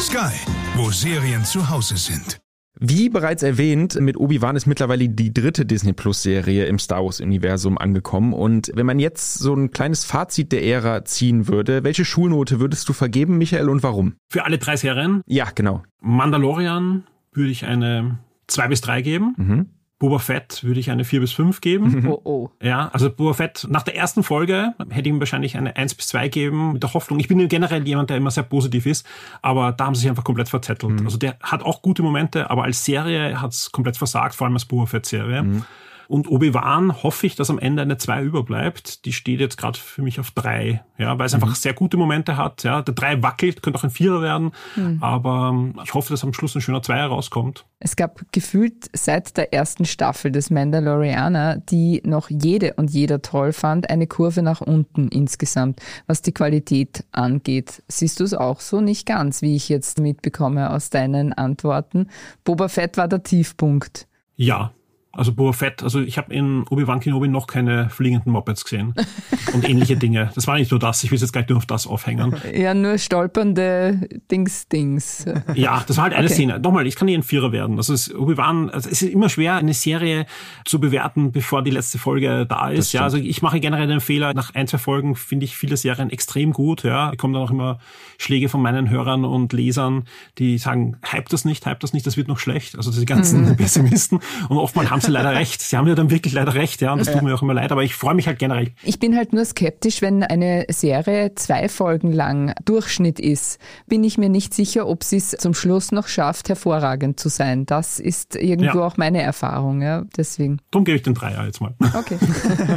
Sky, 0.00 0.34
wo 0.76 0.90
Serien 0.90 1.44
zu 1.44 1.68
Hause 1.68 1.96
sind. 1.96 2.40
Wie 2.80 3.08
bereits 3.08 3.42
erwähnt, 3.42 4.00
mit 4.00 4.16
Obi-Wan 4.16 4.54
ist 4.54 4.66
mittlerweile 4.66 5.08
die 5.08 5.34
dritte 5.34 5.66
Disney 5.66 5.92
Plus 5.92 6.22
Serie 6.22 6.66
im 6.66 6.78
Star 6.78 7.04
Wars 7.04 7.20
Universum 7.20 7.76
angekommen. 7.76 8.32
Und 8.32 8.70
wenn 8.74 8.86
man 8.86 9.00
jetzt 9.00 9.34
so 9.34 9.52
ein 9.52 9.72
kleines 9.72 10.04
Fazit 10.04 10.52
der 10.52 10.64
Ära 10.64 11.04
ziehen 11.04 11.48
würde, 11.48 11.82
welche 11.82 12.04
Schulnote 12.04 12.60
würdest 12.60 12.88
du 12.88 12.92
vergeben, 12.92 13.36
Michael, 13.36 13.68
und 13.68 13.82
warum? 13.82 14.14
Für 14.30 14.44
alle 14.44 14.58
drei 14.58 14.76
Serien? 14.76 15.22
Ja, 15.26 15.48
genau. 15.52 15.82
Mandalorian 16.00 17.02
würde 17.32 17.50
ich 17.50 17.64
eine 17.64 18.18
zwei 18.46 18.68
bis 18.68 18.80
drei 18.80 19.02
geben. 19.02 19.34
Mhm. 19.36 19.66
Boba 19.98 20.18
Fett 20.18 20.62
würde 20.62 20.78
ich 20.78 20.90
eine 20.90 21.04
4 21.04 21.20
bis 21.20 21.32
5 21.32 21.60
geben. 21.60 22.06
Oh, 22.08 22.20
oh. 22.24 22.50
Ja, 22.62 22.88
also 22.92 23.10
Boba 23.10 23.34
Fett, 23.34 23.66
nach 23.68 23.82
der 23.82 23.96
ersten 23.96 24.22
Folge 24.22 24.72
hätte 24.88 25.08
ich 25.08 25.14
ihm 25.14 25.18
wahrscheinlich 25.20 25.56
eine 25.56 25.76
1 25.76 25.94
bis 25.94 26.06
2 26.08 26.28
geben, 26.28 26.74
mit 26.74 26.82
der 26.82 26.94
Hoffnung. 26.94 27.20
Ich 27.20 27.28
bin 27.28 27.46
generell 27.48 27.86
jemand, 27.86 28.08
der 28.08 28.16
immer 28.16 28.30
sehr 28.30 28.44
positiv 28.44 28.86
ist, 28.86 29.06
aber 29.42 29.72
da 29.72 29.86
haben 29.86 29.94
sie 29.94 30.02
sich 30.02 30.10
einfach 30.10 30.24
komplett 30.24 30.48
verzettelt. 30.48 31.00
Mhm. 31.00 31.06
Also 31.06 31.18
der 31.18 31.36
hat 31.42 31.62
auch 31.62 31.82
gute 31.82 32.02
Momente, 32.02 32.50
aber 32.50 32.64
als 32.64 32.84
Serie 32.84 33.40
hat 33.40 33.52
es 33.52 33.72
komplett 33.72 33.96
versagt, 33.96 34.34
vor 34.34 34.46
allem 34.46 34.54
als 34.54 34.64
Boba 34.64 34.86
Fett-Serie. 34.86 35.42
Mhm. 35.42 35.64
Und 36.08 36.26
Obi-Wan 36.26 37.02
hoffe 37.02 37.26
ich, 37.26 37.36
dass 37.36 37.50
am 37.50 37.58
Ende 37.58 37.82
eine 37.82 37.98
2 37.98 38.22
überbleibt. 38.22 39.04
Die 39.04 39.12
steht 39.12 39.40
jetzt 39.40 39.58
gerade 39.58 39.78
für 39.78 40.00
mich 40.00 40.18
auf 40.18 40.30
3, 40.30 40.82
ja, 40.96 41.18
weil 41.18 41.26
es 41.26 41.36
mhm. 41.36 41.42
einfach 41.42 41.54
sehr 41.54 41.74
gute 41.74 41.98
Momente 41.98 42.38
hat. 42.38 42.64
Ja, 42.64 42.80
der 42.80 42.94
3 42.94 43.22
wackelt, 43.22 43.62
könnte 43.62 43.78
auch 43.78 43.84
ein 43.84 43.90
Vierer 43.90 44.22
werden, 44.22 44.52
mhm. 44.74 45.02
aber 45.02 45.50
ähm, 45.52 45.78
ich 45.84 45.92
hoffe, 45.92 46.10
dass 46.10 46.24
am 46.24 46.32
Schluss 46.32 46.54
ein 46.54 46.62
schöner 46.62 46.82
Zweier 46.82 47.08
rauskommt. 47.08 47.66
Es 47.78 47.94
gab 47.94 48.22
gefühlt 48.32 48.88
seit 48.94 49.36
der 49.36 49.52
ersten 49.52 49.84
Staffel 49.84 50.32
des 50.32 50.48
Mandalorianer, 50.48 51.58
die 51.58 52.00
noch 52.06 52.30
jede 52.30 52.72
und 52.74 52.90
jeder 52.90 53.20
toll 53.20 53.52
fand, 53.52 53.90
eine 53.90 54.06
Kurve 54.06 54.40
nach 54.40 54.62
unten 54.62 55.08
insgesamt, 55.08 55.82
was 56.06 56.22
die 56.22 56.32
Qualität 56.32 57.04
angeht. 57.12 57.82
Siehst 57.86 58.20
du 58.20 58.24
es 58.24 58.32
auch 58.32 58.60
so? 58.60 58.80
Nicht 58.80 59.04
ganz, 59.04 59.42
wie 59.42 59.54
ich 59.54 59.68
jetzt 59.68 60.00
mitbekomme 60.00 60.70
aus 60.70 60.88
deinen 60.88 61.34
Antworten. 61.34 62.08
Boba 62.44 62.68
Fett 62.68 62.96
war 62.96 63.08
der 63.08 63.22
Tiefpunkt. 63.22 64.08
Ja, 64.36 64.72
Also 65.18 65.32
Boba 65.32 65.52
Fett, 65.52 65.82
also 65.82 66.00
ich 66.00 66.16
habe 66.16 66.32
in 66.32 66.64
Obi-Wan 66.70 67.00
Kenobi 67.00 67.26
noch 67.26 67.48
keine 67.48 67.90
fliegenden 67.90 68.30
Mopeds 68.30 68.62
gesehen 68.62 68.94
und 69.52 69.68
ähnliche 69.68 69.96
Dinge. 69.96 70.30
Das 70.36 70.46
war 70.46 70.56
nicht 70.56 70.70
nur 70.70 70.78
das, 70.78 71.02
ich 71.02 71.10
will 71.10 71.18
jetzt 71.18 71.32
gleich 71.32 71.48
nur 71.48 71.58
auf 71.58 71.66
das 71.66 71.88
aufhängen. 71.88 72.36
Ja, 72.54 72.72
nur 72.72 72.98
stolpernde 72.98 74.08
Dings-Dings. 74.30 75.26
Ja, 75.54 75.82
das 75.86 75.96
war 75.96 76.04
halt 76.04 76.14
eine 76.14 76.26
okay. 76.26 76.34
Szene. 76.34 76.60
Nochmal, 76.60 76.86
ich 76.86 76.94
kann 76.94 77.06
nicht 77.06 77.16
ein 77.16 77.22
Vierer 77.22 77.50
werden. 77.50 77.78
Also 77.78 77.94
Obi-Wan, 78.16 78.70
also 78.70 78.88
es 78.88 79.02
ist 79.02 79.10
immer 79.10 79.28
schwer, 79.28 79.56
eine 79.56 79.74
Serie 79.74 80.26
zu 80.64 80.78
bewerten, 80.78 81.32
bevor 81.32 81.62
die 81.62 81.70
letzte 81.70 81.98
Folge 81.98 82.46
da 82.46 82.68
ist. 82.68 82.92
Ja, 82.92 83.02
also 83.02 83.16
ich 83.16 83.42
mache 83.42 83.58
generell 83.58 83.88
den 83.88 84.00
Fehler, 84.00 84.34
nach 84.34 84.54
ein, 84.54 84.68
zwei 84.68 84.78
Folgen 84.78 85.16
finde 85.16 85.46
ich 85.46 85.56
viele 85.56 85.76
Serien 85.76 86.10
extrem 86.10 86.52
gut. 86.52 86.84
Ja, 86.84 87.10
ich 87.12 87.18
komme 87.18 87.34
dann 87.34 87.42
auch 87.42 87.50
immer 87.50 87.80
Schläge 88.18 88.48
von 88.48 88.62
meinen 88.62 88.88
Hörern 88.88 89.24
und 89.24 89.52
Lesern, 89.52 90.04
die 90.38 90.58
sagen, 90.58 90.96
hype 91.04 91.28
das 91.28 91.44
nicht, 91.44 91.66
hype 91.66 91.80
das 91.80 91.92
nicht, 91.92 92.06
das 92.06 92.16
wird 92.16 92.28
noch 92.28 92.38
schlecht. 92.38 92.76
Also 92.76 92.92
die 92.92 93.06
ganzen 93.06 93.48
mhm. 93.48 93.56
Pessimisten. 93.56 94.20
Und 94.48 94.58
oftmals 94.58 94.90
haben 94.90 95.00
sie 95.00 95.07
leider 95.12 95.32
recht. 95.34 95.60
Sie 95.60 95.76
haben 95.76 95.86
ja 95.86 95.94
dann 95.94 96.10
wirklich 96.10 96.32
leider 96.32 96.54
recht, 96.54 96.80
ja. 96.80 96.92
Und 96.92 96.98
das 96.98 97.12
tut 97.12 97.22
mir 97.22 97.34
auch 97.34 97.42
immer 97.42 97.54
leid, 97.54 97.72
aber 97.72 97.82
ich 97.82 97.94
freue 97.94 98.14
mich 98.14 98.26
halt 98.26 98.38
generell. 98.38 98.72
Ich 98.82 98.98
bin 98.98 99.16
halt 99.16 99.32
nur 99.32 99.44
skeptisch, 99.44 100.02
wenn 100.02 100.22
eine 100.22 100.66
Serie 100.68 101.34
zwei 101.34 101.68
Folgen 101.68 102.12
lang 102.12 102.54
Durchschnitt 102.64 103.20
ist, 103.20 103.60
bin 103.86 104.04
ich 104.04 104.18
mir 104.18 104.28
nicht 104.28 104.54
sicher, 104.54 104.86
ob 104.86 105.04
sie 105.04 105.16
es 105.16 105.30
zum 105.30 105.54
Schluss 105.54 105.92
noch 105.92 106.08
schafft, 106.08 106.48
hervorragend 106.48 107.20
zu 107.20 107.28
sein. 107.28 107.66
Das 107.66 107.98
ist 107.98 108.36
irgendwo 108.36 108.78
ja. 108.78 108.86
auch 108.86 108.96
meine 108.96 109.22
Erfahrung, 109.22 109.82
ja. 109.82 110.04
Deswegen. 110.16 110.60
Darum 110.70 110.84
gebe 110.84 110.96
ich 110.96 111.02
den 111.02 111.14
Dreier 111.14 111.44
jetzt 111.44 111.60
mal. 111.60 111.74
Okay. 111.94 112.18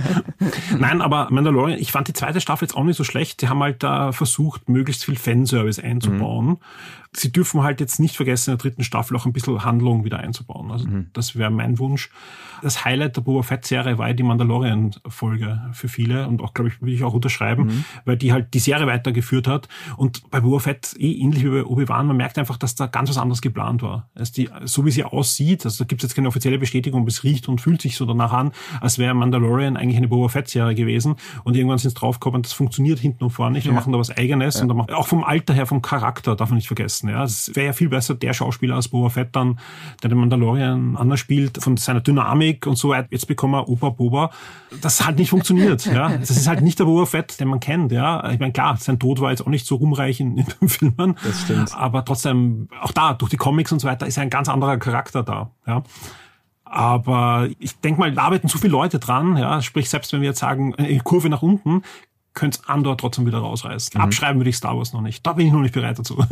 Nein, 0.80 1.02
aber 1.02 1.28
Mandalorian, 1.30 1.80
ich 1.80 1.92
fand 1.92 2.08
die 2.08 2.14
zweite 2.14 2.42
Staffel 2.42 2.66
jetzt 2.66 2.76
auch 2.76 2.84
nicht 2.84 2.98
so 2.98 3.04
schlecht. 3.04 3.42
Die 3.42 3.50
haben 3.50 3.62
halt 3.62 3.84
da 3.84 4.12
versucht, 4.12 4.70
möglichst 4.70 5.06
viel 5.06 5.18
Fanservice 5.18 5.80
einzubauen. 5.80 6.46
Mhm 6.48 6.58
sie 7.14 7.32
dürfen 7.32 7.62
halt 7.64 7.80
jetzt 7.82 8.00
nicht 8.00 8.16
vergessen, 8.16 8.52
in 8.52 8.58
der 8.58 8.62
dritten 8.62 8.84
Staffel 8.84 9.18
auch 9.18 9.26
ein 9.26 9.34
bisschen 9.34 9.64
Handlung 9.66 10.06
wieder 10.06 10.20
einzubauen. 10.20 10.72
Also 10.72 10.88
mhm. 10.88 11.08
das 11.14 11.36
wäre 11.36 11.52
mein 11.52 11.78
Wunsch. 11.78 12.10
Das 12.62 12.86
Highlight 12.86 13.18
der 13.18 13.22
Boba 13.22 13.42
Fett-Serie 13.42 13.98
war 13.98 14.08
ja 14.08 14.14
die 14.14 14.24
Mandalorian-Folge 14.24 15.72
für 15.74 15.88
viele 15.88 16.28
und 16.28 16.42
auch, 16.42 16.54
glaube 16.54 16.70
ich, 16.70 16.80
würde 16.80 16.94
ich 16.94 17.04
auch 17.04 17.14
unterschreiben, 17.14 17.66
mhm. 17.66 17.86
weil 18.06 18.18
die 18.18 18.32
halt 18.32 18.54
die 18.54 18.60
Serie 18.60 18.88
weitergeführt 18.88 19.48
hat. 19.48 19.68
Und 19.98 20.30
bei 20.30 20.40
Boba 20.40 20.60
Fett, 20.60 20.96
eh 20.98 21.12
ähnlich 21.12 21.44
wie 21.44 21.50
bei 21.50 21.66
Obi-Wan, 21.66 22.08
man 22.08 22.18
merkt 22.18 22.38
einfach, 22.38 22.58
dass 22.58 22.76
da 22.76 22.86
ganz 22.86 23.10
was 23.10 23.18
anderes 23.18 23.42
geplant 23.42 23.82
war. 23.82 24.10
Also 24.16 24.32
die, 24.34 24.50
so 24.64 24.86
wie 24.86 24.92
sie 24.92 25.04
aussieht, 25.04 25.66
also 25.66 25.84
da 25.84 25.88
gibt 25.88 26.04
es 26.04 26.10
jetzt 26.10 26.16
keine 26.16 26.28
offizielle 26.28 26.60
Bestätigung, 26.60 27.06
es 27.08 27.24
riecht 27.24 27.50
und 27.50 27.60
fühlt 27.60 27.82
sich 27.82 27.98
so 27.98 28.06
danach 28.06 28.32
an, 28.32 28.52
als 28.80 29.00
wäre 29.00 29.14
Mandalorian 29.14 29.76
eigentlich 29.76 29.98
eine 29.98 30.08
Boba 30.08 30.30
Fett-Serie 30.30 30.76
gewesen. 30.76 31.16
Und 31.44 31.58
irgendwann 31.58 31.80
sind 31.80 31.90
es 31.90 31.94
draufgekommen, 31.96 32.44
das 32.44 32.54
funktioniert 32.54 33.00
hinten 33.00 33.24
und 33.24 33.32
vorne 33.32 33.54
nicht. 33.54 33.66
Wir 33.66 33.74
ja. 33.74 33.80
machen 33.80 33.92
da 33.92 34.00
was 34.00 34.16
Eigenes. 34.16 34.56
Ja. 34.56 34.62
Und 34.62 34.76
machen, 34.78 34.94
auch 34.94 35.08
vom 35.08 35.24
Alter 35.24 35.54
her, 35.54 35.66
vom 35.66 35.82
Charakter, 35.82 36.36
darf 36.36 36.50
man 36.50 36.58
nicht 36.58 36.68
vergessen. 36.68 37.01
Ja, 37.10 37.24
es 37.24 37.56
wäre 37.56 37.68
ja 37.68 37.74
viel 37.74 37.90
besser 37.90 38.16
der 38.16 38.34
Schauspieler 38.34 38.76
als 38.76 38.88
Boba 38.88 39.10
Fett 39.10 39.30
dann, 39.36 39.60
der 40.02 40.10
den 40.10 40.20
Mandalorian 40.20 40.96
anders 40.98 41.20
spielt, 41.20 41.62
von 41.64 41.78
seiner 41.78 42.02
Dynamik 42.02 42.68
und 42.68 42.78
so 42.78 42.90
weiter. 42.90 43.08
Jetzt 43.12 43.28
bekommen 43.28 43.54
wir 43.54 43.70
Opa 43.70 43.90
Boba. 43.90 44.32
Das 44.82 45.06
hat 45.06 45.18
nicht 45.18 45.30
funktioniert. 45.30 45.86
ja, 45.86 46.10
das 46.20 46.32
ist 46.32 46.48
halt 46.48 46.62
nicht 46.62 46.80
der 46.80 46.86
Boba 46.86 47.06
Fett, 47.06 47.40
den 47.40 47.48
man 47.48 47.60
kennt. 47.60 47.92
Ja, 47.92 48.30
ich 48.32 48.40
meine 48.40 48.54
klar, 48.54 48.78
sein 48.78 49.00
Tod 49.00 49.20
war 49.22 49.32
jetzt 49.32 49.42
auch 49.42 49.48
nicht 49.48 49.66
so 49.66 49.76
rumreich 49.76 50.20
in, 50.20 50.36
den 50.36 50.70
Filmen. 50.70 51.16
Das 51.24 51.42
stimmt. 51.42 51.76
Aber 51.76 52.06
trotzdem, 52.06 52.68
auch 52.82 52.92
da 52.92 53.14
durch 53.14 53.30
die 53.30 53.38
Comics 53.38 53.72
und 53.72 53.80
so 53.80 53.88
weiter 53.88 54.08
ist 54.08 54.18
ein 54.18 54.30
ganz 54.30 54.50
anderer 54.50 54.78
Charakter 54.78 55.24
da. 55.24 55.52
Ja. 55.66 55.84
Aber 56.72 57.50
ich 57.60 57.78
denke 57.80 58.00
mal, 58.00 58.14
da 58.14 58.24
arbeiten 58.24 58.48
zu 58.48 58.58
viele 58.58 58.72
Leute 58.72 58.98
dran. 58.98 59.36
Ja, 59.36 59.62
sprich, 59.62 59.90
selbst 59.90 60.14
wenn 60.14 60.22
wir 60.22 60.30
jetzt 60.30 60.40
sagen, 60.40 60.74
eine 60.76 61.00
Kurve 61.02 61.30
nach 61.30 61.42
unten, 61.42 61.82
könnte 62.34 62.60
Andor 62.68 62.98
trotzdem 62.98 63.26
wieder 63.26 63.40
rausreißen. 63.40 63.92
Mhm. 63.96 64.02
Abschreiben 64.02 64.40
würde 64.40 64.50
ich 64.50 64.56
Star 64.56 64.78
Wars 64.78 64.94
noch 64.94 65.02
nicht. 65.02 65.26
Da 65.26 65.34
bin 65.34 65.48
ich 65.48 65.54
noch 65.54 65.62
nicht 65.62 65.74
bereit 65.74 66.00
dazu. 66.00 66.24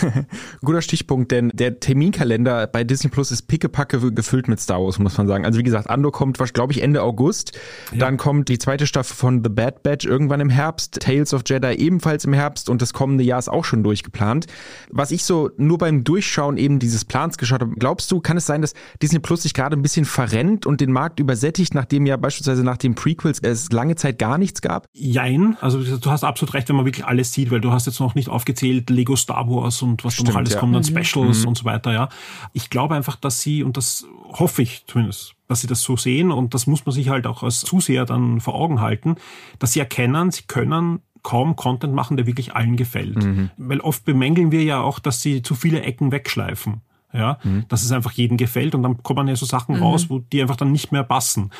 Guter 0.60 0.82
Stichpunkt, 0.82 1.32
denn 1.32 1.50
der 1.52 1.80
Terminkalender 1.80 2.66
bei 2.66 2.84
Disney 2.84 3.10
Plus 3.10 3.32
ist 3.32 3.42
pickepacke 3.42 4.12
gefüllt 4.12 4.46
mit 4.46 4.60
Star 4.60 4.80
Wars, 4.80 4.98
muss 4.98 5.18
man 5.18 5.26
sagen. 5.26 5.44
Also 5.44 5.58
wie 5.58 5.64
gesagt, 5.64 5.90
Andor 5.90 6.12
kommt, 6.12 6.38
glaube 6.52 6.72
ich, 6.72 6.82
Ende 6.82 7.02
August. 7.02 7.58
Ja. 7.90 7.98
Dann 7.98 8.16
kommt 8.18 8.48
die 8.48 8.58
zweite 8.58 8.86
Staffel 8.86 9.14
von 9.14 9.42
The 9.42 9.50
Bad 9.50 9.82
Batch 9.82 10.06
irgendwann 10.06 10.40
im 10.40 10.50
Herbst. 10.50 11.00
Tales 11.00 11.34
of 11.34 11.42
Jedi 11.46 11.74
ebenfalls 11.74 12.24
im 12.24 12.32
Herbst 12.32 12.70
und 12.70 12.80
das 12.80 12.92
kommende 12.92 13.24
Jahr 13.24 13.38
ist 13.38 13.48
auch 13.48 13.64
schon 13.64 13.82
durchgeplant. 13.82 14.46
Was 14.90 15.10
ich 15.10 15.24
so 15.24 15.50
nur 15.56 15.78
beim 15.78 16.04
Durchschauen 16.04 16.56
eben 16.56 16.78
dieses 16.78 17.04
Plans 17.04 17.36
geschaut 17.36 17.62
habe, 17.62 17.74
glaubst 17.76 18.10
du, 18.12 18.20
kann 18.20 18.36
es 18.36 18.46
sein, 18.46 18.62
dass 18.62 18.74
Disney 19.02 19.18
Plus 19.18 19.42
sich 19.42 19.54
gerade 19.54 19.76
ein 19.76 19.82
bisschen 19.82 20.04
verrennt 20.04 20.66
und 20.66 20.80
den 20.80 20.92
Markt 20.92 21.18
übersättigt, 21.18 21.74
nachdem 21.74 22.06
ja 22.06 22.16
beispielsweise 22.16 22.62
nach 22.62 22.76
den 22.76 22.94
Prequels 22.94 23.40
es 23.40 23.72
lange 23.72 23.96
Zeit 23.96 24.18
gar 24.18 24.38
nichts 24.38 24.62
gab? 24.62 24.86
Jein 24.92 25.47
also 25.60 25.82
du 25.82 26.10
hast 26.10 26.24
absolut 26.24 26.54
recht, 26.54 26.68
wenn 26.68 26.76
man 26.76 26.84
wirklich 26.84 27.06
alles 27.06 27.32
sieht, 27.32 27.50
weil 27.50 27.60
du 27.60 27.72
hast 27.72 27.86
jetzt 27.86 28.00
noch 28.00 28.14
nicht 28.14 28.28
aufgezählt 28.28 28.90
Lego 28.90 29.16
Star 29.16 29.48
Wars 29.48 29.82
und 29.82 30.04
was 30.04 30.14
Stimmt, 30.14 30.28
da 30.28 30.32
noch 30.32 30.38
alles 30.38 30.54
ja. 30.54 30.60
kommt, 30.60 30.74
dann 30.74 30.82
mhm. 30.82 31.04
Specials 31.04 31.42
mhm. 31.42 31.48
und 31.48 31.58
so 31.58 31.64
weiter, 31.64 31.92
ja. 31.92 32.08
Ich 32.52 32.70
glaube 32.70 32.94
einfach, 32.94 33.16
dass 33.16 33.40
sie, 33.40 33.62
und 33.62 33.76
das 33.76 34.06
hoffe 34.32 34.62
ich 34.62 34.84
zumindest, 34.86 35.34
dass 35.46 35.60
sie 35.60 35.66
das 35.66 35.82
so 35.82 35.96
sehen 35.96 36.30
und 36.30 36.54
das 36.54 36.66
muss 36.66 36.84
man 36.86 36.92
sich 36.92 37.08
halt 37.08 37.26
auch 37.26 37.42
als 37.42 37.60
Zuseher 37.60 38.04
dann 38.04 38.40
vor 38.40 38.54
Augen 38.54 38.80
halten, 38.80 39.16
dass 39.58 39.72
sie 39.72 39.80
erkennen, 39.80 40.30
sie 40.30 40.42
können 40.46 41.00
kaum 41.22 41.56
Content 41.56 41.94
machen, 41.94 42.16
der 42.16 42.26
wirklich 42.26 42.54
allen 42.54 42.76
gefällt. 42.76 43.22
Mhm. 43.22 43.50
Weil 43.56 43.80
oft 43.80 44.04
bemängeln 44.04 44.52
wir 44.52 44.62
ja 44.62 44.80
auch, 44.80 44.98
dass 44.98 45.20
sie 45.20 45.42
zu 45.42 45.54
viele 45.54 45.82
Ecken 45.82 46.12
wegschleifen. 46.12 46.82
Ja, 47.10 47.38
mhm. 47.42 47.64
dass 47.68 47.82
es 47.84 47.90
einfach 47.90 48.12
jedem 48.12 48.36
gefällt 48.36 48.74
und 48.74 48.82
dann 48.82 49.02
kommen 49.02 49.28
ja 49.28 49.36
so 49.36 49.46
Sachen 49.46 49.76
mhm. 49.76 49.82
raus, 49.82 50.10
wo 50.10 50.18
die 50.18 50.42
einfach 50.42 50.56
dann 50.56 50.72
nicht 50.72 50.92
mehr 50.92 51.04
passen, 51.04 51.50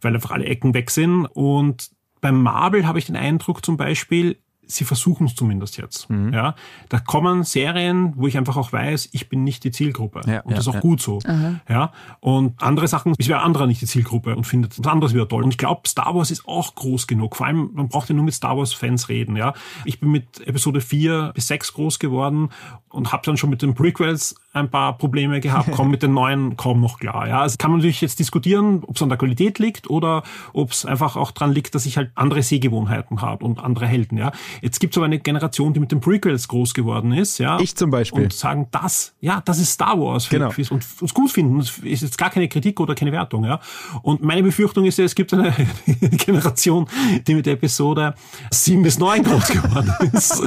weil 0.00 0.14
einfach 0.14 0.30
alle 0.30 0.44
Ecken 0.44 0.74
weg 0.74 0.92
sind 0.92 1.26
und 1.26 1.90
beim 2.22 2.40
Marvel 2.40 2.86
habe 2.86 2.98
ich 2.98 3.04
den 3.04 3.16
Eindruck 3.16 3.62
zum 3.66 3.76
Beispiel, 3.76 4.38
sie 4.64 4.84
versuchen 4.84 5.26
es 5.26 5.34
zumindest 5.34 5.76
jetzt. 5.76 6.08
Mhm. 6.08 6.32
Ja, 6.32 6.54
da 6.88 6.98
kommen 6.98 7.42
Serien, 7.42 8.14
wo 8.16 8.28
ich 8.28 8.38
einfach 8.38 8.56
auch 8.56 8.72
weiß, 8.72 9.10
ich 9.12 9.28
bin 9.28 9.44
nicht 9.44 9.64
die 9.64 9.72
Zielgruppe 9.72 10.22
ja, 10.26 10.40
und 10.40 10.50
ja, 10.50 10.56
das 10.56 10.60
ist 10.60 10.68
auch 10.68 10.74
ja. 10.74 10.80
gut 10.80 11.02
so. 11.02 11.18
Aha. 11.24 11.60
Ja, 11.68 11.92
und 12.20 12.62
andere 12.62 12.88
Sachen, 12.88 13.14
ich 13.18 13.28
wäre 13.28 13.42
anderer 13.42 13.66
nicht 13.66 13.82
die 13.82 13.86
Zielgruppe 13.86 14.36
und 14.36 14.46
findet 14.46 14.78
was 14.78 14.86
anderes 14.86 15.14
wieder 15.14 15.28
toll. 15.28 15.42
Und 15.42 15.50
ich 15.50 15.58
glaube, 15.58 15.88
Star 15.88 16.14
Wars 16.14 16.30
ist 16.30 16.46
auch 16.46 16.74
groß 16.74 17.06
genug. 17.06 17.36
Vor 17.36 17.46
allem, 17.46 17.70
man 17.74 17.88
braucht 17.88 18.08
ja 18.08 18.14
nur 18.14 18.24
mit 18.24 18.34
Star 18.34 18.56
Wars 18.56 18.72
Fans 18.72 19.08
reden. 19.08 19.36
Ja, 19.36 19.52
ich 19.84 20.00
bin 20.00 20.10
mit 20.10 20.46
Episode 20.46 20.80
4 20.80 21.32
bis 21.34 21.48
6 21.48 21.74
groß 21.74 21.98
geworden 21.98 22.50
und 22.88 23.12
habe 23.12 23.22
dann 23.26 23.36
schon 23.36 23.50
mit 23.50 23.62
den 23.62 23.74
Prequels 23.74 24.36
ein 24.54 24.68
paar 24.70 24.98
Probleme 24.98 25.40
gehabt, 25.40 25.70
komme 25.72 25.90
mit 25.90 26.02
den 26.02 26.12
neuen 26.12 26.56
kaum 26.56 26.80
noch 26.80 26.98
klar. 26.98 27.26
Ja, 27.26 27.40
also 27.40 27.56
kann 27.56 27.70
man 27.70 27.80
natürlich 27.80 28.02
jetzt 28.02 28.18
diskutieren, 28.18 28.82
ob 28.86 28.96
es 28.96 29.02
an 29.02 29.08
der 29.08 29.16
Qualität 29.16 29.58
liegt 29.58 29.88
oder 29.88 30.22
ob 30.52 30.72
es 30.72 30.84
einfach 30.84 31.16
auch 31.16 31.30
dran 31.30 31.52
liegt, 31.52 31.74
dass 31.74 31.86
ich 31.86 31.96
halt 31.96 32.10
andere 32.14 32.42
Sehgewohnheiten 32.42 33.22
habe 33.22 33.44
und 33.44 33.60
andere 33.60 33.86
Helden. 33.86 34.18
Ja, 34.18 34.32
jetzt 34.60 34.78
gibt 34.78 34.92
es 34.92 34.98
aber 34.98 35.06
eine 35.06 35.18
Generation, 35.18 35.72
die 35.72 35.80
mit 35.80 35.90
den 35.90 36.00
Prequels 36.00 36.48
groß 36.48 36.74
geworden 36.74 37.12
ist. 37.12 37.38
Ja, 37.38 37.58
ich 37.60 37.74
zum 37.76 37.90
Beispiel 37.90 38.24
und 38.24 38.32
sagen, 38.34 38.68
das, 38.70 39.14
ja, 39.20 39.40
das 39.42 39.58
ist 39.58 39.72
Star 39.72 39.98
Wars 39.98 40.28
genau. 40.28 40.50
und 40.70 40.84
uns 41.00 41.14
gut 41.14 41.30
finden. 41.30 41.58
Das 41.58 41.78
ist 41.78 42.02
jetzt 42.02 42.18
gar 42.18 42.28
keine 42.28 42.48
Kritik 42.48 42.78
oder 42.78 42.94
keine 42.94 43.12
Wertung. 43.12 43.44
Ja, 43.44 43.58
und 44.02 44.22
meine 44.22 44.42
Befürchtung 44.42 44.84
ist 44.84 44.98
ja, 44.98 45.06
es 45.06 45.14
gibt 45.14 45.32
eine 45.32 45.54
Generation, 45.86 46.86
die 47.26 47.34
mit 47.34 47.46
der 47.46 47.54
Episode 47.54 48.14
7 48.50 48.82
bis 48.82 48.98
9 48.98 49.22
groß 49.22 49.48
geworden 49.48 49.94
ist. 50.12 50.42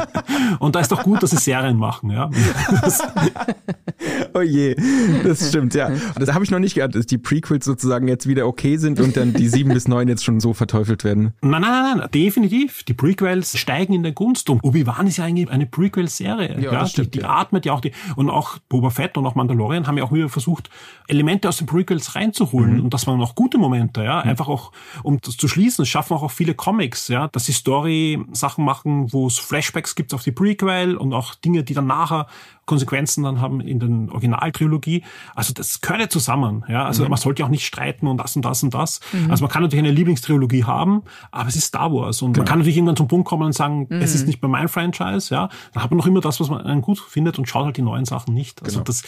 Und 0.60 0.76
da 0.76 0.80
ist 0.80 0.92
doch 0.92 1.02
gut, 1.02 1.24
dass 1.24 1.32
sie 1.32 1.38
Serien 1.38 1.78
machen. 1.78 2.12
Ja. 2.12 2.30
oh 4.34 4.42
je, 4.42 4.76
das 5.24 5.50
stimmt, 5.50 5.74
ja. 5.74 5.92
Das 6.20 6.34
habe 6.34 6.44
ich 6.44 6.52
noch 6.52 6.60
nicht 6.60 6.76
gehört, 6.76 6.96
dass 6.96 7.06
die 7.06 7.18
Prequels 7.18 7.66
sozusagen 7.66 8.08
jetzt 8.08 8.28
wieder 8.28 8.48
okay 8.48 8.78
sind 8.78 9.00
und 9.00 9.18
dann 9.18 9.34
die 9.34 9.48
sieben 9.48 9.74
bis 9.74 9.88
neun 9.88 10.08
jetzt 10.08 10.24
schon 10.24 10.40
so 10.40 10.54
verteufelt 10.54 11.04
werden. 11.04 11.34
Nein, 11.42 11.62
nein, 11.62 11.98
nein, 11.98 12.10
definitiv. 12.14 12.84
Die 12.84 12.94
Prequels 12.94 13.58
steigen 13.58 13.94
in 13.94 14.04
der 14.04 14.12
Gunst 14.12 14.50
und 14.50 14.64
Obi-Wan 14.64 15.08
ist 15.08 15.18
ja 15.18 15.26
eigentlich 15.26 15.50
eine 15.50 15.66
Prequel-Serie. 15.66 16.60
Ja, 16.60 16.74
ja, 16.74 16.86
stimmt, 16.86 17.14
die, 17.16 17.20
die 17.20 17.24
ja. 17.24 17.30
atmet 17.30 17.66
ja 17.66 17.74
auch 17.74 17.82
die, 17.82 17.92
und 18.16 18.30
auch 18.30 18.58
Boba 18.70 18.90
Fett 18.90 19.18
und 19.18 19.26
auch 19.26 19.36
Mandalorian 19.36 19.88
haben 19.88 19.98
ja 19.98 20.04
auch 20.04 20.12
wieder 20.12 20.30
versucht, 20.30 20.70
Elemente 21.08 21.50
aus 21.50 21.58
den 21.58 21.68
Prequels 21.68 22.16
reinzuholen 22.16 22.78
mhm. 22.78 22.84
und 22.86 22.94
das 22.94 23.08
waren 23.08 23.22
auch 23.22 23.36
gute 23.36 23.58
Momente, 23.58 24.04
ja. 24.04 24.24
Mhm. 24.24 24.30
Einfach 24.30 24.48
auch, 24.48 24.72
um 25.04 25.20
das 25.22 25.38
zu 25.38 25.48
schließen, 25.48 25.84
es 25.84 25.90
schaffen 25.90 26.14
auch, 26.14 26.24
auch 26.24 26.32
viele 26.32 26.54
Comics, 26.54 27.08
ja, 27.08 27.28
dass 27.28 27.46
die 27.46 27.54
Story 27.54 28.24
Sachen 28.32 28.66
machen, 28.66 29.12
wo 29.12 29.28
es 29.28 29.38
Flashbacks 29.38 29.96
gibt 29.96 30.14
auf 30.14 30.24
die 30.24 30.32
Prequel 30.32 30.96
und 30.96 31.14
auch 31.14 31.36
Dinge, 31.36 31.64
die 31.64 31.74
dann 31.74 31.88
nachher 31.88 32.28
Konsequenzen 32.66 33.24
dann 33.24 33.42
haben 33.42 33.62
in 33.62 33.80
der 33.80 34.14
Originaltrilogie. 34.14 35.04
Also 35.36 35.54
das 35.54 35.82
gehört 35.82 36.02
ja 36.02 36.10
zusammen. 36.10 36.64
Ja, 36.68 36.86
also 36.86 37.04
mhm. 37.04 37.10
man 37.10 37.18
sollte 37.18 37.44
auch 37.46 37.50
nicht 37.50 37.66
streiten 37.66 38.08
und 38.08 38.18
das 38.18 38.36
und 38.36 38.44
das 38.44 38.64
und 38.64 38.74
das. 38.74 39.00
Mhm. 39.14 39.32
Also 39.32 39.44
man 39.44 39.52
kann 39.52 39.62
natürlich 39.62 39.84
eine 39.84 39.94
Lieblingstrilogie 39.94 40.64
haben, 40.64 41.04
aber 41.32 41.50
es 41.50 41.56
ist 41.56 41.66
Star 41.66 41.92
Wars 41.94 42.22
und 42.22 42.34
genau. 42.34 42.42
man 42.42 42.48
kann 42.48 42.60
natürlich 42.60 42.78
irgendwann 42.78 42.96
zum 42.96 43.08
Punkt 43.08 43.28
kommen 43.28 43.44
und 43.44 43.54
sagen, 43.54 43.88
mhm. 43.90 44.02
es 44.02 44.16
ist 44.16 44.28
nicht 44.28 44.42
mehr 44.42 44.50
mein 44.50 44.68
Franchise. 44.68 45.34
Ja, 45.34 45.50
dann 45.74 45.84
hat 45.84 45.92
man 45.92 45.98
noch 45.98 46.08
immer 46.08 46.22
das, 46.22 46.40
was 46.40 46.50
man 46.50 46.82
gut 46.82 47.00
findet 47.00 47.38
und 47.38 47.48
schaut 47.48 47.66
halt 47.66 47.78
die 47.78 47.82
neuen 47.82 48.06
Sachen 48.06 48.34
nicht. 48.34 48.64
Also 48.64 48.78
genau. 48.78 48.86
das 48.86 49.04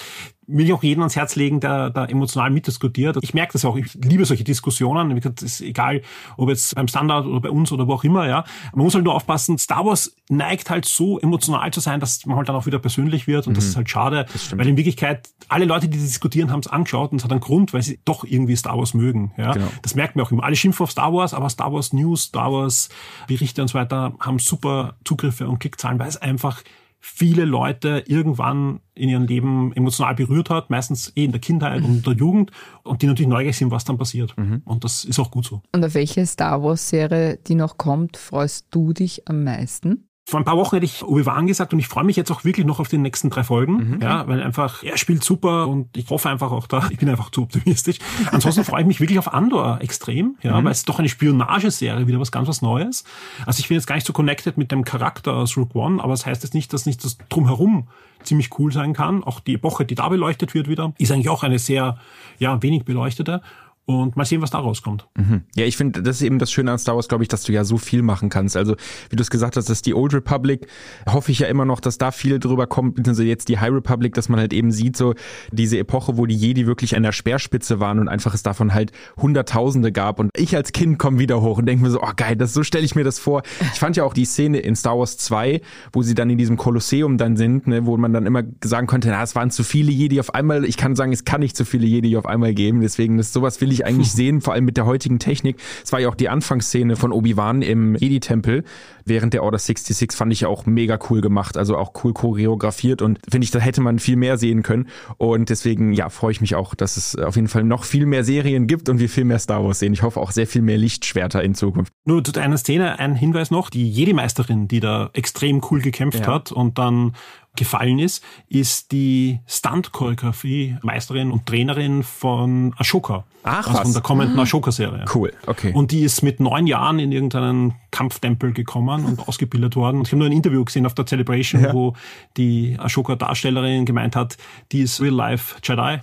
will 0.48 0.66
ich 0.66 0.74
auch 0.74 0.82
jedem 0.82 1.04
ans 1.04 1.16
Herz 1.16 1.36
legen, 1.36 1.60
der 1.60 1.90
da 1.90 2.06
emotional 2.06 2.50
mitdiskutiert. 2.50 3.18
Ich 3.22 3.34
merke 3.34 3.54
das 3.54 3.66
auch. 3.66 3.76
Ich 3.76 3.94
liebe 3.96 4.26
solche 4.26 4.46
Diskussionen. 4.46 5.16
Es 5.18 5.42
ist 5.44 5.62
egal, 5.62 6.02
ob 6.38 6.50
jetzt 6.50 6.74
beim 6.76 6.88
Standard 6.88 7.26
oder 7.26 7.42
bei 7.42 7.50
uns 7.50 7.72
oder 7.72 7.88
wo 7.88 7.94
auch 7.94 8.04
immer. 8.04 8.28
Ja, 8.28 8.46
man 8.74 8.86
muss 8.86 8.96
halt 8.96 9.04
nur 9.04 9.14
aufpassen. 9.14 9.58
Star 9.58 9.86
Wars 9.86 10.16
neigt 10.30 10.70
halt 10.70 10.86
so 10.86 11.20
emotional 11.20 11.72
zu 11.72 11.82
sein, 11.82 12.00
dass 12.00 12.26
man 12.26 12.38
halt 12.38 12.50
dann 12.50 12.56
auch 12.56 12.66
wieder 12.66 12.80
persönlich 12.80 13.28
wird 13.28 13.48
und 13.48 13.54
mhm. 13.54 13.56
das 13.56 13.66
ist 13.66 13.76
halt 13.76 13.90
schade, 13.90 14.26
weil 14.56 14.68
in 14.68 14.78
Wirklichkeit 14.78 15.30
alle 15.50 15.66
Leute, 15.66 15.88
die 15.88 15.98
diskutieren, 15.98 16.52
haben 16.52 16.60
es 16.60 16.68
angeschaut 16.68 17.12
und 17.12 17.20
es 17.20 17.24
hat 17.24 17.32
einen 17.32 17.42
Grund, 17.42 17.74
weil 17.74 17.82
sie 17.82 18.00
doch 18.06 18.24
irgendwie 18.24 18.56
Star 18.56 18.78
Wars 18.78 18.94
mögen. 18.94 19.34
Ja, 19.38 19.54
genau. 19.54 19.68
das 19.82 19.96
merkt 19.96 20.16
man 20.16 20.26
auch 20.26 20.32
immer. 20.32 20.44
Alle 20.44 20.56
schimpfen 20.56 20.84
auf 20.84 20.92
Star 20.92 21.14
Wars, 21.14 21.34
aber 21.34 21.50
Star 21.50 21.74
Wars 21.74 21.94
News, 21.94 22.24
Star 22.24 22.52
Wars 22.52 22.90
Berichte 23.28 23.62
und 23.62 23.68
so 23.68 23.76
weiter 23.76 24.14
haben 24.20 24.40
super 24.40 24.96
Zugriffe 25.04 25.48
und 25.48 25.60
Klickzahlen, 25.60 26.00
weil 26.00 26.08
es 26.08 26.18
einfach 26.18 26.62
viele 27.00 27.46
Leute 27.46 28.04
irgendwann 28.08 28.80
in 28.94 29.10
ihrem 29.10 29.26
Leben 29.26 29.72
emotional 29.74 30.16
berührt 30.16 30.50
hat, 30.50 30.70
meistens 30.70 31.14
eh 31.16 31.26
in 31.26 31.32
der 31.32 31.42
Kindheit 31.42 31.84
und 31.84 32.06
der 32.06 32.14
Jugend 32.14 32.52
und 32.84 33.02
die 33.02 33.08
natürlich 33.08 33.30
neugierig 33.30 33.58
sind, 33.58 33.72
was 33.72 33.86
dann 33.86 33.98
passiert. 33.98 34.36
Mhm. 34.38 34.62
Und 34.66 34.84
das 34.84 35.06
ist 35.06 35.20
auch 35.20 35.32
gut 35.32 35.46
so. 35.46 35.62
Und 35.74 35.86
auf 35.86 35.94
welche 35.94 36.26
Star 36.26 36.62
Wars-Serie, 36.64 37.38
die 37.38 37.56
noch 37.56 37.78
kommt, 37.78 38.18
freust 38.18 38.68
du 38.72 38.94
dich 38.94 39.28
am 39.28 39.44
meisten? 39.44 40.07
Vor 40.30 40.42
ein 40.42 40.44
paar 40.44 40.58
Wochen 40.58 40.76
hätte 40.76 40.86
ich 40.86 41.06
Obi-Wan 41.06 41.48
gesagt 41.48 41.72
und 41.72 41.80
ich 41.80 41.88
freue 41.88 42.04
mich 42.04 42.18
jetzt 42.18 42.30
auch 42.32 42.44
wirklich 42.44 42.66
noch 42.66 42.82
auf 42.82 42.90
die 42.90 42.98
nächsten 42.98 43.30
drei 43.30 43.46
Folgen, 43.46 43.92
mhm. 43.92 44.02
ja, 44.02 44.28
weil 44.28 44.44
einfach, 44.44 44.84
er 44.84 44.98
spielt 44.98 45.24
super 45.24 45.70
und 45.70 45.96
ich 45.96 46.10
hoffe 46.10 46.28
einfach 46.28 46.52
auch 46.52 46.68
da, 46.68 46.86
ich 46.92 46.98
bin 46.98 47.08
einfach 47.08 47.30
zu 47.30 47.44
optimistisch. 47.44 48.00
Ansonsten 48.30 48.66
freue 48.66 48.82
ich 48.82 48.88
mich 48.88 49.00
wirklich 49.00 49.20
auf 49.20 49.34
Andor 49.34 49.80
extrem, 49.80 50.36
ja, 50.42 50.60
mhm. 50.60 50.66
weil 50.66 50.74
es 50.74 50.80
ist 50.80 50.90
doch 50.90 51.00
eine 51.00 51.08
Spionageserie, 51.08 52.08
wieder 52.08 52.20
was 52.20 52.34
ganz 52.34 52.50
was 52.50 52.62
Neues. 52.62 53.06
Also 53.46 53.62
ich 53.62 53.70
bin 53.70 53.76
jetzt 53.76 53.88
gar 53.88 53.96
nicht 53.96 54.06
so 54.06 54.12
connected 54.12 54.58
mit 54.58 54.70
dem 54.70 54.84
Charakter 54.84 55.34
aus 55.34 55.56
Rook 55.56 55.74
One, 55.76 56.04
aber 56.04 56.12
es 56.12 56.20
das 56.20 56.26
heißt 56.26 56.44
jetzt 56.44 56.54
nicht, 56.54 56.74
dass 56.74 56.86
nicht 56.86 57.06
das 57.06 57.18
drumherum 57.30 57.88
ziemlich 58.24 58.49
cool 58.60 58.74
sein 58.74 58.91
kann. 58.91 59.24
Auch 59.24 59.39
die 59.39 59.54
Epoche, 59.54 59.86
die 59.86 59.95
da 59.95 60.10
beleuchtet 60.10 60.54
wird 60.54 60.68
wieder, 60.68 60.91
ist 60.97 61.10
eigentlich 61.10 61.30
auch 61.30 61.43
eine 61.43 61.58
sehr, 61.58 61.99
ja, 62.38 62.62
wenig 62.62 62.84
beleuchtete. 62.84 63.41
Und 63.90 64.18
mal 64.18 64.26
sehen, 64.26 64.42
was 64.42 64.50
da 64.50 64.58
rauskommt. 64.58 65.08
Mhm. 65.18 65.44
Ja, 65.56 65.64
ich 65.64 65.78
finde, 65.78 66.04
das 66.04 66.18
ist 66.18 66.24
eben 66.24 66.40
das 66.40 66.52
Schöne 66.52 66.74
an 66.74 66.78
Star 66.78 66.98
Wars, 66.98 67.08
glaube 67.08 67.24
ich, 67.24 67.30
dass 67.30 67.44
du 67.44 67.54
ja 67.54 67.64
so 67.64 67.78
viel 67.78 68.02
machen 68.02 68.28
kannst. 68.28 68.58
Also, 68.58 68.76
wie 69.10 69.16
du 69.16 69.22
es 69.22 69.30
gesagt 69.30 69.56
hast, 69.56 69.70
dass 69.70 69.82
die 69.82 69.94
Old 69.94 70.14
Republic, 70.14 70.68
hoffe 71.08 71.32
ich 71.32 71.40
ja 71.40 71.48
immer 71.48 71.64
noch, 71.64 71.80
dass 71.80 71.98
da 71.98 72.12
viel 72.12 72.38
drüber 72.38 72.68
kommt, 72.68 72.96
beziehungsweise 72.96 73.30
jetzt 73.30 73.48
die 73.48 73.60
High 73.60 73.72
Republic, 73.72 74.14
dass 74.14 74.28
man 74.28 74.42
halt 74.42 74.52
eben 74.52 74.72
sieht, 74.72 74.98
so 74.98 75.14
diese 75.54 75.78
Epoche, 75.78 76.18
wo 76.18 76.26
die 76.26 76.36
Jedi 76.36 76.68
wirklich 76.68 76.98
an 76.98 77.04
der 77.04 77.14
Speerspitze 77.14 77.80
waren 77.80 78.00
und 78.00 78.10
einfach 78.10 78.34
es 78.34 78.44
davon 78.44 78.74
halt 78.74 78.92
Hunderttausende 79.16 79.94
gab. 79.94 80.20
Und 80.20 80.32
ich 80.36 80.54
als 80.54 80.74
Kind 80.74 81.00
komme 81.00 81.20
wieder 81.20 81.42
hoch 81.42 81.58
und 81.58 81.66
denke 81.66 81.82
mir 81.82 81.90
so, 81.90 82.02
oh 82.02 82.12
geil, 82.14 82.36
das, 82.36 82.54
so 82.54 82.64
stelle 82.64 82.84
ich 82.84 82.96
mir 82.96 83.06
das 83.06 83.20
vor. 83.20 83.42
Ich 83.72 83.80
fand 83.80 83.96
ja 83.96 84.04
auch 84.04 84.14
die 84.14 84.26
Szene 84.26 84.60
in 84.60 84.76
Star 84.76 85.00
Wars 85.00 85.18
2, 85.18 85.62
wo 85.94 86.02
sie 86.02 86.14
dann 86.14 86.30
in 86.30 86.38
diesem 86.38 86.58
Kolosseum 86.58 87.18
dann 87.18 87.38
sind, 87.38 87.68
ne, 87.68 87.86
wo 87.86 87.96
man 87.96 88.12
dann 88.12 88.26
immer 88.26 88.44
sagen 88.62 88.86
konnte, 88.86 89.08
na, 89.08 89.24
es 89.24 89.34
waren 89.34 89.50
zu 89.50 89.64
viele 89.64 89.94
Jedi 89.94 90.20
auf 90.20 90.36
einmal. 90.36 90.66
Ich 90.66 90.76
kann 90.76 90.98
sagen, 90.98 91.14
es 91.14 91.24
kann 91.24 91.40
nicht 91.40 91.56
zu 91.56 91.64
viele 91.64 91.88
Jedi 91.88 92.18
auf 92.18 92.26
einmal 92.26 92.54
geben. 92.54 92.82
Deswegen, 92.82 93.18
ist 93.18 93.32
sowas 93.32 93.62
will 93.62 93.72
ich 93.72 93.76
eigentlich 93.86 94.11
sehen, 94.11 94.41
vor 94.41 94.53
allem 94.53 94.65
mit 94.65 94.78
der 94.78 94.86
heutigen 94.86 95.19
Technik. 95.19 95.57
Es 95.84 95.91
war 95.91 95.99
ja 95.99 96.09
auch 96.09 96.15
die 96.15 96.30
Anfangsszene 96.30 96.95
von 96.95 97.11
Obi-Wan 97.11 97.61
im 97.61 97.95
Jedi-Tempel 97.95 98.63
während 99.07 99.34
der 99.34 99.43
Order 99.43 99.57
66 99.57 100.11
fand 100.11 100.34
ich 100.34 100.41
ja 100.41 100.47
auch 100.47 100.65
mega 100.65 100.99
cool 101.09 101.21
gemacht, 101.21 101.57
also 101.57 101.78
auch 101.78 101.93
cool 102.03 102.13
choreografiert 102.13 103.01
und 103.01 103.19
finde 103.30 103.45
ich, 103.45 103.51
da 103.51 103.59
hätte 103.59 103.82
man 103.82 103.99
viel 103.99 104.15
mehr 104.15 104.38
sehen 104.38 104.63
können 104.63 104.88
und 105.17 105.49
deswegen, 105.49 105.93
ja, 105.93 106.09
freue 106.09 106.32
ich 106.32 106.41
mich 106.41 106.55
auch, 106.55 106.75
dass 106.75 106.97
es 106.97 107.15
auf 107.15 107.36
jeden 107.36 107.47
Fall 107.47 107.63
noch 107.63 107.84
viel 107.84 108.05
mehr 108.05 108.23
Serien 108.23 108.67
gibt 108.67 108.89
und 108.89 108.99
wir 108.99 109.09
viel 109.09 109.25
mehr 109.25 109.39
Star 109.39 109.63
Wars 109.63 109.80
sehen. 109.80 109.93
Ich 109.93 110.03
hoffe 110.03 110.19
auch 110.19 110.32
sehr 110.32 110.47
viel 110.47 110.61
mehr 110.61 110.78
Lichtschwerter 110.78 111.43
in 111.43 111.55
Zukunft. 111.55 111.93
Nur 112.05 112.23
zu 112.23 112.39
einer 112.39 112.57
Szene 112.57 112.99
ein 112.99 113.15
Hinweis 113.15 113.51
noch, 113.51 113.69
die 113.69 113.89
Jedi-Meisterin, 113.89 114.67
die 114.67 114.80
da 114.80 115.09
extrem 115.13 115.61
cool 115.71 115.82
gekämpft 115.82 116.21
ja. 116.21 116.28
hat 116.28 116.51
und 116.51 116.78
dann 116.78 117.13
gefallen 117.58 117.99
ist, 117.99 118.24
ist 118.47 118.91
die 118.93 119.39
Stunt-Choreografie-Meisterin 119.47 121.32
und 121.32 121.45
Trainerin 121.45 122.03
von 122.03 122.74
Ashoka. 122.78 123.26
Ach, 123.43 123.68
also 123.68 123.74
was? 123.74 123.82
von 123.82 123.93
der 123.93 124.01
kommenden 124.01 124.39
ah. 124.39 124.43
Ashoka-Serie. 124.43 125.05
Cool, 125.14 125.34
okay. 125.45 125.72
Und 125.74 125.91
die 125.91 126.01
ist 126.01 126.22
mit 126.22 126.39
neun 126.39 126.68
Jahren 126.68 126.99
in 126.99 127.12
irgendeinen 127.12 127.76
Kampftempel 127.91 128.53
gekommen 128.53 129.05
und 129.05 129.28
ausgebildet 129.28 129.76
worden. 129.76 129.97
Und 129.97 130.08
ich 130.08 130.12
habe 130.12 130.20
nur 130.20 130.28
ein 130.28 130.34
Interview 130.34 130.64
gesehen 130.64 130.86
auf 130.86 130.93
der 130.93 131.05
Celebration, 131.05 131.62
ja. 131.62 131.74
wo 131.74 131.93
die 132.38 132.78
Ashoka-Darstellerin 132.80 133.86
gemeint 133.86 134.16
hat, 134.16 134.38
die 134.72 134.82
ist 134.82 135.01
Real-Life 135.01 135.55
Jedi. 135.64 135.99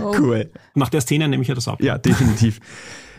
cool. 0.18 0.50
Nach 0.74 0.88
der 0.88 1.00
Szene 1.00 1.28
nehme 1.28 1.42
ich 1.42 1.48
ja 1.48 1.54
das 1.54 1.68
ab. 1.68 1.80
Ja, 1.82 1.98
definitiv. 1.98 2.60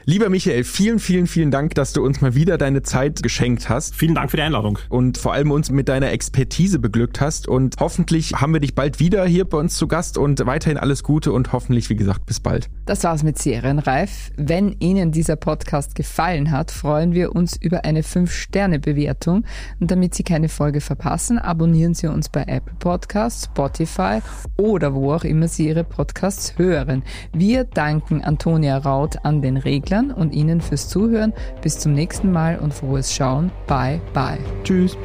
Lieber 0.10 0.30
Michael, 0.30 0.64
vielen, 0.64 0.98
vielen, 0.98 1.28
vielen 1.28 1.52
Dank, 1.52 1.76
dass 1.76 1.94
du 1.94 2.04
uns 2.04 2.20
mal 2.20 2.34
wieder 2.34 2.58
deine 2.58 2.82
Zeit 2.82 3.22
geschenkt 3.22 3.70
hast. 3.70 3.94
Vielen 3.94 4.16
Dank 4.16 4.32
für 4.32 4.38
die 4.38 4.42
Einladung. 4.42 4.80
Und 4.90 5.20
vor 5.20 5.34
allem 5.34 5.52
uns 5.52 5.70
mit 5.70 5.88
deiner 5.88 6.10
Expertise 6.10 6.80
beglückt 6.80 7.22
hast. 7.22 7.48
Und 7.48 7.76
hoffentlich 7.80 8.34
haben 8.34 8.52
wir 8.52 8.60
dich 8.60 8.74
bald 8.74 9.00
wieder 9.00 9.24
hier 9.28 9.46
bei 9.46 9.60
uns 9.60 9.76
zu 9.76 9.88
Gast 9.88 10.18
und 10.18 10.44
weiterhin 10.48 10.80
alles 10.80 11.04
Gute 11.04 11.32
und 11.32 11.54
hoffentlich, 11.54 11.92
wie 11.92 11.96
gesagt, 11.96 12.26
bis 12.26 12.40
bald. 12.40 12.72
Das 12.88 13.04
war's 13.04 13.22
mit 13.22 13.38
Serienreif. 13.38 14.32
Wenn 14.36 14.76
Ihnen 14.80 15.12
dieser 15.12 15.36
Podcast 15.36 15.94
gefallen 15.94 16.50
hat, 16.50 16.72
freuen 16.72 17.14
wir 17.14 17.36
uns 17.36 17.56
über 17.56 17.86
eine 17.86 18.02
5-Sterne-Bewertung. 18.02 19.46
Und 19.80 19.92
damit 19.92 20.16
Sie 20.16 20.24
keine 20.24 20.50
Folge 20.50 20.82
verpassen, 20.82 21.38
abonnieren 21.38 21.94
Sie 21.94 22.08
uns 22.08 22.30
bei 22.30 22.46
Apple 22.48 22.74
Podcasts, 22.80 23.46
Spotify 23.46 24.22
oder 24.58 24.96
wo 24.96 25.14
auch 25.14 25.24
immer 25.24 25.48
Sie 25.48 25.68
Ihre 25.68 25.84
Podcasts 25.84 26.58
hören. 26.58 27.04
Wir 27.32 27.64
danken 27.64 28.24
Antonia 28.24 28.80
Raut 28.80 29.18
an 29.24 29.44
den 29.44 29.58
Regler 29.58 29.99
Eltern 30.00 30.12
und 30.12 30.34
Ihnen 30.34 30.62
fürs 30.62 30.88
Zuhören. 30.90 31.34
Bis 31.62 31.80
zum 31.80 31.94
nächsten 31.94 32.32
Mal 32.32 32.60
und 32.60 32.74
frohes 32.74 33.14
Schauen. 33.14 33.52
Bye, 33.68 34.02
bye. 34.14 34.40
Tschüss. 34.64 34.96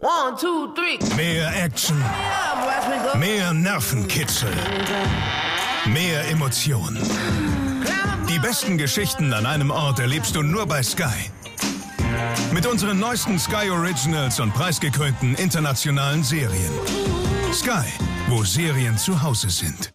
One, 0.00 0.36
two, 0.38 0.68
three. 0.74 0.98
Mehr 1.16 1.64
Action. 1.64 1.96
Mehr 3.18 3.52
Nervenkitzel. 3.52 4.50
Mehr 5.86 6.28
Emotionen. 6.30 6.98
Die 8.28 8.38
besten 8.38 8.78
Geschichten 8.78 9.32
an 9.32 9.46
einem 9.46 9.70
Ort 9.70 9.98
erlebst 9.98 10.34
du 10.34 10.42
nur 10.42 10.66
bei 10.66 10.82
Sky. 10.82 11.30
Mit 12.52 12.66
unseren 12.66 12.98
neuesten 12.98 13.38
Sky 13.38 13.70
Originals 13.70 14.40
und 14.40 14.52
preisgekrönten 14.54 15.34
internationalen 15.34 16.22
Serien. 16.22 16.72
Sky, 17.52 17.86
wo 18.28 18.44
Serien 18.44 18.96
zu 18.96 19.22
Hause 19.22 19.50
sind. 19.50 19.90